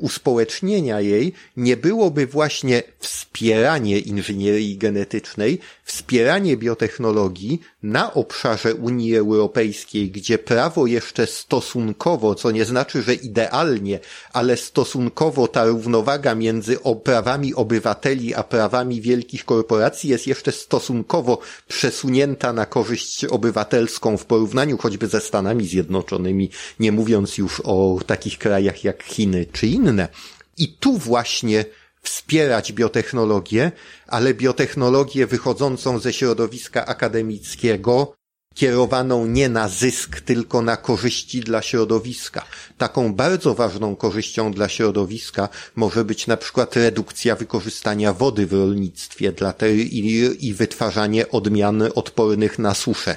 uspołecznienia 0.00 1.00
jej, 1.00 1.32
nie 1.56 1.76
byłoby 1.76 2.26
właśnie 2.26 2.82
wspieranie 2.98 3.98
inżynierii 3.98 4.78
genetycznej, 4.78 5.58
wspieranie 5.84 6.56
biotechnologii 6.56 7.60
na 7.82 8.14
obszarze 8.14 8.74
Unii 8.74 9.16
Europejskiej, 9.16 10.10
gdzie 10.10 10.38
prawo 10.38 10.86
jeszcze 10.86 11.26
stosunkowo, 11.26 12.34
co 12.34 12.50
nie 12.50 12.64
znaczy, 12.64 13.02
że 13.02 13.14
idealnie, 13.14 14.00
ale 14.32 14.56
stosunkowo 14.56 15.48
ta 15.48 15.64
równowaga 15.64 16.34
między 16.34 16.78
prawami 17.04 17.54
obywateli 17.54 18.34
a 18.34 18.42
prawami 18.42 19.00
wielkich 19.00 19.44
korporacji 19.44 20.10
jest 20.10 20.26
jeszcze 20.26 20.52
stosunkowo 20.52 21.38
przesunięta 21.68 22.52
na 22.52 22.66
korzyść 22.66 23.24
obywatelską 23.24 24.16
w 24.16 24.24
porównaniu 24.24 24.78
choćby 24.78 25.06
ze 25.06 25.20
Stanami 25.20 25.66
Zjednoczonymi, 25.66 26.50
nie 26.80 26.92
mówiąc 26.92 27.38
już 27.38 27.60
o 27.68 28.00
takich 28.06 28.38
krajach 28.38 28.84
jak 28.84 29.02
Chiny 29.02 29.46
czy 29.52 29.66
inne. 29.66 30.08
I 30.56 30.68
tu 30.68 30.98
właśnie 30.98 31.64
wspierać 32.02 32.72
biotechnologię, 32.72 33.72
ale 34.06 34.34
biotechnologię 34.34 35.26
wychodzącą 35.26 35.98
ze 35.98 36.12
środowiska 36.12 36.86
akademickiego, 36.86 38.12
kierowaną 38.54 39.26
nie 39.26 39.48
na 39.48 39.68
zysk, 39.68 40.20
tylko 40.20 40.62
na 40.62 40.76
korzyści 40.76 41.40
dla 41.40 41.62
środowiska. 41.62 42.44
Taką 42.78 43.14
bardzo 43.14 43.54
ważną 43.54 43.96
korzyścią 43.96 44.52
dla 44.52 44.68
środowiska 44.68 45.48
może 45.76 46.04
być 46.04 46.26
na 46.26 46.36
przykład 46.36 46.76
redukcja 46.76 47.36
wykorzystania 47.36 48.12
wody 48.12 48.46
w 48.46 48.52
rolnictwie 48.52 49.32
dla 49.32 49.52
tej, 49.52 49.96
i, 49.96 50.46
i 50.48 50.54
wytwarzanie 50.54 51.30
odmian 51.30 51.82
odpornych 51.94 52.58
na 52.58 52.74
suszę, 52.74 53.16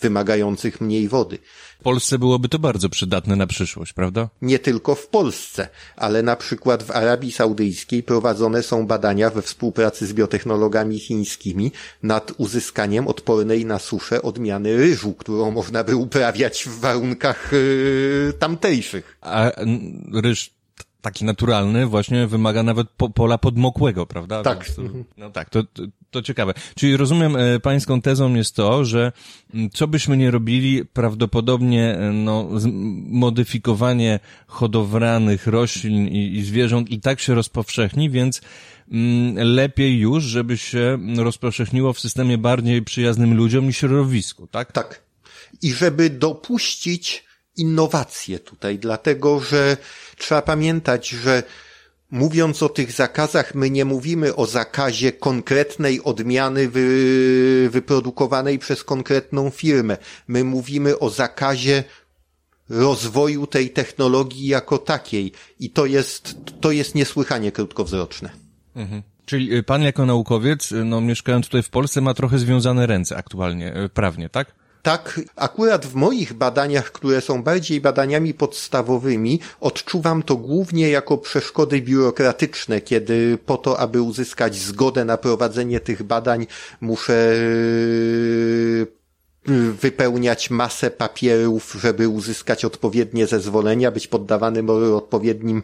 wymagających 0.00 0.80
mniej 0.80 1.08
wody. 1.08 1.38
W 1.80 1.82
Polsce 1.82 2.18
byłoby 2.18 2.48
to 2.48 2.58
bardzo 2.58 2.88
przydatne 2.88 3.36
na 3.36 3.46
przyszłość, 3.46 3.92
prawda? 3.92 4.28
Nie 4.42 4.58
tylko 4.58 4.94
w 4.94 5.06
Polsce, 5.06 5.68
ale 5.96 6.22
na 6.22 6.36
przykład 6.36 6.82
w 6.82 6.90
Arabii 6.90 7.32
Saudyjskiej 7.32 8.02
prowadzone 8.02 8.62
są 8.62 8.86
badania 8.86 9.30
we 9.30 9.42
współpracy 9.42 10.06
z 10.06 10.12
biotechnologami 10.12 10.98
chińskimi 10.98 11.72
nad 12.02 12.32
uzyskaniem 12.38 13.08
odpornej 13.08 13.64
na 13.64 13.78
suszę 13.78 14.22
odmiany 14.22 14.76
ryżu, 14.76 15.14
którą 15.14 15.50
można 15.50 15.84
by 15.84 15.96
uprawiać 15.96 16.64
w 16.64 16.80
warunkach 16.80 17.50
yy, 17.52 18.32
tamtejszych. 18.38 19.18
A 19.20 19.50
ryż 20.14 20.50
taki 21.00 21.24
naturalny 21.24 21.86
właśnie 21.86 22.26
wymaga 22.26 22.62
nawet 22.62 22.88
po, 22.90 23.10
pola 23.10 23.38
podmokłego, 23.38 24.06
prawda? 24.06 24.42
Tak. 24.42 24.70
To, 24.70 24.82
no 25.16 25.30
tak, 25.30 25.50
to, 25.50 25.62
to, 26.10 26.22
ciekawe. 26.22 26.54
Czyli 26.74 26.96
rozumiem, 26.96 27.36
e, 27.36 27.60
pańską 27.60 28.00
tezą 28.00 28.34
jest 28.34 28.56
to, 28.56 28.84
że 28.84 29.12
co 29.74 29.88
byśmy 29.88 30.16
nie 30.16 30.30
robili, 30.30 30.84
prawdopodobnie 30.84 31.94
e, 31.94 32.12
no, 32.12 32.48
modyfikowanie 33.04 34.20
hodowlanych 34.46 35.46
roślin 35.46 36.08
i, 36.08 36.36
i 36.36 36.44
zwierząt 36.44 36.90
i 36.90 37.00
tak 37.00 37.20
się 37.20 37.34
rozpowszechni, 37.34 38.10
więc 38.10 38.40
mm, 38.92 39.48
lepiej 39.54 39.98
już, 39.98 40.24
żeby 40.24 40.58
się 40.58 40.98
rozpowszechniło 41.16 41.92
w 41.92 42.00
systemie 42.00 42.38
bardziej 42.38 42.82
przyjaznym 42.82 43.34
ludziom 43.34 43.68
i 43.68 43.72
środowisku, 43.72 44.46
tak? 44.46 44.72
Tak. 44.72 45.02
I 45.62 45.72
żeby 45.72 46.10
dopuścić 46.10 47.24
innowacje 47.56 48.38
tutaj, 48.38 48.78
dlatego 48.78 49.40
że 49.40 49.76
trzeba 50.16 50.42
pamiętać, 50.42 51.08
że 51.08 51.42
mówiąc 52.10 52.62
o 52.62 52.68
tych 52.68 52.92
zakazach, 52.92 53.54
my 53.54 53.70
nie 53.70 53.84
mówimy 53.84 54.36
o 54.36 54.46
zakazie 54.46 55.12
konkretnej 55.12 56.02
odmiany 56.02 56.68
wy, 56.68 57.68
wyprodukowanej 57.72 58.58
przez 58.58 58.84
konkretną 58.84 59.50
firmę. 59.50 59.96
My 60.28 60.44
mówimy 60.44 60.98
o 60.98 61.10
zakazie 61.10 61.84
rozwoju 62.68 63.46
tej 63.46 63.70
technologii 63.70 64.46
jako 64.46 64.78
takiej. 64.78 65.32
I 65.60 65.70
to 65.70 65.86
jest, 65.86 66.36
to 66.60 66.70
jest 66.70 66.94
niesłychanie 66.94 67.52
krótkowzroczne. 67.52 68.30
Mhm. 68.76 69.02
Czyli 69.24 69.56
y, 69.56 69.62
pan 69.62 69.82
jako 69.82 70.06
naukowiec, 70.06 70.72
y, 70.72 70.84
no 70.84 71.00
mieszkając 71.00 71.46
tutaj 71.46 71.62
w 71.62 71.70
Polsce, 71.70 72.00
ma 72.00 72.14
trochę 72.14 72.38
związane 72.38 72.86
ręce 72.86 73.16
aktualnie, 73.16 73.76
y, 73.84 73.88
prawnie, 73.88 74.28
tak? 74.28 74.54
Tak, 74.82 75.20
akurat 75.36 75.86
w 75.86 75.94
moich 75.94 76.32
badaniach, 76.32 76.92
które 76.92 77.20
są 77.20 77.42
bardziej 77.42 77.80
badaniami 77.80 78.34
podstawowymi, 78.34 79.40
odczuwam 79.60 80.22
to 80.22 80.36
głównie 80.36 80.90
jako 80.90 81.18
przeszkody 81.18 81.82
biurokratyczne, 81.82 82.80
kiedy 82.80 83.38
po 83.46 83.56
to, 83.56 83.78
aby 83.78 84.02
uzyskać 84.02 84.56
zgodę 84.56 85.04
na 85.04 85.16
prowadzenie 85.16 85.80
tych 85.80 86.02
badań, 86.02 86.46
muszę 86.80 87.34
yy, 88.82 88.97
wypełniać 89.80 90.50
masę 90.50 90.90
papierów, 90.90 91.76
żeby 91.80 92.08
uzyskać 92.08 92.64
odpowiednie 92.64 93.26
zezwolenia, 93.26 93.90
być 93.90 94.06
poddawanym 94.06 94.70
odpowiednim 94.70 95.62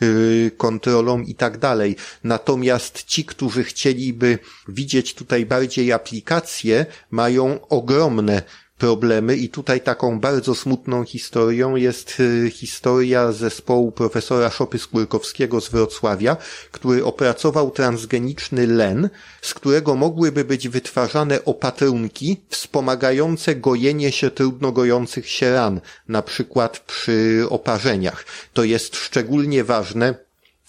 yy, 0.00 0.50
kontrolom 0.56 1.24
i 1.24 1.34
tak 1.34 1.58
dalej. 1.58 1.96
Natomiast 2.24 3.04
ci, 3.04 3.24
którzy 3.24 3.64
chcieliby 3.64 4.38
widzieć 4.68 5.14
tutaj 5.14 5.46
bardziej 5.46 5.92
aplikacje, 5.92 6.86
mają 7.10 7.68
ogromne 7.68 8.42
problemy 8.82 9.36
i 9.36 9.48
tutaj 9.48 9.80
taką 9.80 10.20
bardzo 10.20 10.54
smutną 10.54 11.04
historią 11.04 11.76
jest 11.76 12.20
y, 12.20 12.50
historia 12.50 13.32
zespołu 13.32 13.92
profesora 13.92 14.50
Szopy 14.50 14.78
Skórkowskiego 14.78 15.60
z 15.60 15.68
Wrocławia, 15.68 16.36
który 16.72 17.04
opracował 17.04 17.70
transgeniczny 17.70 18.66
len, 18.66 19.10
z 19.42 19.54
którego 19.54 19.94
mogłyby 19.94 20.44
być 20.44 20.68
wytwarzane 20.68 21.44
opatrunki 21.44 22.40
wspomagające 22.48 23.54
gojenie 23.56 24.12
się 24.12 24.30
trudno 24.30 24.72
gojących 24.72 25.28
się 25.28 25.52
ran, 25.52 25.80
na 26.08 26.22
przykład 26.22 26.78
przy 26.78 27.46
oparzeniach. 27.48 28.24
To 28.52 28.64
jest 28.64 28.96
szczególnie 28.96 29.64
ważne 29.64 30.14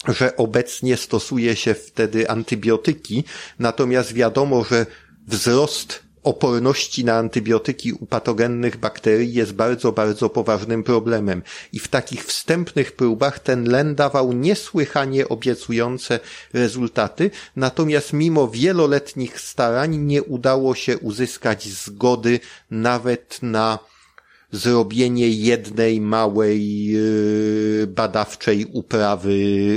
że 0.08 0.36
obecnie 0.36 0.96
stosuje 0.96 1.56
się 1.56 1.74
wtedy 1.74 2.30
antybiotyki, 2.30 3.24
natomiast 3.58 4.12
wiadomo, 4.12 4.64
że 4.64 4.86
wzrost 5.26 6.03
oporności 6.24 7.04
na 7.04 7.14
antybiotyki 7.14 7.92
u 7.92 8.06
patogennych 8.06 8.76
bakterii 8.76 9.34
jest 9.34 9.52
bardzo, 9.52 9.92
bardzo 9.92 10.30
poważnym 10.30 10.82
problemem. 10.82 11.42
I 11.72 11.78
w 11.78 11.88
takich 11.88 12.24
wstępnych 12.24 12.92
próbach 12.92 13.38
ten 13.38 13.64
len 13.64 13.94
dawał 13.94 14.32
niesłychanie 14.32 15.28
obiecujące 15.28 16.20
rezultaty, 16.52 17.30
natomiast 17.56 18.12
mimo 18.12 18.48
wieloletnich 18.48 19.40
starań 19.40 19.96
nie 19.96 20.22
udało 20.22 20.74
się 20.74 20.98
uzyskać 20.98 21.68
zgody 21.68 22.40
nawet 22.70 23.38
na 23.42 23.78
zrobienie 24.52 25.28
jednej 25.28 26.00
małej 26.00 26.86
yy, 26.86 27.86
badawczej 27.86 28.66
uprawy, 28.72 29.34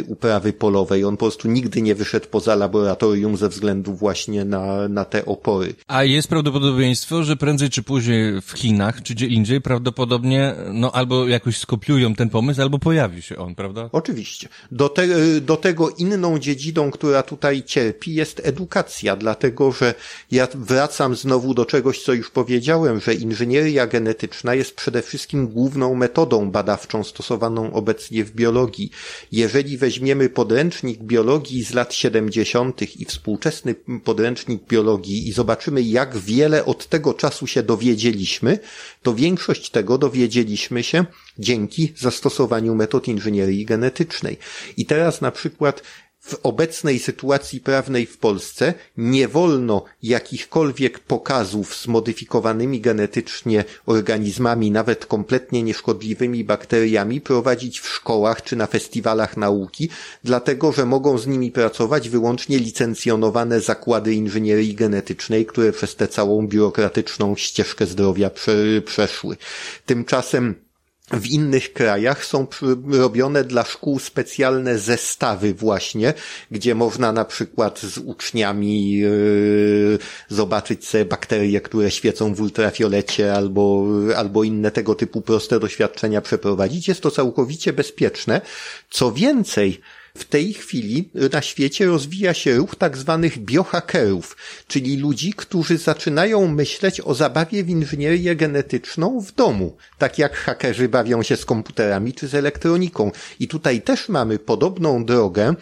uprawy 0.08 0.54
polowej. 0.54 1.04
On 1.04 1.18
po 1.18 1.26
prostu 1.26 1.48
nigdy 1.48 1.82
nie 1.82 1.96
wyszedł 1.96 2.28
poza 2.32 2.56
laboratorium 2.56 3.38
ze 3.38 3.50
względu 3.50 3.94
właśnie 3.94 4.46
na, 4.46 4.88
na 4.88 5.06
te 5.06 5.26
opory. 5.26 5.74
A 5.88 6.04
jest 6.04 6.28
prawdopodobieństwo, 6.28 7.24
że 7.24 7.36
prędzej 7.36 7.70
czy 7.70 7.84
później 7.84 8.42
w 8.42 8.52
Chinach, 8.52 9.04
czy 9.04 9.14
gdzie 9.14 9.28
indziej 9.28 9.62
prawdopodobnie, 9.62 10.56
no 10.74 10.92
albo 10.92 11.28
jakoś 11.28 11.58
skopiują 11.58 12.16
ten 12.16 12.30
pomysł, 12.30 12.62
albo 12.62 12.80
pojawi 12.80 13.22
się 13.22 13.38
on, 13.38 13.56
prawda? 13.56 13.90
Oczywiście. 13.92 14.50
Do, 14.72 14.90
te, 14.90 15.08
do 15.42 15.58
tego 15.58 15.90
inną 15.90 16.40
dziedziną, 16.40 16.92
która 16.92 17.24
tutaj 17.24 17.64
cierpi 17.64 18.14
jest 18.14 18.42
edukacja, 18.44 19.16
dlatego 19.16 19.72
że 19.72 19.94
ja 20.32 20.48
wracam 20.56 21.16
znowu 21.16 21.54
do 21.54 21.66
czegoś, 21.66 22.04
co 22.04 22.14
już 22.14 22.30
powiedziałem, 22.30 23.00
że 23.00 23.14
inżynieria 23.14 23.88
genetyczna 23.88 24.56
jest 24.56 24.67
jest 24.68 24.78
przede 24.78 25.02
wszystkim 25.02 25.48
główną 25.48 25.96
metodą 25.96 26.52
badawczą 26.52 27.04
stosowaną 27.04 27.74
obecnie 27.74 28.24
w 28.24 28.32
biologii. 28.32 28.92
Jeżeli 29.32 29.78
weźmiemy 29.78 30.30
podręcznik 30.30 31.04
biologii 31.04 31.64
z 31.64 31.74
lat 31.74 31.94
70. 31.94 33.00
i 33.02 33.06
współczesny 33.06 33.76
podręcznik 34.04 34.68
biologii 34.68 35.28
i 35.28 35.32
zobaczymy, 35.32 35.82
jak 35.82 36.18
wiele 36.18 36.66
od 36.66 36.88
tego 36.88 37.14
czasu 37.14 37.48
się 37.48 37.64
dowiedzieliśmy, 37.64 38.60
to 39.04 39.14
większość 39.14 39.70
tego 39.70 39.98
dowiedzieliśmy 39.98 40.84
się 40.84 41.06
dzięki 41.40 41.94
zastosowaniu 41.98 42.76
metod 42.76 43.08
inżynierii 43.08 43.66
genetycznej. 43.66 44.38
I 44.78 44.86
teraz 44.86 45.22
na 45.22 45.32
przykład 45.32 45.82
w 46.28 46.40
obecnej 46.44 47.00
sytuacji 47.00 47.60
prawnej 47.60 48.06
w 48.06 48.18
Polsce 48.18 48.74
nie 48.98 49.28
wolno 49.28 49.84
jakichkolwiek 50.04 51.00
pokazów 51.00 51.76
z 51.76 51.88
modyfikowanymi 51.88 52.82
genetycznie 52.82 53.64
organizmami, 53.86 54.72
nawet 54.72 55.06
kompletnie 55.06 55.64
nieszkodliwymi 55.64 56.44
bakteriami 56.44 57.22
prowadzić 57.22 57.80
w 57.80 57.88
szkołach 57.88 58.44
czy 58.44 58.56
na 58.56 58.68
festiwalach 58.68 59.38
nauki, 59.38 59.90
dlatego 60.24 60.72
że 60.72 60.86
mogą 60.86 61.18
z 61.18 61.28
nimi 61.28 61.52
pracować 61.52 62.10
wyłącznie 62.10 62.58
licencjonowane 62.60 63.62
zakłady 63.62 64.14
inżynierii 64.14 64.76
genetycznej, 64.76 65.46
które 65.46 65.72
przez 65.72 65.96
tę 65.96 66.08
całą 66.08 66.48
biurokratyczną 66.48 67.36
ścieżkę 67.36 67.86
zdrowia 67.86 68.30
prze 68.30 68.82
przeszły. 68.86 69.38
Tymczasem 69.86 70.67
w 71.12 71.28
innych 71.28 71.74
krajach 71.74 72.26
są 72.26 72.48
robione 72.92 73.44
dla 73.44 73.64
szkół 73.64 74.00
specjalne 74.00 74.80
zestawy 74.80 75.54
właśnie, 75.54 76.14
gdzie 76.52 76.76
można 76.76 77.12
na 77.12 77.26
przykład 77.26 77.80
z 77.80 77.98
uczniami 77.98 78.92
yy, 78.94 80.00
zobaczyć 80.30 80.88
sobie 80.88 81.06
bakterie, 81.06 81.62
które 81.62 81.92
świecą 81.92 82.34
w 82.34 82.42
ultrafiolecie 82.42 83.34
albo, 83.34 83.88
albo 84.16 84.44
inne 84.44 84.72
tego 84.72 84.96
typu 84.96 85.22
proste 85.22 85.60
doświadczenia 85.60 86.22
przeprowadzić. 86.22 86.88
Jest 86.88 87.02
to 87.02 87.12
całkowicie 87.12 87.74
bezpieczne. 87.74 88.42
Co 88.90 89.12
więcej, 89.12 89.82
w 90.18 90.26
tej 90.26 90.54
chwili 90.54 91.10
na 91.34 91.42
świecie 91.42 91.86
rozwija 91.86 92.34
się 92.34 92.56
ruch 92.56 92.76
tak 92.76 92.98
zwanych 92.98 93.38
biohackerów, 93.40 94.38
czyli 94.68 94.98
ludzi, 94.98 95.34
którzy 95.34 95.78
zaczynają 95.78 96.48
myśleć 96.48 97.02
o 97.02 97.14
zabawie 97.14 97.64
w 97.64 97.70
inżynierię 97.70 98.36
genetyczną 98.36 99.22
w 99.22 99.32
domu, 99.32 99.78
tak 99.98 100.20
jak 100.20 100.36
hakerzy 100.36 100.90
bawią 100.90 101.24
się 101.24 101.38
z 101.38 101.46
komputerami 101.46 102.14
czy 102.14 102.28
z 102.28 102.36
elektroniką. 102.36 103.12
I 103.40 103.48
tutaj 103.48 103.82
też 103.82 104.10
mamy 104.10 104.40
podobną 104.40 105.06
drogę. 105.06 105.54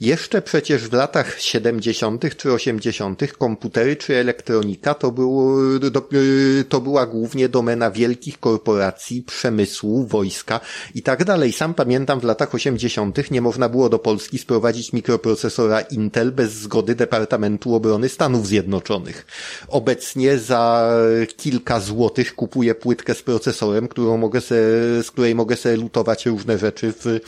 Jeszcze 0.00 0.42
przecież 0.42 0.88
w 0.88 0.92
latach 0.92 1.40
70. 1.40 2.36
czy 2.36 2.52
80. 2.52 3.32
komputery 3.32 3.96
czy 3.96 4.16
elektronika 4.16 4.94
to, 4.94 5.12
było, 5.12 5.56
to 6.68 6.80
była 6.80 7.06
głównie 7.06 7.48
domena 7.48 7.90
wielkich 7.90 8.40
korporacji, 8.40 9.22
przemysłu, 9.22 10.06
wojska 10.06 10.60
i 10.94 11.02
tak 11.02 11.24
dalej. 11.24 11.52
Sam 11.52 11.74
pamiętam 11.74 12.20
w 12.20 12.24
latach 12.24 12.54
80. 12.54 13.30
nie 13.30 13.40
można 13.40 13.68
było 13.68 13.88
do 13.88 13.97
do 13.98 14.02
Polski 14.02 14.38
sprowadzić 14.38 14.92
mikroprocesora 14.92 15.80
Intel 15.80 16.32
bez 16.32 16.52
zgody 16.52 16.94
Departamentu 16.94 17.74
Obrony 17.74 18.08
Stanów 18.08 18.46
Zjednoczonych. 18.46 19.26
Obecnie 19.68 20.38
za 20.38 20.92
kilka 21.36 21.80
złotych 21.80 22.34
kupuję 22.34 22.74
płytkę 22.74 23.14
z 23.14 23.22
procesorem, 23.22 23.88
którą 23.88 24.16
mogę 24.16 24.40
se, 24.40 24.54
z 25.02 25.10
której 25.10 25.34
mogę 25.34 25.56
sobie 25.56 25.76
lutować 25.76 26.26
różne 26.26 26.58
rzeczy 26.58 26.92
w, 26.92 27.04
yy, 27.06 27.20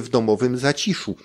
w 0.00 0.08
domowym 0.10 0.58
zaciszu. 0.58 1.16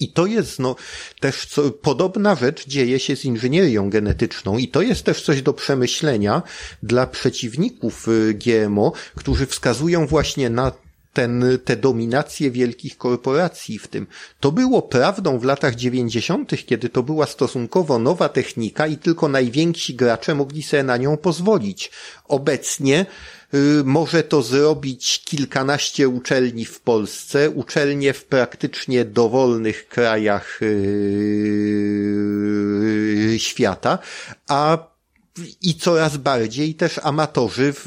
I 0.00 0.12
to 0.12 0.26
jest 0.26 0.58
no, 0.58 0.76
też 1.20 1.46
co, 1.46 1.70
podobna 1.70 2.34
rzecz 2.34 2.66
dzieje 2.66 2.98
się 2.98 3.16
z 3.16 3.24
inżynierią 3.24 3.90
genetyczną 3.90 4.58
i 4.58 4.68
to 4.68 4.82
jest 4.82 5.04
też 5.04 5.22
coś 5.22 5.42
do 5.42 5.52
przemyślenia 5.52 6.42
dla 6.82 7.06
przeciwników 7.06 8.06
yy, 8.06 8.34
GMO, 8.34 8.92
którzy 9.14 9.46
wskazują 9.46 10.06
właśnie 10.06 10.50
na 10.50 10.72
ten, 11.12 11.58
te 11.64 11.76
dominacje 11.76 12.50
wielkich 12.50 12.98
korporacji 12.98 13.78
w 13.78 13.88
tym. 13.88 14.06
To 14.40 14.52
było 14.52 14.82
prawdą 14.82 15.38
w 15.38 15.44
latach 15.44 15.74
dziewięćdziesiątych, 15.74 16.66
kiedy 16.66 16.88
to 16.88 17.02
była 17.02 17.26
stosunkowo 17.26 17.98
nowa 17.98 18.28
technika 18.28 18.86
i 18.86 18.96
tylko 18.96 19.28
najwięksi 19.28 19.94
gracze 19.94 20.34
mogli 20.34 20.62
sobie 20.62 20.82
na 20.82 20.96
nią 20.96 21.16
pozwolić. 21.16 21.90
Obecnie 22.28 23.06
y, 23.54 23.58
może 23.84 24.22
to 24.22 24.42
zrobić 24.42 25.22
kilkanaście 25.24 26.08
uczelni 26.08 26.64
w 26.64 26.80
Polsce, 26.80 27.50
uczelnie 27.50 28.12
w 28.12 28.24
praktycznie 28.24 29.04
dowolnych 29.04 29.88
krajach 29.88 30.62
y, 30.62 30.68
świata, 33.38 33.98
a 34.48 34.91
i 35.62 35.74
coraz 35.74 36.16
bardziej 36.16 36.74
też 36.74 37.00
amatorzy 37.02 37.72
w, 37.72 37.82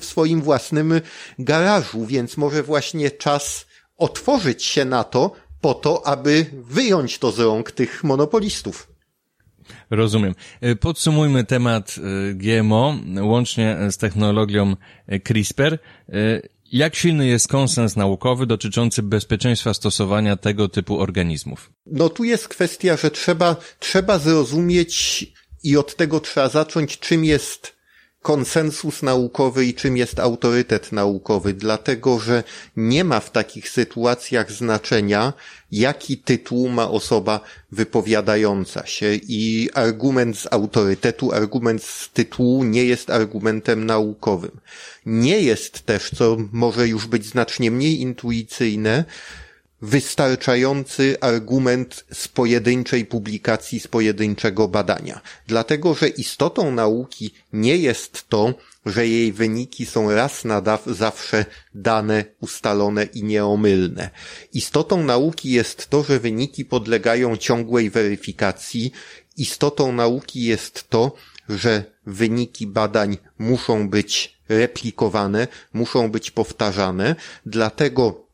w 0.00 0.04
swoim 0.04 0.42
własnym 0.42 1.00
garażu, 1.38 2.06
więc 2.06 2.36
może 2.36 2.62
właśnie 2.62 3.10
czas 3.10 3.66
otworzyć 3.96 4.64
się 4.64 4.84
na 4.84 5.04
to 5.04 5.32
po 5.60 5.74
to, 5.74 6.06
aby 6.06 6.46
wyjąć 6.52 7.18
to 7.18 7.30
z 7.32 7.38
rąk 7.38 7.70
tych 7.72 8.04
monopolistów. 8.04 8.90
Rozumiem. 9.90 10.34
E, 10.60 10.76
podsumujmy 10.76 11.44
temat 11.44 11.96
e, 11.98 12.34
GMO 12.34 12.94
łącznie 13.20 13.76
z 13.90 13.96
technologią 13.96 14.76
e, 15.06 15.20
CRISPR. 15.20 15.78
Jak 16.72 16.94
silny 16.94 17.26
jest 17.26 17.48
konsens 17.48 17.96
naukowy 17.96 18.46
dotyczący 18.46 19.02
bezpieczeństwa 19.02 19.74
stosowania 19.74 20.36
tego 20.36 20.68
typu 20.68 21.00
organizmów? 21.00 21.72
No 21.86 22.08
tu 22.08 22.24
jest 22.24 22.48
kwestia, 22.48 22.96
że 22.96 23.10
trzeba, 23.10 23.56
trzeba 23.78 24.18
zrozumieć 24.18 25.26
i 25.64 25.76
od 25.76 25.96
tego 25.96 26.20
trzeba 26.20 26.48
zacząć, 26.48 26.98
czym 26.98 27.24
jest 27.24 27.80
konsensus 28.22 29.02
naukowy 29.02 29.66
i 29.66 29.74
czym 29.74 29.96
jest 29.96 30.18
autorytet 30.18 30.92
naukowy, 30.92 31.54
dlatego 31.54 32.20
że 32.20 32.44
nie 32.76 33.04
ma 33.04 33.20
w 33.20 33.30
takich 33.30 33.68
sytuacjach 33.68 34.52
znaczenia, 34.52 35.32
jaki 35.72 36.18
tytuł 36.18 36.68
ma 36.68 36.90
osoba 36.90 37.40
wypowiadająca 37.72 38.86
się 38.86 39.14
i 39.14 39.70
argument 39.74 40.38
z 40.38 40.48
autorytetu, 40.50 41.32
argument 41.32 41.84
z 41.84 42.10
tytułu 42.10 42.64
nie 42.64 42.84
jest 42.84 43.10
argumentem 43.10 43.86
naukowym. 43.86 44.60
Nie 45.06 45.40
jest 45.40 45.82
też, 45.86 46.10
co 46.16 46.36
może 46.52 46.88
już 46.88 47.06
być 47.06 47.26
znacznie 47.26 47.70
mniej 47.70 48.00
intuicyjne, 48.00 49.04
wystarczający 49.82 51.16
argument 51.20 52.04
z 52.12 52.28
pojedynczej 52.28 53.06
publikacji, 53.06 53.80
z 53.80 53.88
pojedynczego 53.88 54.68
badania. 54.68 55.20
Dlatego, 55.46 55.94
że 55.94 56.08
istotą 56.08 56.70
nauki 56.70 57.34
nie 57.52 57.76
jest 57.76 58.28
to, 58.28 58.54
że 58.86 59.08
jej 59.08 59.32
wyniki 59.32 59.86
są 59.86 60.10
raz 60.10 60.44
na 60.44 60.62
zawsze 60.86 61.44
dane, 61.74 62.24
ustalone 62.40 63.04
i 63.04 63.24
nieomylne. 63.24 64.10
Istotą 64.52 65.04
nauki 65.04 65.50
jest 65.50 65.88
to, 65.90 66.02
że 66.02 66.20
wyniki 66.20 66.64
podlegają 66.64 67.36
ciągłej 67.36 67.90
weryfikacji. 67.90 68.92
Istotą 69.36 69.92
nauki 69.92 70.44
jest 70.44 70.90
to, 70.90 71.12
że 71.48 71.84
wyniki 72.06 72.66
badań 72.66 73.18
muszą 73.38 73.88
być 73.88 74.40
replikowane, 74.48 75.48
muszą 75.72 76.10
być 76.10 76.30
powtarzane, 76.30 77.16
dlatego 77.46 78.29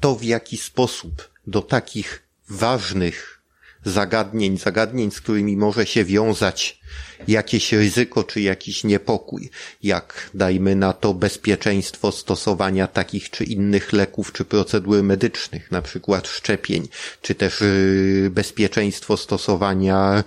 to, 0.00 0.14
w 0.14 0.24
jaki 0.24 0.56
sposób 0.56 1.30
do 1.46 1.62
takich 1.62 2.22
ważnych 2.48 3.38
zagadnień, 3.84 4.58
zagadnień, 4.58 5.10
z 5.10 5.20
którymi 5.20 5.56
może 5.56 5.86
się 5.86 6.04
wiązać 6.04 6.80
jakieś 7.28 7.72
ryzyko 7.72 8.24
czy 8.24 8.40
jakiś 8.40 8.84
niepokój, 8.84 9.50
jak 9.82 10.30
dajmy 10.34 10.76
na 10.76 10.92
to 10.92 11.14
bezpieczeństwo 11.14 12.12
stosowania 12.12 12.86
takich 12.86 13.30
czy 13.30 13.44
innych 13.44 13.92
leków 13.92 14.32
czy 14.32 14.44
procedur 14.44 15.02
medycznych, 15.02 15.70
na 15.70 15.82
przykład 15.82 16.28
szczepień, 16.28 16.88
czy 17.22 17.34
też 17.34 17.60
yy, 17.60 18.30
bezpieczeństwo 18.30 19.16
stosowania 19.16 20.24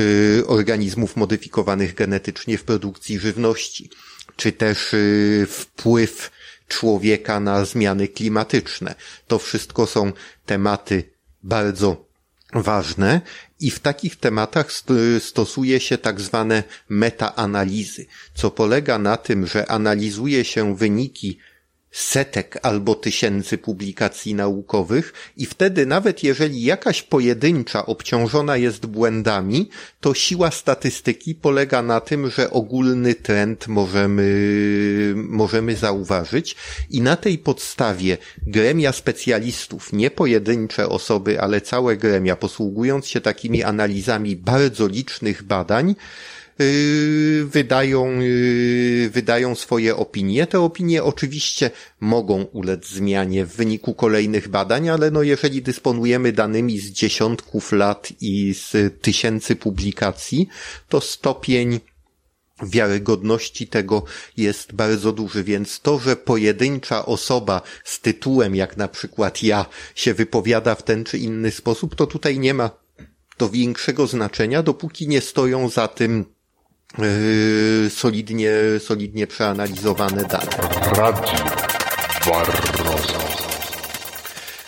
y, 0.00 0.42
organizmów 0.46 1.16
modyfikowanych 1.16 1.94
genetycznie 1.94 2.58
w 2.58 2.64
produkcji 2.64 3.18
żywności, 3.18 3.90
czy 4.36 4.52
też 4.52 4.94
y, 4.94 5.46
wpływ 5.50 6.30
człowieka 6.68 7.40
na 7.40 7.64
zmiany 7.64 8.08
klimatyczne. 8.08 8.94
To 9.26 9.38
wszystko 9.38 9.86
są 9.86 10.12
tematy 10.46 11.04
bardzo 11.42 12.08
ważne 12.52 13.20
i 13.60 13.70
w 13.70 13.78
takich 13.78 14.16
tematach 14.16 14.72
stosuje 15.20 15.80
się 15.80 15.98
tak 15.98 16.20
zwane 16.20 16.62
metaanalizy, 16.88 18.06
co 18.34 18.50
polega 18.50 18.98
na 18.98 19.16
tym, 19.16 19.46
że 19.46 19.70
analizuje 19.70 20.44
się 20.44 20.76
wyniki 20.76 21.38
setek 21.90 22.58
albo 22.62 22.94
tysięcy 22.94 23.58
publikacji 23.58 24.34
naukowych 24.34 25.12
i 25.36 25.46
wtedy 25.46 25.86
nawet 25.86 26.22
jeżeli 26.22 26.62
jakaś 26.62 27.02
pojedyncza 27.02 27.86
obciążona 27.86 28.56
jest 28.56 28.86
błędami, 28.86 29.68
to 30.00 30.14
siła 30.14 30.50
statystyki 30.50 31.34
polega 31.34 31.82
na 31.82 32.00
tym, 32.00 32.30
że 32.30 32.50
ogólny 32.50 33.14
trend 33.14 33.68
możemy, 33.68 35.12
możemy 35.16 35.76
zauważyć 35.76 36.56
i 36.90 37.00
na 37.00 37.16
tej 37.16 37.38
podstawie 37.38 38.18
gremia 38.46 38.92
specjalistów, 38.92 39.92
nie 39.92 40.10
pojedyncze 40.10 40.88
osoby, 40.88 41.40
ale 41.40 41.60
całe 41.60 41.96
gremia, 41.96 42.36
posługując 42.36 43.06
się 43.06 43.20
takimi 43.20 43.62
analizami 43.62 44.36
bardzo 44.36 44.86
licznych 44.86 45.42
badań, 45.42 45.94
wydają, 47.44 48.20
y, 48.22 49.10
wydają 49.12 49.54
swoje 49.54 49.96
opinie. 49.96 50.46
Te 50.46 50.60
opinie 50.60 51.04
oczywiście 51.04 51.70
mogą 52.00 52.42
ulec 52.42 52.88
zmianie 52.88 53.46
w 53.46 53.56
wyniku 53.56 53.94
kolejnych 53.94 54.48
badań, 54.48 54.88
ale 54.88 55.10
no 55.10 55.22
jeżeli 55.22 55.62
dysponujemy 55.62 56.32
danymi 56.32 56.78
z 56.78 56.90
dziesiątków 56.90 57.72
lat 57.72 58.08
i 58.20 58.54
z 58.54 58.94
tysięcy 59.02 59.56
publikacji, 59.56 60.48
to 60.88 61.00
stopień 61.00 61.80
wiarygodności 62.62 63.66
tego 63.66 64.04
jest 64.36 64.72
bardzo 64.72 65.12
duży, 65.12 65.44
więc 65.44 65.80
to, 65.80 65.98
że 65.98 66.16
pojedyncza 66.16 67.06
osoba 67.06 67.62
z 67.84 68.00
tytułem, 68.00 68.54
jak 68.54 68.76
na 68.76 68.88
przykład 68.88 69.42
ja, 69.42 69.66
się 69.94 70.14
wypowiada 70.14 70.74
w 70.74 70.82
ten 70.82 71.04
czy 71.04 71.18
inny 71.18 71.50
sposób, 71.50 71.94
to 71.94 72.06
tutaj 72.06 72.38
nie 72.38 72.54
ma 72.54 72.70
to 73.36 73.50
większego 73.50 74.06
znaczenia, 74.06 74.62
dopóki 74.62 75.08
nie 75.08 75.20
stoją 75.20 75.68
za 75.68 75.88
tym 75.88 76.24
solidnie, 77.90 78.80
solidnie 78.80 79.26
przeanalizowane 79.26 80.24
dane. 80.24 80.50
Radio 80.96 81.44
Barroso. 82.26 83.37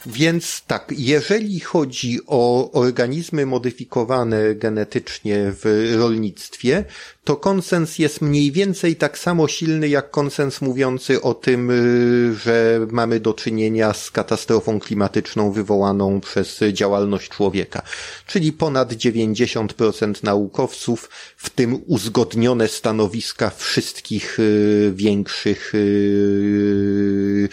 Więc 0.07 0.63
tak, 0.67 0.93
jeżeli 0.99 1.61
chodzi 1.61 2.19
o 2.27 2.73
organizmy 2.73 3.47
modyfikowane 3.47 4.55
genetycznie 4.55 5.53
w 5.53 5.95
rolnictwie, 5.99 6.85
to 7.25 7.37
konsens 7.37 7.99
jest 7.99 8.21
mniej 8.21 8.53
więcej 8.53 8.97
tak 8.97 9.19
samo 9.19 9.49
silny 9.49 9.89
jak 9.89 10.11
konsens 10.11 10.61
mówiący 10.61 11.23
o 11.23 11.35
tym, 11.35 11.71
y, 11.71 12.35
że 12.45 12.87
mamy 12.91 13.21
do 13.21 13.35
czynienia 13.35 13.93
z 13.93 14.11
katastrofą 14.11 14.81
klimatyczną 14.81 15.53
wywołaną 15.53 16.21
przez 16.21 16.61
działalność 16.73 17.29
człowieka. 17.29 17.83
Czyli 18.27 18.53
ponad 18.53 18.93
90% 18.93 20.25
naukowców, 20.25 21.11
w 21.37 21.51
tym 21.51 21.79
uzgodnione 21.87 22.69
stanowiska 22.69 23.51
wszystkich 23.51 24.39
y, 24.41 24.93
większych, 24.95 25.75
y, 25.75 27.49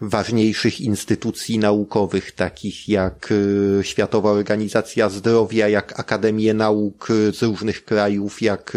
ważniejszych 0.00 0.80
instytucji 0.80 1.58
naukowych, 1.58 1.83
takich 2.36 2.88
jak 2.88 3.32
Światowa 3.82 4.30
Organizacja 4.30 5.08
Zdrowia, 5.08 5.68
jak 5.68 6.00
Akademie 6.00 6.54
Nauk 6.54 7.08
z 7.32 7.42
różnych 7.42 7.84
krajów, 7.84 8.42
jak 8.42 8.76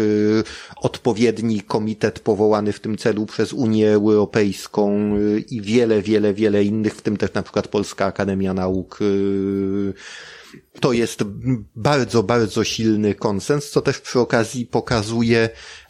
odpowiedni 0.76 1.60
komitet 1.60 2.20
powołany 2.20 2.72
w 2.72 2.80
tym 2.80 2.98
celu 2.98 3.26
przez 3.26 3.52
Unię 3.52 3.90
Europejską 3.90 5.16
y, 5.16 5.44
i 5.50 5.62
wiele, 5.62 6.02
wiele, 6.02 6.34
wiele 6.34 6.64
innych, 6.64 6.94
w 6.94 7.02
tym 7.02 7.16
też 7.16 7.32
na 7.34 7.42
przykład 7.42 7.68
Polska 7.68 8.06
Akademia 8.06 8.54
Nauk. 8.54 8.98
Y, 9.02 9.92
to 10.80 10.92
jest 10.92 11.24
bardzo, 11.76 12.22
bardzo 12.22 12.64
silny 12.64 13.14
konsens, 13.14 13.70
co 13.70 13.80
też 13.80 13.98
przy 13.98 14.20
okazji 14.20 14.66
pokazuje 14.66 15.48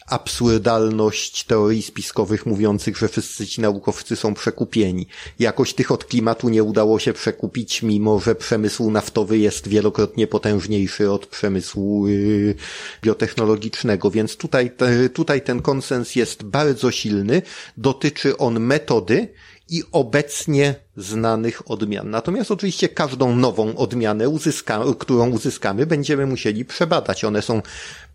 absurdalność 0.09 1.43
teorii 1.43 1.81
spiskowych 1.81 2.45
mówiących, 2.45 2.97
że 2.97 3.07
wszyscy 3.07 3.47
ci 3.47 3.61
naukowcy 3.61 4.15
są 4.15 4.33
przekupieni. 4.33 5.07
Jakoś 5.39 5.73
tych 5.73 5.91
od 5.91 6.05
klimatu 6.05 6.49
nie 6.49 6.63
udało 6.63 6.99
się 6.99 7.13
przekupić, 7.13 7.83
mimo 7.83 8.19
że 8.19 8.35
przemysł 8.35 8.91
naftowy 8.91 9.37
jest 9.37 9.67
wielokrotnie 9.67 10.27
potężniejszy 10.27 11.11
od 11.11 11.27
przemysłu 11.27 12.07
yy, 12.07 12.55
biotechnologicznego, 13.01 14.11
więc 14.11 14.37
tutaj, 14.37 14.71
tutaj 15.13 15.41
ten 15.41 15.61
konsens 15.61 16.15
jest 16.15 16.43
bardzo 16.43 16.91
silny. 16.91 17.41
Dotyczy 17.77 18.37
on 18.37 18.59
metody, 18.59 19.27
i 19.69 19.83
obecnie 19.91 20.75
znanych 20.97 21.71
odmian. 21.71 22.09
Natomiast 22.09 22.51
oczywiście 22.51 22.89
każdą 22.89 23.35
nową 23.35 23.75
odmianę, 23.75 24.29
uzyska, 24.29 24.83
którą 24.99 25.29
uzyskamy, 25.29 25.85
będziemy 25.85 26.25
musieli 26.25 26.65
przebadać. 26.65 27.23
One 27.23 27.41
są 27.41 27.61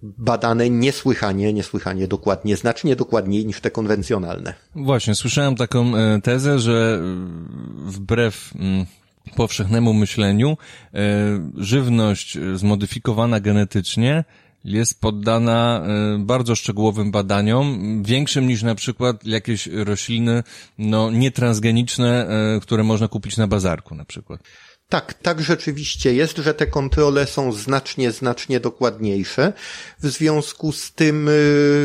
badane 0.05 0.71
niesłychanie, 0.71 1.53
niesłychanie 1.53 2.09
dokładnie, 2.09 2.57
znacznie 2.57 2.97
dokładniej 2.97 3.47
niż 3.47 3.61
te 3.61 3.71
konwencjonalne. 3.71 4.55
Właśnie, 4.75 5.15
słyszałem 5.15 5.57
taką 5.57 5.97
e, 5.97 6.21
tezę, 6.21 6.59
że 6.59 7.01
e, 7.01 7.91
wbrew 7.91 8.53
mm, 8.55 8.87
powszechnemu 9.37 9.95
myśleniu 9.95 10.57
e, 10.95 10.99
żywność 11.57 12.39
zmodyfikowana 12.55 13.41
genetycznie 13.41 14.25
jest 14.65 15.01
poddana 15.01 15.83
bardzo 16.19 16.55
szczegółowym 16.55 17.11
badaniom, 17.11 18.03
większym 18.03 18.47
niż 18.47 18.63
na 18.63 18.75
przykład 18.75 19.25
jakieś 19.27 19.67
rośliny, 19.67 20.43
no, 20.79 21.11
nietransgeniczne, 21.11 22.29
które 22.63 22.83
można 22.83 23.09
kupić 23.09 23.37
na 23.37 23.47
bazarku 23.47 23.95
na 23.95 24.05
przykład. 24.05 24.41
Tak, 24.95 25.15
tak 25.15 25.43
rzeczywiście 25.43 26.15
jest, 26.15 26.37
że 26.37 26.55
te 26.55 26.67
kontrole 26.67 27.27
są 27.27 27.53
znacznie, 27.53 28.13
znacznie 28.13 28.61
dokładniejsze. 28.61 29.53
W 30.03 30.07
związku 30.07 30.73
z 30.73 30.93
tym, 30.93 31.29
e, 31.29 31.33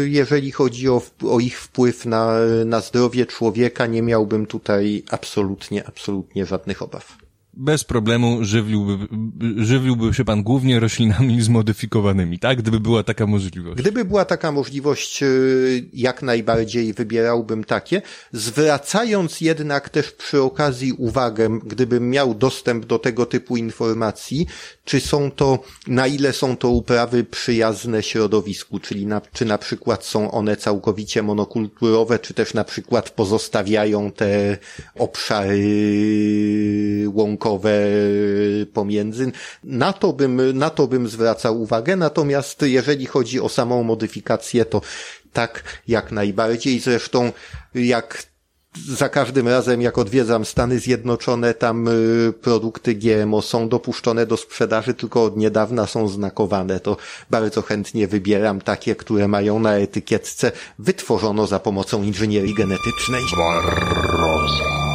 jeżeli 0.07 0.51
chodzi 0.51 0.89
o, 0.89 1.01
o 1.29 1.39
ich 1.39 1.59
wpływ 1.59 2.05
na, 2.05 2.33
na 2.65 2.81
zdrowie 2.81 3.25
człowieka, 3.25 3.85
nie 3.85 4.01
miałbym 4.01 4.45
tutaj 4.45 5.03
absolutnie, 5.09 5.87
absolutnie 5.87 6.45
żadnych 6.45 6.81
obaw 6.81 7.28
bez 7.59 7.83
problemu 7.83 8.43
żywiłby, 8.43 9.07
żywiłby 9.57 10.13
się 10.13 10.25
pan 10.25 10.43
głównie 10.43 10.79
roślinami 10.79 11.41
zmodyfikowanymi, 11.49 12.39
tak? 12.39 12.57
Gdyby 12.57 12.79
była 12.79 13.03
taka 13.03 13.27
możliwość. 13.27 13.81
Gdyby 13.81 14.05
była 14.05 14.25
taka 14.25 14.51
możliwość, 14.51 15.23
y, 15.23 15.89
jak 15.93 16.21
najbardziej 16.21 16.93
wybierałbym 16.93 17.63
takie, 17.63 18.01
zwracając 18.31 19.41
jednak 19.41 19.89
też 19.89 20.11
przy 20.11 20.41
okazji 20.41 20.93
uwagę, 20.93 21.59
gdybym 21.63 22.09
miał 22.09 22.35
dostęp 22.35 22.85
do 22.85 22.99
tego 22.99 23.25
typu 23.25 23.57
informacji, 23.57 24.47
czy 24.89 24.99
są 24.99 25.31
to, 25.31 25.59
na 25.87 26.07
ile 26.07 26.33
są 26.33 26.57
to 26.57 26.69
uprawy 26.69 27.23
przyjazne 27.23 28.03
środowisku, 28.03 28.79
czyli 28.79 29.05
na, 29.05 29.21
czy 29.33 29.45
na 29.45 29.57
przykład 29.57 30.05
są 30.05 30.31
one 30.31 30.57
całkowicie 30.57 31.23
monokulturowe, 31.23 32.19
czy 32.19 32.33
też 32.33 32.53
na 32.53 32.63
przykład 32.63 33.09
pozostawiają 33.09 34.11
te 34.11 34.57
obszary 34.95 35.63
łąkowe 37.13 37.71
pomiędzy. 38.73 39.31
Na 39.63 39.93
to 39.93 40.13
bym, 40.13 40.57
na 40.57 40.69
to 40.69 40.87
bym 40.87 41.07
zwracał 41.07 41.61
uwagę, 41.61 41.95
natomiast 41.95 42.61
jeżeli 42.61 43.05
chodzi 43.05 43.39
o 43.39 43.49
samą 43.49 43.83
modyfikację, 43.83 44.65
to 44.65 44.81
tak 45.33 45.63
jak 45.87 46.11
najbardziej. 46.11 46.79
Zresztą 46.79 47.31
jak 47.75 48.23
za 48.75 49.09
każdym 49.09 49.47
razem, 49.47 49.81
jak 49.81 49.97
odwiedzam 49.97 50.45
Stany 50.45 50.79
Zjednoczone, 50.79 51.53
tam 51.53 51.87
y, 51.87 52.33
produkty 52.41 52.95
GMO 52.95 53.41
są 53.41 53.69
dopuszczone 53.69 54.25
do 54.25 54.37
sprzedaży, 54.37 54.93
tylko 54.93 55.23
od 55.23 55.37
niedawna 55.37 55.87
są 55.87 56.07
znakowane. 56.07 56.79
To 56.79 56.97
bardzo 57.29 57.61
chętnie 57.61 58.07
wybieram 58.07 58.61
takie, 58.61 58.95
które 58.95 59.27
mają 59.27 59.59
na 59.59 59.73
etykietce 59.73 60.51
wytworzono 60.79 61.47
za 61.47 61.59
pomocą 61.59 62.03
inżynierii 62.03 62.55
genetycznej. 62.55 63.23
Barroza. 63.37 64.88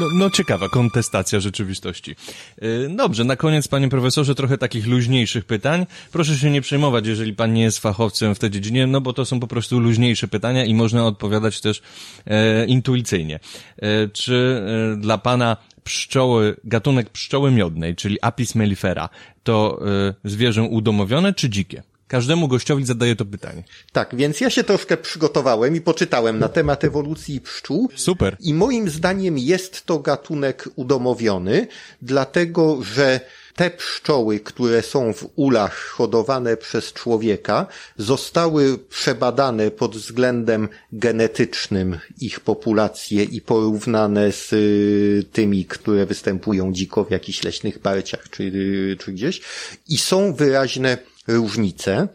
No, 0.00 0.06
no 0.14 0.30
ciekawa 0.30 0.68
kontestacja 0.68 1.40
rzeczywistości. 1.40 2.16
Y, 2.62 2.88
dobrze, 2.96 3.24
na 3.24 3.36
koniec, 3.36 3.68
panie 3.68 3.88
profesorze, 3.88 4.34
trochę 4.34 4.58
takich 4.58 4.86
luźniejszych 4.86 5.44
pytań. 5.44 5.86
Proszę 6.12 6.36
się 6.36 6.50
nie 6.50 6.60
przejmować, 6.60 7.06
jeżeli 7.06 7.34
pan 7.34 7.52
nie 7.52 7.62
jest 7.62 7.78
fachowcem 7.78 8.34
w 8.34 8.38
tej 8.38 8.50
dziedzinie, 8.50 8.86
no 8.86 9.00
bo 9.00 9.12
to 9.12 9.24
są 9.24 9.40
po 9.40 9.46
prostu 9.46 9.80
luźniejsze 9.80 10.28
pytania 10.28 10.64
i 10.64 10.74
można 10.74 11.06
odpowiadać 11.06 11.60
też 11.60 11.82
e, 12.26 12.66
intuicyjnie. 12.66 13.40
E, 13.76 14.08
czy 14.08 14.62
e, 14.92 14.96
dla 14.96 15.18
pana 15.18 15.56
pszczoły, 15.84 16.56
gatunek 16.64 17.10
pszczoły 17.10 17.50
miodnej, 17.50 17.96
czyli 17.96 18.18
Apis 18.22 18.54
mellifera, 18.54 19.08
to 19.42 19.80
e, 20.08 20.14
zwierzę 20.24 20.62
udomowione 20.62 21.34
czy 21.34 21.50
dzikie? 21.50 21.82
Każdemu 22.10 22.48
gościowi 22.48 22.84
zadaję 22.84 23.16
to 23.16 23.24
pytanie. 23.24 23.62
Tak, 23.92 24.16
więc 24.16 24.40
ja 24.40 24.50
się 24.50 24.64
troszkę 24.64 24.96
przygotowałem 24.96 25.76
i 25.76 25.80
poczytałem 25.80 26.38
na 26.38 26.48
temat 26.48 26.84
ewolucji 26.84 27.40
pszczół. 27.40 27.88
Super. 27.94 28.36
I 28.40 28.54
moim 28.54 28.90
zdaniem 28.90 29.38
jest 29.38 29.86
to 29.86 29.98
gatunek 29.98 30.68
udomowiony, 30.76 31.66
dlatego 32.02 32.82
że 32.82 33.20
te 33.56 33.70
pszczoły, 33.70 34.40
które 34.40 34.82
są 34.82 35.12
w 35.12 35.26
ulach 35.36 35.76
hodowane 35.76 36.56
przez 36.56 36.92
człowieka, 36.92 37.66
zostały 37.96 38.78
przebadane 38.78 39.70
pod 39.70 39.96
względem 39.96 40.68
genetycznym 40.92 41.98
ich 42.20 42.40
populacje 42.40 43.24
i 43.24 43.40
porównane 43.40 44.32
z 44.32 44.52
y, 44.52 45.24
tymi, 45.32 45.64
które 45.64 46.06
występują 46.06 46.72
dziko 46.72 47.04
w 47.04 47.10
jakichś 47.10 47.42
leśnych 47.42 47.78
parciach 47.78 48.30
czy, 48.30 48.52
czy 49.00 49.12
gdzieś 49.12 49.40
i 49.88 49.98
są 49.98 50.34
wyraźne 50.34 50.98
różnice. 51.28 52.08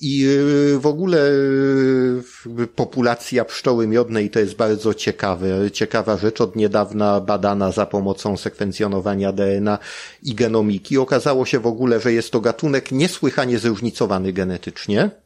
I 0.00 0.26
y, 0.74 0.78
w 0.78 0.86
ogóle 0.86 1.30
y, 2.60 2.66
populacja 2.74 3.44
pszczoły 3.44 3.86
miodnej 3.86 4.30
to 4.30 4.38
jest 4.38 4.56
bardzo 4.56 4.94
ciekawe, 4.94 5.70
ciekawa 5.70 6.16
rzecz, 6.16 6.40
od 6.40 6.56
niedawna 6.56 7.20
badana 7.20 7.72
za 7.72 7.86
pomocą 7.86 8.36
sekwencjonowania 8.36 9.32
DNA 9.32 9.78
i 10.22 10.34
genomiki. 10.34 10.98
Okazało 10.98 11.46
się 11.46 11.58
w 11.58 11.66
ogóle, 11.66 12.00
że 12.00 12.12
jest 12.12 12.30
to 12.30 12.40
gatunek 12.40 12.92
niesłychanie 12.92 13.58
zróżnicowany 13.58 14.32
genetycznie 14.32 15.23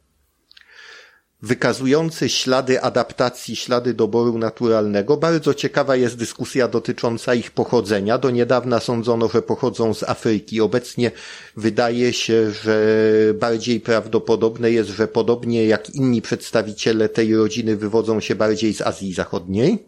wykazujący 1.41 2.29
ślady 2.29 2.81
adaptacji, 2.81 3.55
ślady 3.55 3.93
doboru 3.93 4.37
naturalnego. 4.37 5.17
Bardzo 5.17 5.53
ciekawa 5.53 5.95
jest 5.95 6.17
dyskusja 6.17 6.67
dotycząca 6.67 7.33
ich 7.33 7.51
pochodzenia. 7.51 8.17
Do 8.17 8.29
niedawna 8.29 8.79
sądzono, 8.79 9.29
że 9.29 9.41
pochodzą 9.41 9.93
z 9.93 10.03
Afryki. 10.03 10.61
Obecnie 10.61 11.11
wydaje 11.57 12.13
się, 12.13 12.51
że 12.51 13.03
bardziej 13.33 13.79
prawdopodobne 13.79 14.71
jest, 14.71 14.89
że 14.89 15.07
podobnie 15.07 15.65
jak 15.65 15.89
inni 15.89 16.21
przedstawiciele 16.21 17.09
tej 17.09 17.35
rodziny 17.35 17.75
wywodzą 17.75 18.19
się 18.19 18.35
bardziej 18.35 18.73
z 18.73 18.81
Azji 18.81 19.13
Zachodniej. 19.13 19.85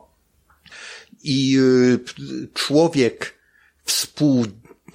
I 1.24 1.58
y, 1.60 2.48
człowiek 2.54 3.34
współ 3.86 4.46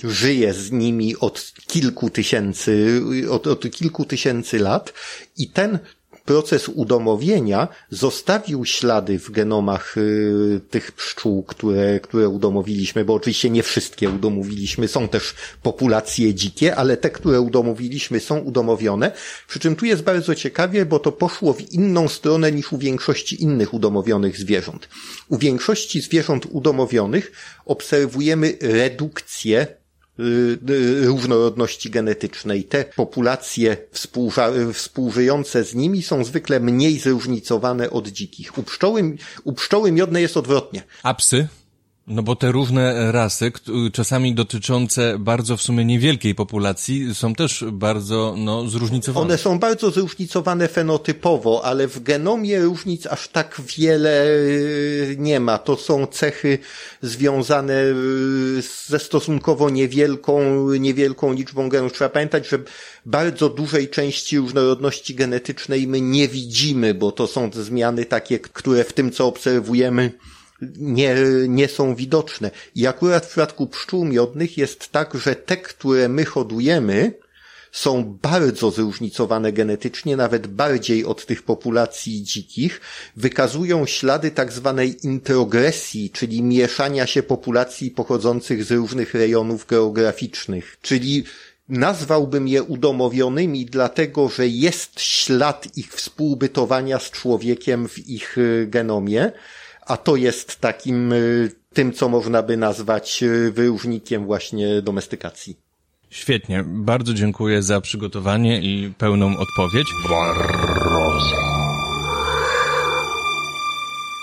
żyje 0.05 0.55
z 0.55 0.73
nimi 0.73 1.17
od 1.17 1.53
kilku 1.67 2.11
tysięcy, 2.11 3.03
od, 3.31 3.47
od 3.47 3.71
kilku 3.71 4.05
tysięcy 4.05 4.59
lat 4.59 4.93
i 5.37 5.49
ten 5.49 5.79
proces 6.27 6.69
udomowienia 6.69 7.69
zostawił 7.91 8.65
ślady 8.65 9.19
w 9.19 9.31
genomach 9.31 9.97
y, 9.99 10.61
tych 10.71 10.93
pszczół, 10.93 11.43
które, 11.43 12.01
które 12.01 12.29
udomowiliśmy, 12.29 13.05
bo 13.05 13.15
oczywiście 13.15 13.51
nie 13.51 13.63
wszystkie 13.63 14.11
udomowiliśmy, 14.11 14.89
są 14.89 15.09
też 15.09 15.35
populacje 15.63 16.35
dzikie, 16.35 16.77
ale 16.77 16.97
te, 16.97 17.11
które 17.11 17.41
udomowiliśmy 17.41 18.21
są 18.21 18.39
udomowione, 18.39 19.13
przy 19.49 19.61
czym 19.61 19.77
tu 19.77 19.87
jest 19.87 20.03
bardzo 20.03 20.35
ciekawie, 20.35 20.87
bo 20.87 20.99
to 20.99 21.13
poszło 21.13 21.53
w 21.53 21.73
inną 21.73 22.09
stronę 22.09 22.53
niż 22.53 22.73
u 22.73 22.79
większości 22.79 23.43
innych 23.43 23.75
udomowionych 23.75 24.39
zwierząt. 24.39 24.89
U 25.29 25.39
większości 25.39 26.01
zwierząt 26.01 26.47
udomowionych 26.51 27.33
obserwujemy 27.65 28.59
redukcję 28.61 29.67
różnorodności 31.03 31.91
genetycznej. 31.91 32.65
Te 32.65 32.85
populacje 32.85 33.77
współżyjące 34.73 35.65
z 35.65 35.75
nimi 35.75 36.03
są 36.03 36.25
zwykle 36.25 36.61
mniej 36.61 36.99
zróżnicowane 36.99 37.91
od 37.91 38.09
dzikich. 38.09 38.59
U 38.59 38.63
pszczoły, 38.63 39.17
u 39.45 39.53
pszczoły 39.53 39.93
jest 40.21 40.37
odwrotnie. 40.37 40.83
A 41.03 41.15
psy? 41.15 41.49
No 42.09 42.23
bo 42.23 42.37
te 42.37 42.53
różne 42.53 43.13
rasy, 43.13 43.53
czasami 43.93 44.35
dotyczące 44.35 45.17
bardzo 45.19 45.57
w 45.57 45.63
sumie 45.63 45.85
niewielkiej 45.85 46.35
populacji, 46.35 47.15
są 47.15 47.35
też 47.35 47.65
bardzo 47.73 48.35
no, 48.39 48.69
zróżnicowane. 48.69 49.27
One 49.27 49.39
są 49.39 49.59
bardzo 49.59 49.91
zróżnicowane 49.91 50.69
fenotypowo, 50.69 51.65
ale 51.65 51.89
w 51.89 52.03
genomie 52.03 52.61
różnic 52.61 53.07
aż 53.07 53.29
tak 53.29 53.61
wiele 53.77 54.27
y, 54.27 55.17
nie 55.19 55.41
ma. 55.41 55.59
To 55.59 55.77
są 55.77 56.07
cechy 56.07 56.59
związane 57.03 57.83
y, 57.85 58.63
ze 58.87 58.99
stosunkowo 58.99 59.71
niewielką, 59.71 60.41
niewielką 60.71 61.33
liczbą 61.33 61.69
genów. 61.69 61.93
Trzeba 61.93 62.11
pamiętać, 62.11 62.49
że 62.49 62.59
bardzo 63.07 63.49
dużej 63.49 63.89
części 63.89 64.39
różnorodności 64.39 65.15
genetycznej 65.15 65.87
my 65.87 66.01
nie 66.01 66.29
widzimy, 66.29 66.95
bo 66.95 67.13
to 67.13 67.27
są 67.27 67.51
zmiany 67.53 68.05
takie, 68.05 68.39
które 68.39 68.85
w 68.85 68.93
tym, 68.93 69.13
co 69.13 69.27
obserwujemy, 69.27 70.13
nie, 70.77 71.17
nie 71.49 71.69
są 71.69 71.95
widoczne. 71.95 72.51
I 72.75 72.87
akurat 72.87 73.27
w 73.27 73.29
przypadku 73.29 73.67
pszczół 73.67 74.05
miodnych 74.05 74.59
jest 74.59 74.93
tak, 74.93 75.15
że 75.15 75.35
te, 75.35 75.57
które 75.57 76.09
my 76.09 76.25
hodujemy, 76.25 77.13
są 77.73 78.19
bardzo 78.23 78.71
zróżnicowane 78.71 79.53
genetycznie, 79.53 80.17
nawet 80.17 80.47
bardziej 80.47 81.05
od 81.05 81.27
tych 81.27 81.43
populacji 81.43 82.23
dzikich, 82.23 82.81
wykazują 83.17 83.87
ślady 83.87 84.31
tak 84.31 84.53
zwanej 84.53 85.07
introgresji, 85.07 86.11
czyli 86.11 86.43
mieszania 86.43 87.07
się 87.07 87.23
populacji 87.23 87.91
pochodzących 87.91 88.65
z 88.65 88.71
różnych 88.71 89.15
rejonów 89.15 89.67
geograficznych. 89.67 90.77
Czyli 90.83 91.25
nazwałbym 91.69 92.49
je 92.49 92.63
udomowionymi, 92.63 93.67
dlatego 93.67 94.29
że 94.29 94.49
jest 94.49 95.01
ślad 95.01 95.77
ich 95.77 95.95
współbytowania 95.95 96.99
z 96.99 97.11
człowiekiem 97.11 97.89
w 97.89 97.99
ich 97.99 98.39
y, 98.39 98.67
genomie, 98.71 99.33
a 99.87 99.97
to 99.97 100.17
jest 100.17 100.61
takim 100.61 101.13
y, 101.13 101.51
tym, 101.73 101.93
co 101.93 102.09
można 102.09 102.43
by 102.43 102.57
nazwać 102.57 103.23
y, 103.23 103.53
wyróżnikiem 103.53 104.25
właśnie 104.25 104.83
domestykacji. 104.83 105.57
Świetnie, 106.11 106.65
bardzo 106.67 107.15
dziękuję 107.15 107.63
za 107.63 107.81
przygotowanie 107.81 108.61
i 108.61 108.93
pełną 108.99 109.35
odpowiedź. 109.39 109.87
Barroza 110.09 111.76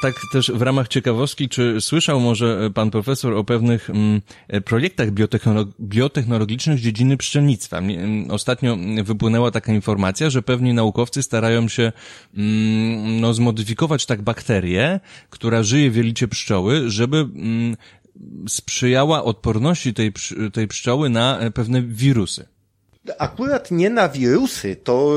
tak 0.04 0.22
też 0.32 0.52
w 0.52 0.62
ramach 0.62 0.88
ciekawostki, 0.88 1.50
czy 1.50 1.82
słyszał 1.82 2.20
może 2.20 2.70
pan 2.74 2.92
profesor 2.92 3.34
o 3.34 3.44
pewnych 3.44 3.90
mm, 3.90 4.22
projektach 4.66 5.12
biotechnolog 5.12 5.70
biotechnologicznych 5.82 6.80
z 6.80 6.82
dziedziny 6.82 7.18
pszczelnictwa? 7.18 7.78
Mm, 7.78 8.32
ostatnio 8.32 8.78
wypłynęła 9.04 9.52
taka 9.52 9.74
informacja, 9.74 10.30
że 10.30 10.42
pewni 10.42 10.74
naukowcy 10.74 11.24
starają 11.24 11.68
się 11.68 11.92
mm, 12.34 13.22
no, 13.22 13.34
zmodyfikować 13.34 14.06
tak 14.06 14.22
bakterię, 14.22 15.00
która 15.30 15.64
żyje 15.64 15.92
w 15.92 15.96
jelicie 15.96 16.28
pszczoły, 16.28 16.90
żeby 16.90 17.28
sprzyjała 18.48 19.24
odporności 19.24 19.94
tej, 19.94 20.12
tej 20.54 20.68
pszczoły 20.68 21.10
na 21.10 21.40
e, 21.40 21.52
pewne 21.52 21.82
wirusy 21.82 22.53
akurat 23.18 23.72
nie 23.72 23.90
na 23.90 24.10
wirusy, 24.10 24.76
to 24.76 25.16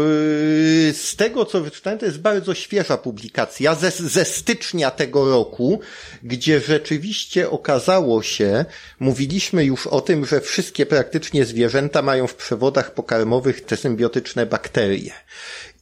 yy, 0.87 0.93
z 0.95 1.17
tego 1.17 1.45
co 1.45 1.61
wyczytałem, 1.61 1.99
to 1.99 2.07
jest 2.07 2.21
bardzo 2.21 2.55
świeża 2.55 2.97
publikacja 2.97 3.75
ze, 3.75 3.91
ze 3.91 4.25
stycznia 4.25 4.91
tego 4.91 5.31
roku, 5.31 5.81
gdzie 6.23 6.61
rzeczywiście 6.61 7.51
okazało 7.51 8.23
się, 8.23 8.65
mówiliśmy 9.01 9.65
już 9.65 9.87
o 9.87 10.01
tym, 10.01 10.27
że 10.27 10.41
wszystkie 10.41 10.87
praktycznie 10.87 11.45
zwierzęta 11.45 12.03
mają 12.03 12.27
w 12.27 12.35
przewodach 12.35 12.95
pokarmowych 12.95 13.65
te 13.65 13.77
symbiotyczne 13.77 14.47
bakterie. 14.47 15.13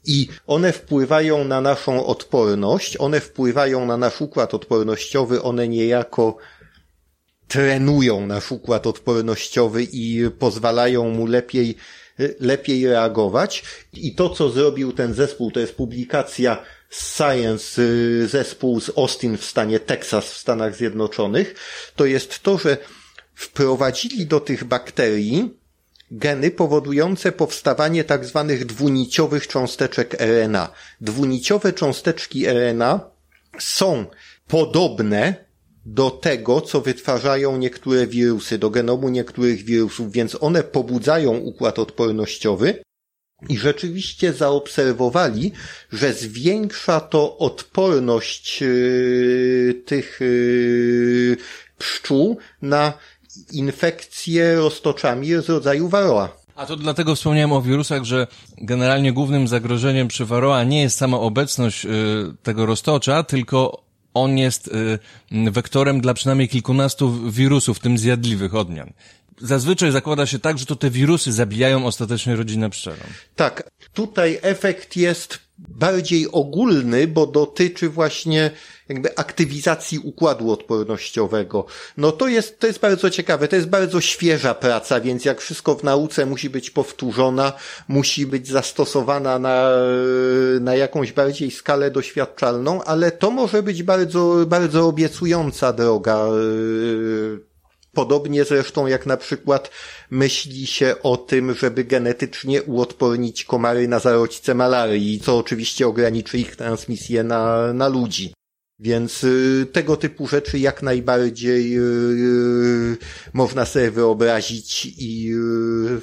I 0.07 0.29
one 0.47 0.73
wpływają 0.73 1.45
na 1.45 1.61
naszą 1.61 2.07
odporność, 2.07 2.97
one 2.97 3.21
wpływają 3.21 3.87
na 3.87 3.97
nasz 3.97 4.21
układ 4.21 4.55
odpornościowy, 4.55 5.43
one 5.43 5.69
niejako 5.69 6.37
trenują 7.49 8.27
nasz 8.27 8.53
układ 8.53 8.87
odpornościowy 8.87 9.87
i 9.93 10.31
pozwalają 10.39 11.11
mu 11.11 11.27
lepiej, 11.27 11.77
lepiej 12.41 12.87
reagować. 12.87 13.65
I 13.93 14.15
to, 14.15 14.31
co 14.31 14.51
zrobił 14.51 14.93
ten 14.93 15.15
zespół, 15.15 15.51
to 15.51 15.61
jest 15.61 15.75
publikacja 15.75 16.63
Science, 16.91 17.83
y, 17.83 18.29
zespół 18.29 18.81
z 18.81 18.99
Austin 18.99 19.37
w 19.37 19.45
stanie 19.45 19.81
Texas 19.81 20.33
w 20.33 20.37
Stanach 20.37 20.77
Zjednoczonych, 20.77 21.55
to 21.97 22.07
jest 22.07 22.39
to, 22.43 22.59
że 22.59 22.77
wprowadzili 23.35 24.27
do 24.27 24.41
tych 24.41 24.65
bakterii 24.65 25.55
geny 26.11 26.51
powodujące 26.51 27.33
powstawanie 27.33 28.05
tak 28.05 28.25
zwanych 28.25 28.67
dwuniciowych 28.67 29.49
cząsteczek 29.49 30.17
RNA. 30.21 30.73
Dwuniciowe 31.01 31.73
cząsteczki 31.73 32.47
RNA 32.47 33.01
są 33.59 34.07
podobne 34.49 35.44
do 35.87 36.11
tego, 36.11 36.61
co 36.61 36.81
wytwarzają 36.81 37.57
niektóre 37.57 38.07
wirusy, 38.07 38.59
do 38.59 38.71
genomu 38.71 39.09
niektórych 39.09 39.65
wirusów, 39.65 40.13
więc 40.13 40.37
one 40.41 40.63
pobudzają 40.63 41.37
układ 41.37 41.79
odpornościowy 41.79 42.85
i 43.49 43.59
rzeczywiście 43.59 44.33
zaobserwowali, 44.33 45.53
że 45.93 46.13
zwiększa 46.13 47.01
to 47.01 47.39
odporność 47.39 48.61
yy, 48.61 49.83
tych 49.87 50.21
yy, 50.21 51.37
pszczół 51.79 52.37
na 52.63 52.93
infekcje 53.53 54.55
roztoczami 54.55 55.29
z 55.29 55.49
rodzaju 55.49 55.89
waroa. 55.89 56.45
A 56.57 56.67
to 56.67 56.77
dlatego 56.77 57.15
wspomniałem 57.15 57.53
o 57.53 57.63
wirusach, 57.63 58.05
że 58.05 58.27
generalnie 58.59 59.13
głównym 59.13 59.49
zagrożeniem 59.49 60.09
przy 60.09 60.25
waroa 60.25 60.65
nie 60.65 60.83
jest 60.83 60.97
sama 60.97 61.21
obecność 61.21 61.85
y, 61.85 61.89
tego 62.43 62.67
roztocza, 62.67 63.23
tylko 63.23 63.85
on 64.15 64.39
jest 64.39 64.69
y, 64.69 65.51
wektorem 65.51 66.01
dla 66.01 66.15
przynajmniej 66.15 66.49
kilkunastu 66.49 67.31
wirusów, 67.31 67.79
w 67.79 67.81
tym 67.81 67.99
zjadliwych 67.99 68.55
odmian. 68.55 68.93
Zazwyczaj 69.41 69.91
zakłada 69.93 70.27
się 70.27 70.39
tak, 70.39 70.59
że 70.59 70.67
to 70.67 70.77
te 70.77 70.91
wirusy 70.91 71.33
zabijają 71.33 71.87
ostatecznie 71.87 72.37
rodzinę 72.37 72.71
pszczelą. 72.71 73.05
Tak, 73.37 73.71
tutaj 73.93 74.39
efekt 74.43 74.97
jest 74.97 75.44
bardziej 75.59 76.33
ogólny, 76.33 77.07
bo 77.07 77.27
dotyczy 77.27 77.89
właśnie 77.89 78.51
jakby 78.89 79.17
aktywizacji 79.17 79.99
układu 79.99 80.53
odpornościowego. 80.53 81.67
No 81.97 82.13
to 82.13 82.29
jest, 82.29 82.59
to 82.59 82.67
jest 82.67 82.79
bardzo 82.79 83.11
ciekawe, 83.11 83.49
to 83.49 83.57
jest 83.57 83.69
bardzo 83.69 84.01
świeża 84.01 84.55
praca, 84.55 85.01
więc 85.01 85.25
jak 85.25 85.41
wszystko 85.41 85.75
w 85.75 85.85
nauce 85.85 86.27
musi 86.27 86.51
być 86.51 86.71
powtórzona, 86.71 87.53
musi 87.89 88.27
być 88.27 88.49
zastosowana 88.49 89.39
na, 89.39 89.71
na 90.61 90.75
jakąś 90.77 91.13
bardziej 91.13 91.51
skalę 91.51 91.91
doświadczalną, 91.91 92.85
ale 92.85 93.11
to 93.11 93.31
może 93.31 93.63
być 93.63 93.83
bardzo, 93.83 94.37
bardzo 94.47 94.87
obiecująca 94.87 95.73
droga 95.73 96.27
Podobnie 97.95 98.45
zresztą 98.45 98.87
jak 98.87 99.07
na 99.07 99.17
przykład 99.17 99.71
myśli 100.11 100.67
się 100.67 100.95
o 101.03 101.17
tym, 101.17 101.55
żeby 101.55 101.85
genetycznie 101.85 102.63
uodpornić 102.63 103.45
komary 103.45 103.89
na 103.89 103.99
zarodźce 103.99 104.55
malarii, 104.55 105.21
co 105.21 105.39
oczywiście 105.39 105.87
ograniczy 105.87 106.39
ich 106.39 106.57
transmisję 106.57 107.25
na, 107.25 107.73
na 107.73 107.89
ludzi. 107.89 108.33
Więc 108.79 109.25
y, 109.25 109.67
tego 109.73 109.97
typu 109.97 110.29
rzeczy 110.29 110.59
jak 110.59 110.83
najbardziej 110.83 111.79
y, 111.79 111.81
y, 111.81 112.97
można 113.33 113.67
sobie 113.67 113.91
wyobrazić 113.91 114.87
i 114.99 115.33
y, 115.33 116.01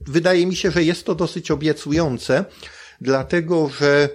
wydaje 0.00 0.46
mi 0.46 0.56
się, 0.56 0.70
że 0.70 0.84
jest 0.84 1.04
to 1.04 1.14
dosyć 1.14 1.50
obiecujące, 1.50 2.44
dlatego 3.00 3.70
że 3.80 4.08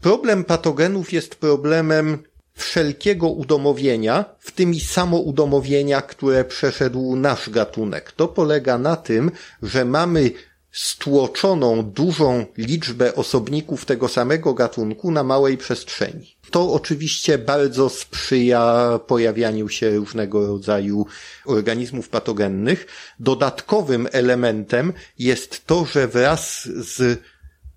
problem 0.00 0.44
patogenów 0.44 1.12
jest 1.12 1.34
problemem 1.34 2.18
wszelkiego 2.56 3.28
udomowienia, 3.28 4.24
w 4.38 4.52
tym 4.52 4.74
i 4.74 4.80
samo 4.80 5.18
udomowienia, 5.18 6.02
które 6.02 6.44
przeszedł 6.44 7.16
nasz 7.16 7.50
gatunek. 7.50 8.12
To 8.12 8.28
polega 8.28 8.78
na 8.78 8.96
tym, 8.96 9.30
że 9.62 9.84
mamy 9.84 10.30
stłoczoną 10.72 11.82
dużą 11.82 12.46
liczbę 12.56 13.14
osobników 13.14 13.84
tego 13.84 14.08
samego 14.08 14.54
gatunku 14.54 15.10
na 15.10 15.22
małej 15.22 15.58
przestrzeni. 15.58 16.36
To 16.50 16.72
oczywiście 16.72 17.38
bardzo 17.38 17.88
sprzyja 17.88 18.90
pojawianiu 19.06 19.68
się 19.68 19.96
różnego 19.96 20.46
rodzaju 20.46 21.06
organizmów 21.46 22.08
patogennych. 22.08 22.86
Dodatkowym 23.20 24.08
elementem 24.12 24.92
jest 25.18 25.66
to, 25.66 25.84
że 25.84 26.08
wraz 26.08 26.64
z 26.64 27.20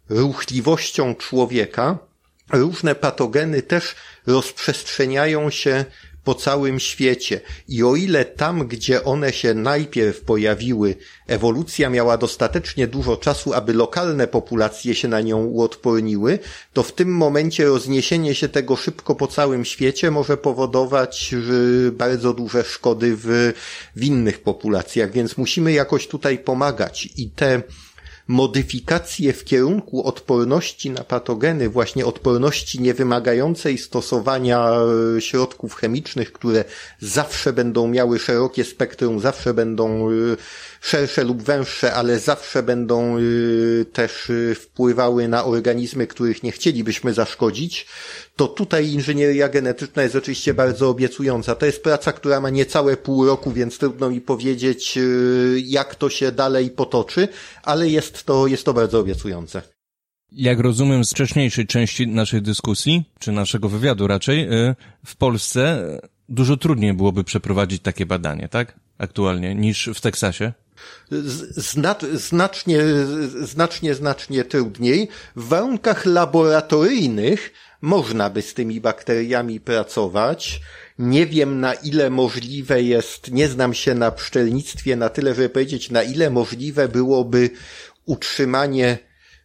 ruchliwością 0.10 1.16
człowieka 1.16 2.09
różne 2.52 2.96
patogeny 2.96 3.62
też 3.62 3.96
rozprzestrzeniają 4.28 5.50
się 5.50 5.86
po 6.24 6.36
całym 6.36 6.80
świecie. 6.80 7.42
I 7.68 7.84
o 7.84 7.96
ile 7.96 8.26
tam, 8.26 8.68
gdzie 8.68 9.04
one 9.04 9.34
się 9.34 9.54
najpierw 9.54 10.22
pojawiły, 10.22 10.96
ewolucja 11.28 11.90
miała 11.90 12.18
dostatecznie 12.18 12.88
dużo 12.88 13.18
czasu, 13.18 13.54
aby 13.54 13.74
lokalne 13.74 14.28
populacje 14.28 14.96
się 14.96 15.08
na 15.08 15.22
nią 15.22 15.46
uodporniły, 15.46 16.40
to 16.74 16.84
w 16.84 16.92
tym 16.92 17.16
momencie 17.16 17.66
rozniesienie 17.66 18.36
się 18.36 18.50
tego 18.50 18.76
szybko 18.76 19.16
po 19.16 19.28
całym 19.28 19.66
świecie 19.66 20.12
może 20.12 20.38
powodować 20.38 21.36
bardzo 21.92 22.34
duże 22.34 22.64
szkody 22.64 23.16
w, 23.16 23.54
w 23.96 24.04
innych 24.04 24.42
populacjach, 24.42 25.12
więc 25.12 25.38
musimy 25.38 25.72
jakoś 25.72 26.08
tutaj 26.08 26.38
pomagać. 26.38 27.10
I 27.18 27.30
te 27.32 27.62
modyfikacje 28.30 29.34
w 29.34 29.44
kierunku 29.44 30.04
odporności 30.04 30.90
na 30.90 31.04
patogeny, 31.04 31.70
właśnie 31.70 32.06
odporności 32.06 32.82
niewymagającej 32.82 33.78
stosowania 33.78 34.72
e, 35.18 35.22
środków 35.22 35.76
chemicznych, 35.76 36.32
które 36.32 36.64
zawsze 37.00 37.54
będą 37.54 37.88
miały 37.88 38.20
szerokie 38.20 38.64
spektrum, 38.64 39.20
zawsze 39.20 39.54
będą 39.54 40.10
e, 40.10 40.14
szersze 40.82 41.24
lub 41.24 41.44
węższe, 41.44 41.94
ale 41.94 42.20
zawsze 42.20 42.64
będą 42.64 43.18
też 43.94 44.32
wpływały 44.56 45.28
na 45.28 45.46
organizmy, 45.46 46.08
których 46.08 46.44
nie 46.44 46.52
chcielibyśmy 46.52 47.14
zaszkodzić, 47.14 47.88
to 48.40 48.48
tutaj 48.48 48.92
inżynieria 48.92 49.50
genetyczna 49.50 50.04
jest 50.04 50.16
oczywiście 50.16 50.54
bardzo 50.54 50.90
obiecująca. 50.90 51.56
To 51.56 51.66
jest 51.66 51.84
praca, 51.84 52.12
która 52.12 52.42
ma 52.42 52.50
niecałe 52.50 52.98
pół 52.98 53.26
roku, 53.26 53.52
więc 53.52 53.78
trudno 53.78 54.10
mi 54.10 54.22
powiedzieć, 54.22 54.98
y, 54.98 55.62
jak 55.66 55.96
to 55.96 56.10
się 56.10 56.32
dalej 56.32 56.70
potoczy, 56.70 57.28
ale 57.64 57.90
jest 57.90 58.24
to, 58.24 58.48
jest 58.48 58.66
to 58.66 58.74
bardzo 58.74 59.00
obiecujące. 59.00 59.62
Jak 60.32 60.60
rozumiem 60.60 61.06
z 61.06 61.12
wcześniejszej 61.12 61.68
części 61.68 62.08
naszej 62.08 62.42
dyskusji, 62.42 63.04
czy 63.20 63.32
naszego 63.32 63.70
wywiadu 63.70 64.08
raczej, 64.08 64.54
y, 64.54 64.76
w 65.06 65.16
Polsce 65.16 65.86
dużo 66.30 66.58
trudniej 66.58 66.94
byłoby 66.94 67.24
przeprowadzić 67.24 67.82
takie 67.82 68.06
badanie, 68.06 68.50
tak? 68.50 68.80
Aktualnie, 68.98 69.56
niż 69.56 69.90
w 69.96 70.02
Teksasie? 70.02 70.54
znacznie, 72.14 72.80
znacznie, 73.42 73.96
znacznie 73.96 74.44
trudniej. 74.44 75.08
W 75.36 75.48
warunkach 75.48 76.06
laboratoryjnych 76.06 77.54
można 77.82 78.30
by 78.30 78.42
z 78.42 78.54
tymi 78.54 78.82
bakteriami 78.82 79.60
pracować. 79.60 80.62
Nie 81.00 81.26
wiem 81.26 81.60
na 81.60 81.74
ile 81.74 82.10
możliwe 82.10 82.82
jest, 82.82 83.32
nie 83.32 83.48
znam 83.48 83.74
się 83.74 83.96
na 83.96 84.12
pszczelnictwie 84.12 84.96
na 84.96 85.10
tyle, 85.10 85.36
żeby 85.36 85.50
powiedzieć 85.50 85.92
na 85.92 86.04
ile 86.04 86.30
możliwe 86.30 86.88
byłoby 86.88 87.50
utrzymanie 88.06 88.98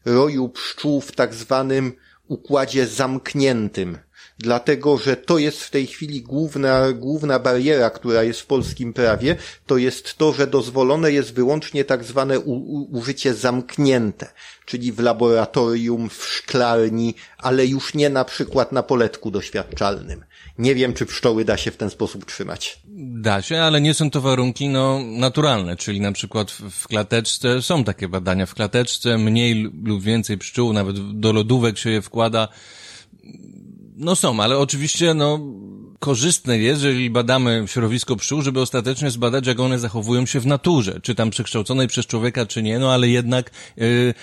roju 0.04 0.48
pszczół 0.48 1.00
w 1.00 1.12
tak 1.12 1.34
zwanym 1.34 1.92
układzie 2.28 2.86
zamkniętym 2.86 3.98
dlatego 4.38 4.98
że 4.98 5.16
to 5.16 5.38
jest 5.38 5.62
w 5.62 5.70
tej 5.70 5.86
chwili 5.86 6.22
główna, 6.22 6.92
główna 6.92 7.38
bariera, 7.38 7.90
która 7.90 8.22
jest 8.22 8.40
w 8.40 8.46
polskim 8.46 8.92
prawie, 8.92 9.36
to 9.66 9.76
jest 9.76 10.18
to, 10.18 10.32
że 10.32 10.46
dozwolone 10.46 11.12
jest 11.12 11.34
wyłącznie 11.34 11.84
tak 11.84 12.04
zwane 12.04 12.40
u, 12.40 12.52
u, 12.52 12.98
użycie 12.98 13.34
zamknięte, 13.34 14.32
czyli 14.66 14.92
w 14.92 15.00
laboratorium, 15.00 16.08
w 16.08 16.24
szklarni, 16.24 17.14
ale 17.38 17.66
już 17.66 17.94
nie 17.94 18.10
na 18.10 18.24
przykład 18.24 18.72
na 18.72 18.82
poletku 18.82 19.30
doświadczalnym. 19.30 20.24
Nie 20.58 20.74
wiem, 20.74 20.94
czy 20.94 21.06
pszczoły 21.06 21.44
da 21.44 21.56
się 21.56 21.70
w 21.70 21.76
ten 21.76 21.90
sposób 21.90 22.24
trzymać. 22.24 22.78
Da 23.24 23.42
się, 23.42 23.62
ale 23.62 23.80
nie 23.80 23.94
są 23.94 24.10
to 24.10 24.20
warunki 24.20 24.68
no, 24.68 25.00
naturalne, 25.04 25.76
czyli 25.76 26.00
na 26.00 26.12
przykład 26.12 26.50
w, 26.50 26.86
klateczce 26.88 27.62
są 27.62 27.84
takie 27.84 28.08
badania. 28.08 28.46
W 28.46 28.54
klateczce 28.54 29.18
mniej 29.18 29.72
lub 29.84 30.02
więcej 30.02 30.38
pszczół, 30.38 30.72
nawet 30.72 31.20
do 31.20 31.32
lodówek 31.32 31.78
się 31.78 31.90
je 31.90 32.02
wkłada 32.02 32.48
no 33.94 34.16
są, 34.16 34.40
ale 34.40 34.58
oczywiście, 34.58 35.14
no, 35.14 35.40
korzystne 35.98 36.58
jest, 36.58 36.82
jeżeli 36.82 37.10
badamy 37.10 37.64
środowisko 37.66 38.16
pszczół, 38.16 38.42
żeby 38.42 38.60
ostatecznie 38.60 39.10
zbadać, 39.10 39.46
jak 39.46 39.60
one 39.60 39.78
zachowują 39.78 40.26
się 40.26 40.40
w 40.40 40.46
naturze, 40.46 41.00
czy 41.02 41.14
tam 41.14 41.30
przekształconej 41.30 41.88
przez 41.88 42.06
człowieka, 42.06 42.46
czy 42.46 42.62
nie, 42.62 42.78
no 42.78 42.92
ale 42.92 43.08
jednak 43.08 43.50
yy, 43.76 44.14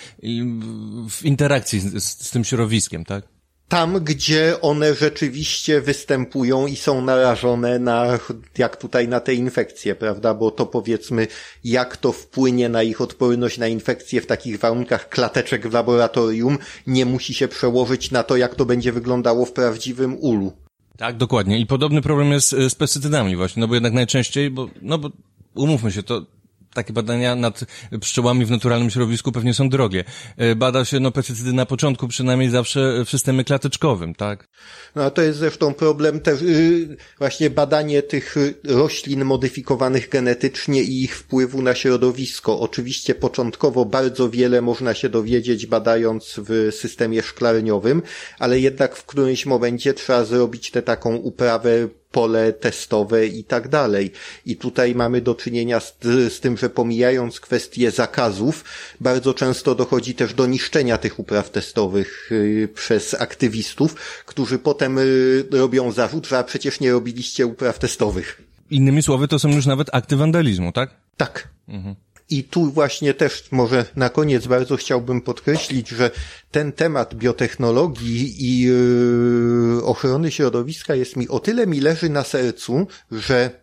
w 1.10 1.24
interakcji 1.24 1.80
z, 1.80 2.02
z 2.26 2.30
tym 2.30 2.44
środowiskiem, 2.44 3.04
tak? 3.04 3.41
Tam, 3.72 4.04
gdzie 4.04 4.60
one 4.60 4.94
rzeczywiście 4.94 5.80
występują 5.80 6.66
i 6.66 6.76
są 6.76 7.00
narażone 7.00 7.78
na, 7.78 8.18
jak 8.58 8.76
tutaj 8.76 9.08
na 9.08 9.20
te 9.20 9.34
infekcje, 9.34 9.94
prawda? 9.94 10.34
Bo 10.34 10.50
to 10.50 10.66
powiedzmy, 10.66 11.26
jak 11.64 11.96
to 11.96 12.12
wpłynie 12.12 12.68
na 12.68 12.82
ich 12.82 13.00
odporność 13.00 13.58
na 13.58 13.68
infekcje 13.68 14.20
w 14.20 14.26
takich 14.26 14.58
warunkach 14.58 15.08
klateczek 15.08 15.68
w 15.68 15.72
laboratorium, 15.72 16.58
nie 16.86 17.06
musi 17.06 17.34
się 17.34 17.48
przełożyć 17.48 18.10
na 18.10 18.22
to, 18.22 18.36
jak 18.36 18.54
to 18.54 18.64
będzie 18.64 18.92
wyglądało 18.92 19.44
w 19.44 19.52
prawdziwym 19.52 20.16
ulu. 20.20 20.52
Tak, 20.96 21.16
dokładnie. 21.16 21.58
I 21.58 21.66
podobny 21.66 22.02
problem 22.02 22.32
jest 22.32 22.50
z 22.50 22.74
pestycydami 22.74 23.36
właśnie, 23.36 23.60
no 23.60 23.68
bo 23.68 23.74
jednak 23.74 23.92
najczęściej, 23.92 24.50
bo, 24.50 24.68
no 24.82 24.98
bo 24.98 25.10
umówmy 25.54 25.92
się, 25.92 26.02
to 26.02 26.26
takie 26.74 26.92
badania 26.92 27.36
nad 27.36 27.64
pszczołami 28.00 28.44
w 28.44 28.50
naturalnym 28.50 28.90
środowisku 28.90 29.32
pewnie 29.32 29.54
są 29.54 29.68
drogie. 29.68 30.04
E, 30.36 30.54
bada 30.54 30.84
się 30.84 31.00
no 31.00 31.10
pestycydy 31.10 31.52
na 31.52 31.66
początku 31.66 32.08
przynajmniej 32.08 32.50
zawsze 32.50 33.04
w 33.04 33.10
systemie 33.10 33.44
klateczkowym, 33.44 34.14
tak? 34.14 34.48
No 34.94 35.04
a 35.04 35.10
to 35.10 35.22
jest 35.22 35.38
zresztą 35.38 35.74
problem 35.74 36.20
też 36.20 36.42
yy, 36.42 36.96
właśnie 37.18 37.50
badanie 37.50 38.02
tych 38.02 38.34
roślin 38.64 39.24
modyfikowanych 39.24 40.08
genetycznie 40.08 40.82
i 40.82 41.02
ich 41.02 41.16
wpływu 41.16 41.62
na 41.62 41.74
środowisko. 41.74 42.60
Oczywiście 42.60 43.14
początkowo 43.14 43.84
bardzo 43.84 44.30
wiele 44.30 44.62
można 44.62 44.94
się 44.94 45.08
dowiedzieć 45.08 45.66
badając 45.66 46.40
w 46.48 46.74
systemie 46.74 47.22
szklarniowym, 47.22 48.02
ale 48.38 48.60
jednak 48.60 48.96
w 48.96 49.04
którymś 49.04 49.46
momencie 49.46 49.94
trzeba 49.94 50.24
zrobić 50.24 50.70
tę 50.70 50.82
taką 50.82 51.16
uprawę 51.16 51.88
pole 52.12 52.52
testowe 52.52 53.26
i 53.26 53.44
tak 53.44 53.68
dalej. 53.68 54.12
I 54.46 54.56
tutaj 54.56 54.94
mamy 54.94 55.20
do 55.20 55.34
czynienia 55.34 55.80
z, 55.80 55.96
z, 56.28 56.40
tym, 56.40 56.56
że 56.56 56.70
pomijając 56.70 57.40
kwestie 57.40 57.90
zakazów, 57.90 58.64
bardzo 59.00 59.34
często 59.34 59.74
dochodzi 59.74 60.14
też 60.14 60.34
do 60.34 60.46
niszczenia 60.46 60.98
tych 60.98 61.18
upraw 61.18 61.50
testowych 61.50 62.32
y, 62.32 62.68
przez 62.74 63.14
aktywistów, 63.14 63.94
którzy 64.26 64.58
potem 64.58 64.98
y, 64.98 65.44
robią 65.50 65.92
zarzut, 65.92 66.26
że 66.26 66.38
a 66.38 66.44
przecież 66.44 66.80
nie 66.80 66.92
robiliście 66.92 67.46
upraw 67.46 67.78
testowych. 67.78 68.42
Innymi 68.70 69.02
słowy, 69.02 69.28
to 69.28 69.38
są 69.38 69.48
już 69.48 69.66
nawet 69.66 69.88
akty 69.92 70.16
wandalizmu, 70.16 70.72
tak? 70.72 70.90
Tak. 71.16 71.48
Mhm. 71.68 71.94
I 72.32 72.44
tu 72.44 72.64
właśnie 72.70 73.14
też 73.14 73.44
może 73.50 73.84
na 73.96 74.08
koniec 74.08 74.46
bardzo 74.46 74.76
chciałbym 74.76 75.20
podkreślić, 75.20 75.88
że 75.88 76.10
ten 76.50 76.72
temat 76.72 77.14
biotechnologii 77.14 78.34
i 78.38 78.60
yy, 78.60 79.84
ochrony 79.84 80.30
środowiska 80.30 80.94
jest 80.94 81.16
mi 81.16 81.28
o 81.28 81.40
tyle 81.40 81.66
mi 81.66 81.80
leży 81.80 82.08
na 82.08 82.24
sercu, 82.24 82.86
że 83.12 83.61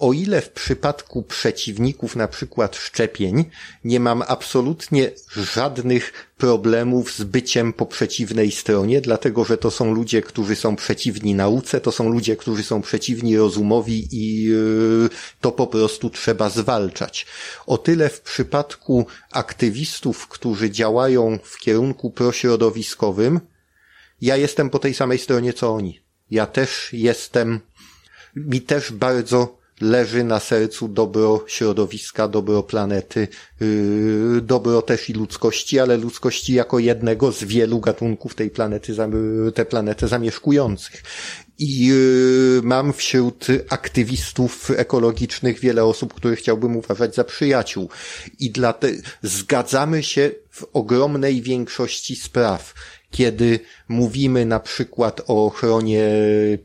o 0.00 0.12
ile 0.12 0.40
w 0.40 0.50
przypadku 0.50 1.22
przeciwników 1.22 2.16
na 2.16 2.28
przykład 2.28 2.76
szczepień 2.76 3.44
nie 3.84 4.00
mam 4.00 4.22
absolutnie 4.26 5.10
żadnych 5.54 6.32
problemów 6.36 7.12
z 7.12 7.22
byciem 7.22 7.72
po 7.72 7.86
przeciwnej 7.86 8.50
stronie, 8.50 9.00
dlatego 9.00 9.44
że 9.44 9.58
to 9.58 9.70
są 9.70 9.94
ludzie, 9.94 10.22
którzy 10.22 10.56
są 10.56 10.76
przeciwni 10.76 11.34
nauce, 11.34 11.80
to 11.80 11.92
są 11.92 12.08
ludzie, 12.08 12.36
którzy 12.36 12.62
są 12.62 12.82
przeciwni 12.82 13.36
rozumowi 13.36 14.08
i 14.12 14.42
yy, 14.42 15.08
to 15.40 15.52
po 15.52 15.66
prostu 15.66 16.10
trzeba 16.10 16.50
zwalczać. 16.50 17.26
O 17.66 17.78
tyle 17.78 18.08
w 18.08 18.20
przypadku 18.20 19.06
aktywistów, 19.32 20.28
którzy 20.28 20.70
działają 20.70 21.38
w 21.42 21.58
kierunku 21.58 22.10
prośrodowiskowym, 22.10 23.40
ja 24.20 24.36
jestem 24.36 24.70
po 24.70 24.78
tej 24.78 24.94
samej 24.94 25.18
stronie 25.18 25.52
co 25.52 25.74
oni. 25.74 26.00
Ja 26.30 26.46
też 26.46 26.88
jestem, 26.92 27.60
mi 28.36 28.60
też 28.60 28.92
bardzo 28.92 29.59
leży 29.80 30.24
na 30.24 30.40
sercu 30.40 30.88
dobro 30.88 31.44
środowiska, 31.46 32.28
dobro 32.28 32.62
planety, 32.62 33.28
yy, 33.60 34.40
dobro 34.42 34.82
też 34.82 35.10
i 35.10 35.12
ludzkości, 35.12 35.78
ale 35.78 35.96
ludzkości 35.96 36.52
jako 36.52 36.78
jednego 36.78 37.32
z 37.32 37.44
wielu 37.44 37.80
gatunków 37.80 38.34
tej 38.34 38.50
planety, 38.50 38.94
tę 39.54 39.64
planetę 39.64 40.08
zamieszkujących. 40.08 41.02
I 41.58 41.86
yy, 41.86 42.60
mam 42.62 42.92
wśród 42.92 43.46
aktywistów 43.70 44.70
ekologicznych 44.70 45.60
wiele 45.60 45.84
osób, 45.84 46.14
które 46.14 46.36
chciałbym 46.36 46.76
uważać 46.76 47.14
za 47.14 47.24
przyjaciół. 47.24 47.88
I 48.38 48.50
dlatego 48.50 49.02
zgadzamy 49.22 50.02
się 50.02 50.30
w 50.50 50.64
ogromnej 50.72 51.42
większości 51.42 52.16
spraw 52.16 52.74
kiedy 53.10 53.60
mówimy 53.88 54.46
na 54.46 54.60
przykład 54.60 55.20
o 55.26 55.46
ochronie 55.46 56.10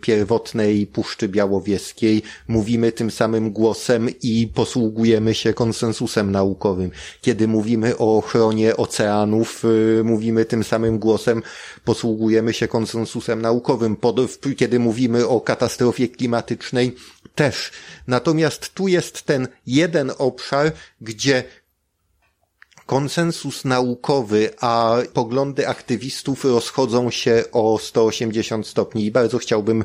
pierwotnej 0.01 0.87
Puszczy 0.87 1.27
Białowieskiej, 1.27 2.21
mówimy 2.47 2.91
tym 2.91 3.11
samym 3.11 3.51
głosem 3.51 4.09
i 4.21 4.47
posługujemy 4.53 5.33
się 5.33 5.53
konsensusem 5.53 6.31
naukowym. 6.31 6.91
Kiedy 7.21 7.47
mówimy 7.47 7.97
o 7.97 8.17
ochronie 8.17 8.77
oceanów, 8.77 9.65
y, 9.99 10.03
mówimy 10.03 10.45
tym 10.45 10.63
samym 10.63 10.99
głosem, 10.99 11.41
posługujemy 11.85 12.53
się 12.53 12.67
konsensusem 12.67 13.41
naukowym. 13.41 13.97
Kiedy 14.57 14.79
mówimy 14.79 15.27
o 15.27 15.41
katastrofie 15.41 16.07
klimatycznej, 16.07 16.95
też. 17.35 17.71
Natomiast 18.07 18.73
tu 18.73 18.87
jest 18.87 19.21
ten 19.21 19.47
jeden 19.67 20.11
obszar, 20.17 20.71
gdzie 21.01 21.43
konsensus 22.85 23.65
naukowy, 23.65 24.49
a 24.61 24.97
poglądy 25.13 25.67
aktywistów 25.67 26.45
rozchodzą 26.45 27.11
się 27.11 27.43
o 27.51 27.79
180 27.79 28.67
stopni 28.67 29.05
i 29.05 29.11
bardzo 29.11 29.37
chciałbym 29.37 29.83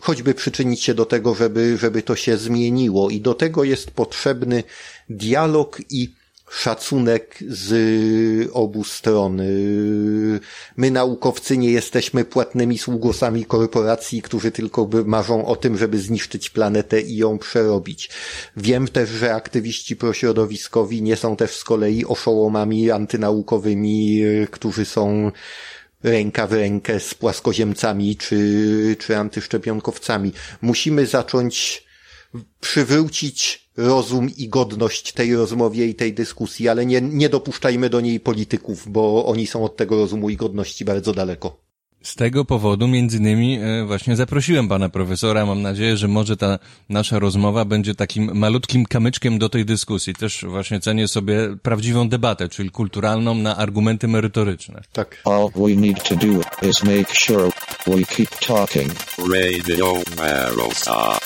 choćby 0.00 0.34
przyczynić 0.34 0.82
się 0.82 0.94
do 0.94 1.04
tego, 1.04 1.34
żeby, 1.34 1.78
żeby 1.78 2.02
to 2.02 2.16
się 2.16 2.36
zmieniło. 2.36 3.10
I 3.10 3.20
do 3.20 3.34
tego 3.34 3.64
jest 3.64 3.90
potrzebny 3.90 4.64
dialog 5.08 5.80
i 5.90 6.21
szacunek 6.52 7.38
z 7.48 8.50
obu 8.52 8.84
stron. 8.84 9.42
My 10.76 10.90
naukowcy 10.90 11.58
nie 11.58 11.70
jesteśmy 11.70 12.24
płatnymi 12.24 12.78
sługosami 12.78 13.44
korporacji, 13.44 14.22
którzy 14.22 14.50
tylko 14.50 14.88
marzą 15.04 15.46
o 15.46 15.56
tym, 15.56 15.78
żeby 15.78 15.98
zniszczyć 15.98 16.50
planetę 16.50 17.00
i 17.00 17.16
ją 17.16 17.38
przerobić. 17.38 18.10
Wiem 18.56 18.88
też, 18.88 19.10
że 19.10 19.34
aktywiści 19.34 19.96
prośrodowiskowi 19.96 21.02
nie 21.02 21.16
są 21.16 21.36
też 21.36 21.56
z 21.56 21.64
kolei 21.64 22.04
oszołomami 22.04 22.90
antynaukowymi, 22.90 24.22
którzy 24.50 24.84
są 24.84 25.32
ręka 26.02 26.46
w 26.46 26.52
rękę 26.52 27.00
z 27.00 27.14
płaskoziemcami 27.14 28.16
czy, 28.16 28.96
czy 28.98 29.16
antyszczepionkowcami. 29.16 30.32
Musimy 30.62 31.06
zacząć 31.06 31.84
przywrócić 32.60 33.61
rozum 33.76 34.30
i 34.36 34.48
godność 34.48 35.12
tej 35.12 35.34
rozmowie 35.34 35.86
i 35.86 35.94
tej 35.94 36.12
dyskusji, 36.12 36.68
ale 36.68 36.86
nie, 36.86 37.00
nie 37.00 37.28
dopuszczajmy 37.28 37.90
do 37.90 38.00
niej 38.00 38.20
polityków, 38.20 38.92
bo 38.92 39.26
oni 39.26 39.46
są 39.46 39.64
od 39.64 39.76
tego 39.76 39.96
rozumu 39.96 40.30
i 40.30 40.36
godności 40.36 40.84
bardzo 40.84 41.12
daleko. 41.12 41.62
Z 42.02 42.14
tego 42.14 42.44
powodu 42.44 42.88
między 42.88 43.16
innymi 43.16 43.58
e, 43.62 43.84
właśnie 43.84 44.16
zaprosiłem 44.16 44.68
pana 44.68 44.88
profesora. 44.88 45.46
Mam 45.46 45.62
nadzieję, 45.62 45.96
że 45.96 46.08
może 46.08 46.36
ta 46.36 46.58
nasza 46.88 47.18
rozmowa 47.18 47.64
będzie 47.64 47.94
takim 47.94 48.30
malutkim 48.34 48.86
kamyczkiem 48.86 49.38
do 49.38 49.48
tej 49.48 49.64
dyskusji. 49.64 50.14
Też 50.14 50.44
właśnie 50.48 50.80
cenię 50.80 51.08
sobie 51.08 51.56
prawdziwą 51.62 52.08
debatę, 52.08 52.48
czyli 52.48 52.70
kulturalną 52.70 53.34
na 53.34 53.56
argumenty 53.56 54.08
merytoryczne. 54.08 54.82
Tak. 54.92 55.22
All 55.24 55.48
we 55.56 55.76
need 55.76 56.02
to 56.08 56.16
do 56.16 56.66
is 56.68 56.84
make 56.84 57.14
sure 57.14 57.50
we 57.86 58.04
keep 58.04 58.30
talking. 58.30 58.92
Radio 59.18 59.94
Marosa. 60.16 61.18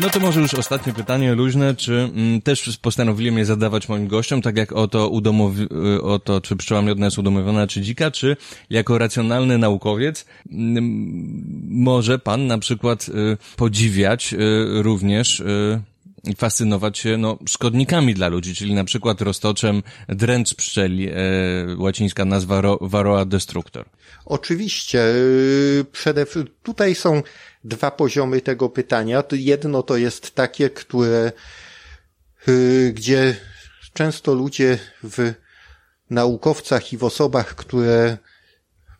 No 0.00 0.10
to 0.10 0.20
może 0.20 0.40
już 0.40 0.54
ostatnie 0.54 0.92
pytanie 0.92 1.34
luźne, 1.34 1.74
czy 1.74 2.10
mm, 2.14 2.42
też 2.42 2.78
postanowiłem 2.82 3.38
je 3.38 3.44
zadawać 3.44 3.88
moim 3.88 4.08
gościom, 4.08 4.42
tak 4.42 4.56
jak 4.56 4.72
o 4.72 4.88
to, 4.88 5.10
udomowi- 5.10 6.16
y, 6.16 6.20
to 6.24 6.40
czy 6.40 6.56
pszczoła 6.56 6.82
miodna 6.82 7.06
jest 7.06 7.18
udomowiona, 7.18 7.66
czy 7.66 7.80
dzika, 7.80 8.10
czy 8.10 8.36
jako 8.70 8.98
racjonalny 8.98 9.58
naukowiec 9.58 10.26
mm, 10.52 11.64
może 11.68 12.18
pan 12.18 12.46
na 12.46 12.58
przykład 12.58 13.08
y, 13.08 13.36
podziwiać 13.56 14.32
y, 14.32 14.38
również 14.82 15.40
y, 15.40 15.91
fascynować 16.36 16.98
się 16.98 17.16
no, 17.16 17.38
szkodnikami 17.48 18.14
dla 18.14 18.28
ludzi, 18.28 18.54
czyli 18.54 18.74
na 18.74 18.84
przykład 18.84 19.20
roztoczem 19.20 19.82
dręcz 20.08 20.54
pszczeli, 20.54 21.08
e, 21.08 21.14
łacińska 21.78 22.24
nazwa 22.24 22.60
ro, 22.60 22.78
Varroa 22.80 23.24
destructor. 23.24 23.86
Oczywiście. 24.24 24.98
y, 24.98 25.84
Przede, 25.92 26.26
tutaj 26.62 26.94
są 26.94 27.22
dwa 27.64 27.90
poziomy 27.90 28.40
tego 28.40 28.68
pytania. 28.68 29.24
Jedno 29.32 29.82
to 29.82 29.96
jest 29.96 30.34
takie, 30.34 30.70
które, 30.70 31.32
y, 32.48 32.92
gdzie 32.96 33.36
często 33.92 34.34
ludzie 34.34 34.78
w 35.02 35.32
naukowcach 36.10 36.92
i 36.92 36.96
w 36.96 37.04
osobach, 37.04 37.54
które 37.54 38.18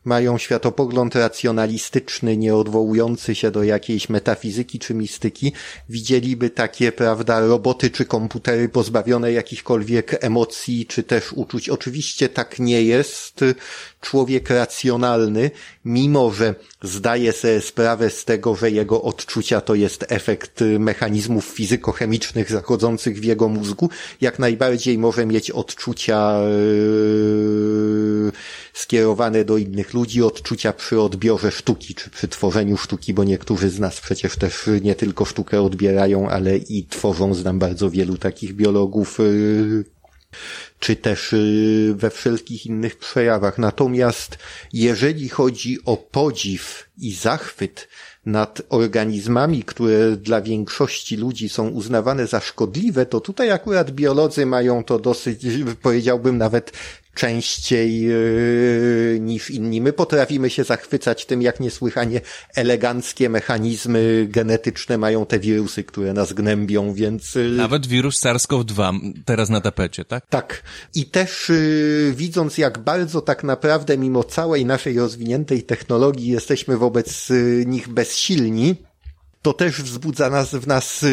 mają 0.04 0.38
światopogląd 0.38 1.14
racjonalistyczny, 1.14 2.36
nie 2.36 2.54
odwołujący 2.54 3.34
się 3.34 3.50
do 3.50 3.62
jakiejś 3.62 4.08
metafizyki 4.08 4.78
czy 4.78 4.94
mistyki, 4.94 5.52
widzieliby 5.88 6.50
takie, 6.50 6.92
prawda, 6.92 7.40
roboty 7.40 7.90
czy 7.90 8.04
komputery 8.04 8.68
pozbawione 8.68 9.32
jakichkolwiek 9.32 10.24
emocji 10.24 10.86
czy 10.86 11.02
też 11.02 11.32
uczuć. 11.32 11.68
Oczywiście 11.68 12.28
tak 12.28 12.58
nie 12.58 12.82
jest. 12.82 13.44
Człowiek 14.00 14.50
racjonalny, 14.50 15.50
mimo 15.84 16.30
że 16.30 16.54
zdaje 16.82 17.32
sobie 17.32 17.60
sprawę 17.60 18.10
z 18.10 18.24
tego, 18.24 18.56
że 18.56 18.70
jego 18.70 19.02
odczucia 19.02 19.60
to 19.60 19.74
jest 19.74 20.04
efekt 20.08 20.60
mechanizmów 20.78 21.44
fizykochemicznych 21.44 22.50
zachodzących 22.50 23.20
w 23.20 23.24
jego 23.24 23.48
mózgu, 23.48 23.90
jak 24.20 24.38
najbardziej 24.38 24.98
może 24.98 25.26
mieć 25.26 25.50
odczucia 25.50 26.40
yy, 28.24 28.32
skierowane 28.72 29.44
do 29.44 29.56
innych 29.56 29.91
ludzi, 29.94 30.22
odczucia 30.22 30.72
przy 30.72 31.00
odbiorze 31.00 31.50
sztuki, 31.50 31.94
czy 31.94 32.10
przy 32.10 32.28
tworzeniu 32.28 32.76
sztuki, 32.76 33.14
bo 33.14 33.24
niektórzy 33.24 33.70
z 33.70 33.80
nas 33.80 34.00
przecież 34.00 34.36
też 34.36 34.70
nie 34.82 34.94
tylko 34.94 35.24
sztukę 35.24 35.62
odbierają, 35.62 36.28
ale 36.28 36.56
i 36.56 36.86
tworzą. 36.86 37.34
Znam 37.34 37.58
bardzo 37.58 37.90
wielu 37.90 38.18
takich 38.18 38.54
biologów, 38.54 39.18
yy, 39.18 39.84
czy 40.78 40.96
też 40.96 41.32
yy, 41.32 41.94
we 41.94 42.10
wszelkich 42.10 42.66
innych 42.66 42.98
przejawach. 42.98 43.58
Natomiast 43.58 44.38
jeżeli 44.72 45.28
chodzi 45.28 45.78
o 45.84 45.96
podziw 45.96 46.88
i 46.98 47.12
zachwyt 47.12 47.88
nad 48.26 48.62
organizmami, 48.68 49.62
które 49.62 50.16
dla 50.16 50.40
większości 50.40 51.16
ludzi 51.16 51.48
są 51.48 51.68
uznawane 51.68 52.26
za 52.26 52.40
szkodliwe, 52.40 53.06
to 53.06 53.20
tutaj 53.20 53.50
akurat 53.50 53.90
biolodzy 53.90 54.46
mają 54.46 54.84
to 54.84 54.98
dosyć, 54.98 55.42
powiedziałbym 55.82 56.38
nawet 56.38 56.72
częściej 57.14 58.00
yy, 58.00 59.18
niż 59.20 59.50
inni. 59.50 59.80
My 59.80 59.92
potrafimy 59.92 60.50
się 60.50 60.64
zachwycać 60.64 61.26
tym, 61.26 61.42
jak 61.42 61.60
niesłychanie 61.60 62.20
eleganckie 62.54 63.28
mechanizmy 63.28 64.26
genetyczne 64.30 64.98
mają 64.98 65.26
te 65.26 65.38
wirusy, 65.38 65.84
które 65.84 66.12
nas 66.12 66.32
gnębią, 66.32 66.94
więc... 66.94 67.34
Yy, 67.34 67.50
Nawet 67.50 67.86
wirus 67.86 68.20
SARS-CoV-2 68.20 69.12
teraz 69.24 69.50
na 69.50 69.60
tapecie, 69.60 70.04
tak? 70.04 70.26
tak. 70.26 70.62
I 70.94 71.06
też 71.06 71.48
yy, 71.48 72.12
widząc, 72.16 72.58
jak 72.58 72.78
bardzo 72.78 73.20
tak 73.20 73.44
naprawdę 73.44 73.98
mimo 73.98 74.24
całej 74.24 74.66
naszej 74.66 74.98
rozwiniętej 74.98 75.62
technologii 75.62 76.28
jesteśmy 76.28 76.76
wobec 76.76 77.28
nich 77.66 77.88
bezsilni, 77.88 78.76
to 79.42 79.52
też 79.52 79.82
wzbudza 79.82 80.30
nas 80.30 80.54
w 80.54 80.66
nas 80.66 81.04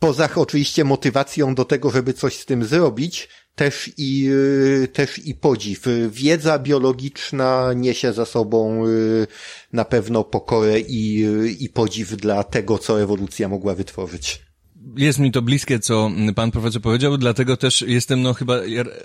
poza 0.00 0.28
oczywiście 0.34 0.84
motywacją 0.84 1.54
do 1.54 1.64
tego, 1.64 1.90
żeby 1.90 2.12
coś 2.12 2.38
z 2.38 2.46
tym 2.46 2.64
zrobić, 2.64 3.28
też 3.60 3.90
i, 3.96 4.20
yy, 4.20 4.88
też 4.92 5.18
i 5.18 5.34
podziw. 5.34 5.86
Wiedza 6.10 6.58
biologiczna 6.58 7.72
niesie 7.76 8.12
za 8.12 8.24
sobą 8.24 8.86
yy, 8.86 9.26
na 9.72 9.84
pewno 9.84 10.24
pokorę 10.24 10.80
i, 10.80 11.14
yy, 11.14 11.50
i 11.50 11.68
podziw 11.68 12.16
dla 12.16 12.44
tego, 12.44 12.78
co 12.78 13.02
ewolucja 13.02 13.48
mogła 13.48 13.74
wytworzyć. 13.74 14.49
Jest 14.96 15.18
mi 15.18 15.32
to 15.32 15.42
bliskie, 15.42 15.78
co 15.78 16.10
pan 16.34 16.50
profesor 16.50 16.82
powiedział, 16.82 17.18
dlatego 17.18 17.56
też 17.56 17.84
jestem 17.86 18.22
no 18.22 18.34
chyba 18.34 18.54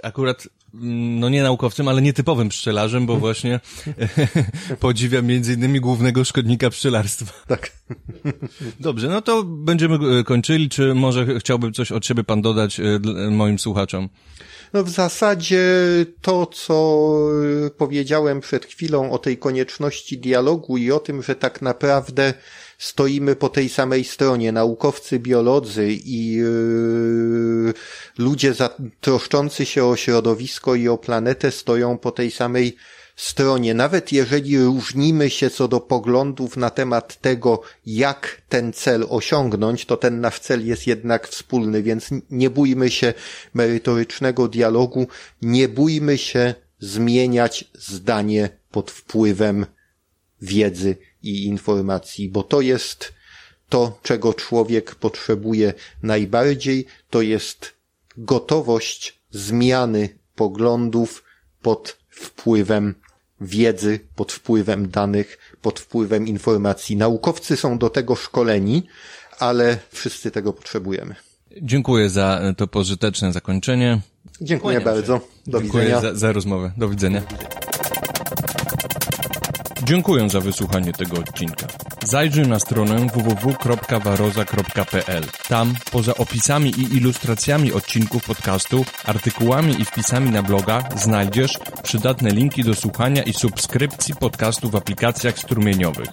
akurat 0.03 0.47
mm, 0.73 1.19
no 1.19 1.29
nie 1.29 1.43
naukowcem, 1.43 1.87
ale 1.87 2.01
nietypowym 2.01 2.49
pszczelarzem, 2.49 3.05
bo 3.05 3.17
właśnie 3.17 3.59
podziwiam 4.79 5.25
między 5.25 5.53
innymi 5.53 5.79
głównego 5.79 6.23
szkodnika 6.23 6.69
pszczelarstwa. 6.69 7.33
Tak. 7.47 7.71
Dobrze, 8.79 9.07
no 9.07 9.21
to 9.21 9.43
będziemy 9.43 10.19
e, 10.19 10.23
kończyli. 10.23 10.69
Czy 10.69 10.93
może 10.93 11.39
chciałby 11.39 11.71
coś 11.71 11.91
od 11.91 12.05
siebie 12.05 12.23
pan 12.23 12.41
dodać 12.41 12.79
e, 12.79 12.99
moim 13.31 13.59
słuchaczom? 13.59 14.09
No 14.73 14.83
w 14.83 14.89
zasadzie 14.89 15.65
to, 16.21 16.45
co 16.45 17.09
powiedziałem 17.77 18.41
przed 18.41 18.65
chwilą 18.65 19.11
o 19.11 19.17
tej 19.17 19.37
konieczności 19.37 20.17
dialogu 20.17 20.77
i 20.77 20.91
o 20.91 20.99
tym, 20.99 21.23
że 21.23 21.35
tak 21.35 21.61
naprawdę 21.61 22.33
stoimy 22.77 23.35
po 23.35 23.49
tej 23.49 23.69
samej 23.69 24.03
stronie, 24.03 24.51
naukowcy, 24.51 25.19
biolodzy 25.19 25.91
i 25.91 26.31
yy, 26.31 27.73
ludzie 28.17 28.53
troszczący 29.01 29.65
się 29.65 29.85
o 29.85 29.95
środowisko 29.95 30.75
i 30.75 30.87
o 30.87 30.97
planetę 30.97 31.51
stoją 31.51 31.97
po 31.97 32.11
tej 32.11 32.31
samej 32.31 32.75
stronie, 33.15 33.73
nawet 33.73 34.11
jeżeli 34.11 34.59
różnimy 34.59 35.29
się 35.29 35.49
co 35.49 35.67
do 35.67 35.79
poglądów 35.79 36.57
na 36.57 36.69
temat 36.69 37.21
tego, 37.21 37.61
jak 37.85 38.41
ten 38.49 38.73
cel 38.73 39.05
osiągnąć, 39.09 39.85
to 39.85 39.97
ten 39.97 40.21
nasz 40.21 40.39
cel 40.39 40.67
jest 40.67 40.87
jednak 40.87 41.27
wspólny, 41.27 41.83
więc 41.83 42.09
nie 42.29 42.49
bójmy 42.49 42.89
się 42.89 43.13
merytorycznego 43.53 44.47
dialogu, 44.47 45.07
nie 45.41 45.69
bójmy 45.69 46.17
się 46.17 46.55
zmieniać 46.79 47.65
zdanie 47.73 48.49
pod 48.71 48.91
wpływem 48.91 49.65
wiedzy 50.41 50.97
i 51.25 51.45
informacji, 51.45 52.29
bo 52.29 52.43
to 52.43 52.61
jest 52.61 53.13
to, 53.69 53.99
czego 54.03 54.33
człowiek 54.33 54.95
potrzebuje 54.95 55.73
najbardziej, 56.03 56.85
to 57.09 57.21
jest 57.21 57.73
gotowość 58.17 59.19
zmiany 59.31 60.09
poglądów 60.35 61.23
pod 61.61 61.97
wpływem 62.09 62.95
wiedzy, 63.41 63.99
pod 64.15 64.31
wpływem 64.31 64.89
danych, 64.89 65.37
pod 65.61 65.79
wpływem 65.79 66.27
informacji. 66.27 66.95
Naukowcy 66.95 67.57
są 67.57 67.77
do 67.77 67.89
tego 67.89 68.15
szkoleni, 68.15 68.87
ale 69.39 69.77
wszyscy 69.91 70.31
tego 70.31 70.53
potrzebujemy. 70.53 71.15
Dziękuję 71.61 72.09
za 72.09 72.41
to 72.57 72.67
pożyteczne 72.67 73.33
zakończenie. 73.33 74.01
Dziękuję 74.41 74.81
Kłaniam 74.81 74.95
bardzo. 74.95 75.21
Do 75.47 75.61
Dziękuję 75.61 75.83
widzenia. 75.83 76.01
Za, 76.01 76.15
za 76.15 76.31
rozmowę. 76.31 76.71
Do 76.77 76.89
widzenia. 76.89 77.21
Dziękuję 79.85 80.29
za 80.29 80.39
wysłuchanie 80.39 80.93
tego 80.93 81.17
odcinka. 81.17 81.67
Zajrzyj 82.03 82.47
na 82.47 82.59
stronę 82.59 83.07
www.waroza.pl. 83.13 85.23
Tam, 85.47 85.73
poza 85.91 86.15
opisami 86.15 86.69
i 86.69 86.97
ilustracjami 86.97 87.73
odcinków 87.73 88.23
podcastu, 88.23 88.85
artykułami 89.05 89.81
i 89.81 89.85
wpisami 89.85 90.29
na 90.29 90.43
bloga, 90.43 90.89
znajdziesz 90.95 91.59
przydatne 91.83 92.29
linki 92.29 92.63
do 92.63 92.75
słuchania 92.75 93.23
i 93.23 93.33
subskrypcji 93.33 94.15
podcastu 94.15 94.69
w 94.69 94.75
aplikacjach 94.75 95.39
strumieniowych. 95.39 96.09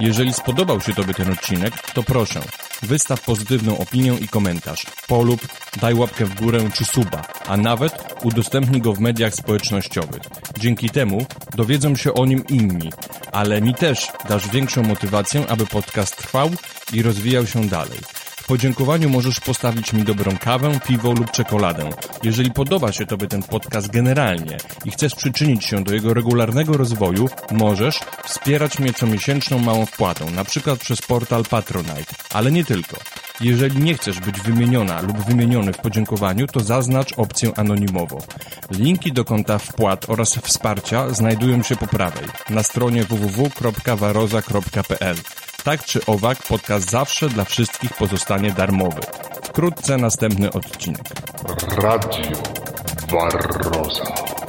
Jeżeli 0.00 0.32
spodobał 0.32 0.80
się 0.80 0.94
Tobie 0.94 1.14
ten 1.14 1.32
odcinek, 1.32 1.74
to 1.94 2.02
proszę, 2.02 2.40
wystaw 2.82 3.20
pozytywną 3.20 3.78
opinię 3.78 4.14
i 4.20 4.28
komentarz, 4.28 4.86
polub, 5.06 5.40
daj 5.80 5.94
łapkę 5.94 6.24
w 6.24 6.34
górę 6.34 6.68
czy 6.74 6.84
suba, 6.84 7.22
a 7.46 7.56
nawet 7.56 8.14
udostępnij 8.22 8.80
go 8.80 8.92
w 8.92 9.00
mediach 9.00 9.34
społecznościowych. 9.34 10.22
Dzięki 10.58 10.90
temu 10.90 11.26
dowiedzą 11.54 11.96
się 11.96 12.14
o 12.14 12.26
nim 12.26 12.44
inni, 12.48 12.92
ale 13.32 13.60
mi 13.60 13.74
też 13.74 14.08
dasz 14.28 14.48
większą 14.48 14.82
motywację, 14.82 15.44
aby 15.48 15.66
podcast 15.66 16.16
trwał 16.16 16.50
i 16.92 17.02
rozwijał 17.02 17.46
się 17.46 17.68
dalej 17.68 17.98
podziękowaniu 18.50 19.10
możesz 19.10 19.40
postawić 19.40 19.92
mi 19.92 20.02
dobrą 20.02 20.38
kawę, 20.38 20.80
piwo 20.86 21.12
lub 21.12 21.30
czekoladę. 21.30 21.90
Jeżeli 22.22 22.50
podoba 22.50 22.92
się 22.92 23.06
Tobie 23.06 23.26
ten 23.26 23.42
podcast 23.42 23.90
generalnie 23.90 24.56
i 24.84 24.90
chcesz 24.90 25.14
przyczynić 25.14 25.64
się 25.64 25.84
do 25.84 25.94
jego 25.94 26.14
regularnego 26.14 26.72
rozwoju, 26.72 27.28
możesz 27.50 28.00
wspierać 28.24 28.78
mnie 28.78 28.92
comiesięczną 28.92 29.58
małą 29.58 29.86
wpłatą, 29.86 30.30
na 30.30 30.44
przykład 30.44 30.80
przez 30.80 31.02
portal 31.02 31.44
Patronite, 31.50 32.14
ale 32.32 32.52
nie 32.52 32.64
tylko. 32.64 32.96
Jeżeli 33.40 33.82
nie 33.82 33.94
chcesz 33.94 34.20
być 34.20 34.40
wymieniona 34.40 35.00
lub 35.00 35.18
wymieniony 35.18 35.72
w 35.72 35.78
podziękowaniu, 35.78 36.46
to 36.46 36.60
zaznacz 36.60 37.12
opcję 37.16 37.52
anonimowo. 37.56 38.18
Linki 38.70 39.12
do 39.12 39.24
konta 39.24 39.58
wpłat 39.58 40.08
oraz 40.08 40.36
wsparcia 40.36 41.10
znajdują 41.10 41.62
się 41.62 41.76
po 41.76 41.86
prawej 41.86 42.24
na 42.48 42.62
stronie 42.62 43.04
www.waroza.pl. 43.04 45.16
Tak 45.64 45.84
czy 45.84 46.06
owak, 46.06 46.38
podcast 46.48 46.90
zawsze 46.90 47.28
dla 47.28 47.44
wszystkich 47.44 47.92
pozostanie 47.92 48.52
darmowy. 48.52 49.00
Wkrótce 49.42 49.96
następny 49.96 50.52
odcinek. 50.52 51.02
Radio 51.76 52.32
Barroza. 53.12 54.39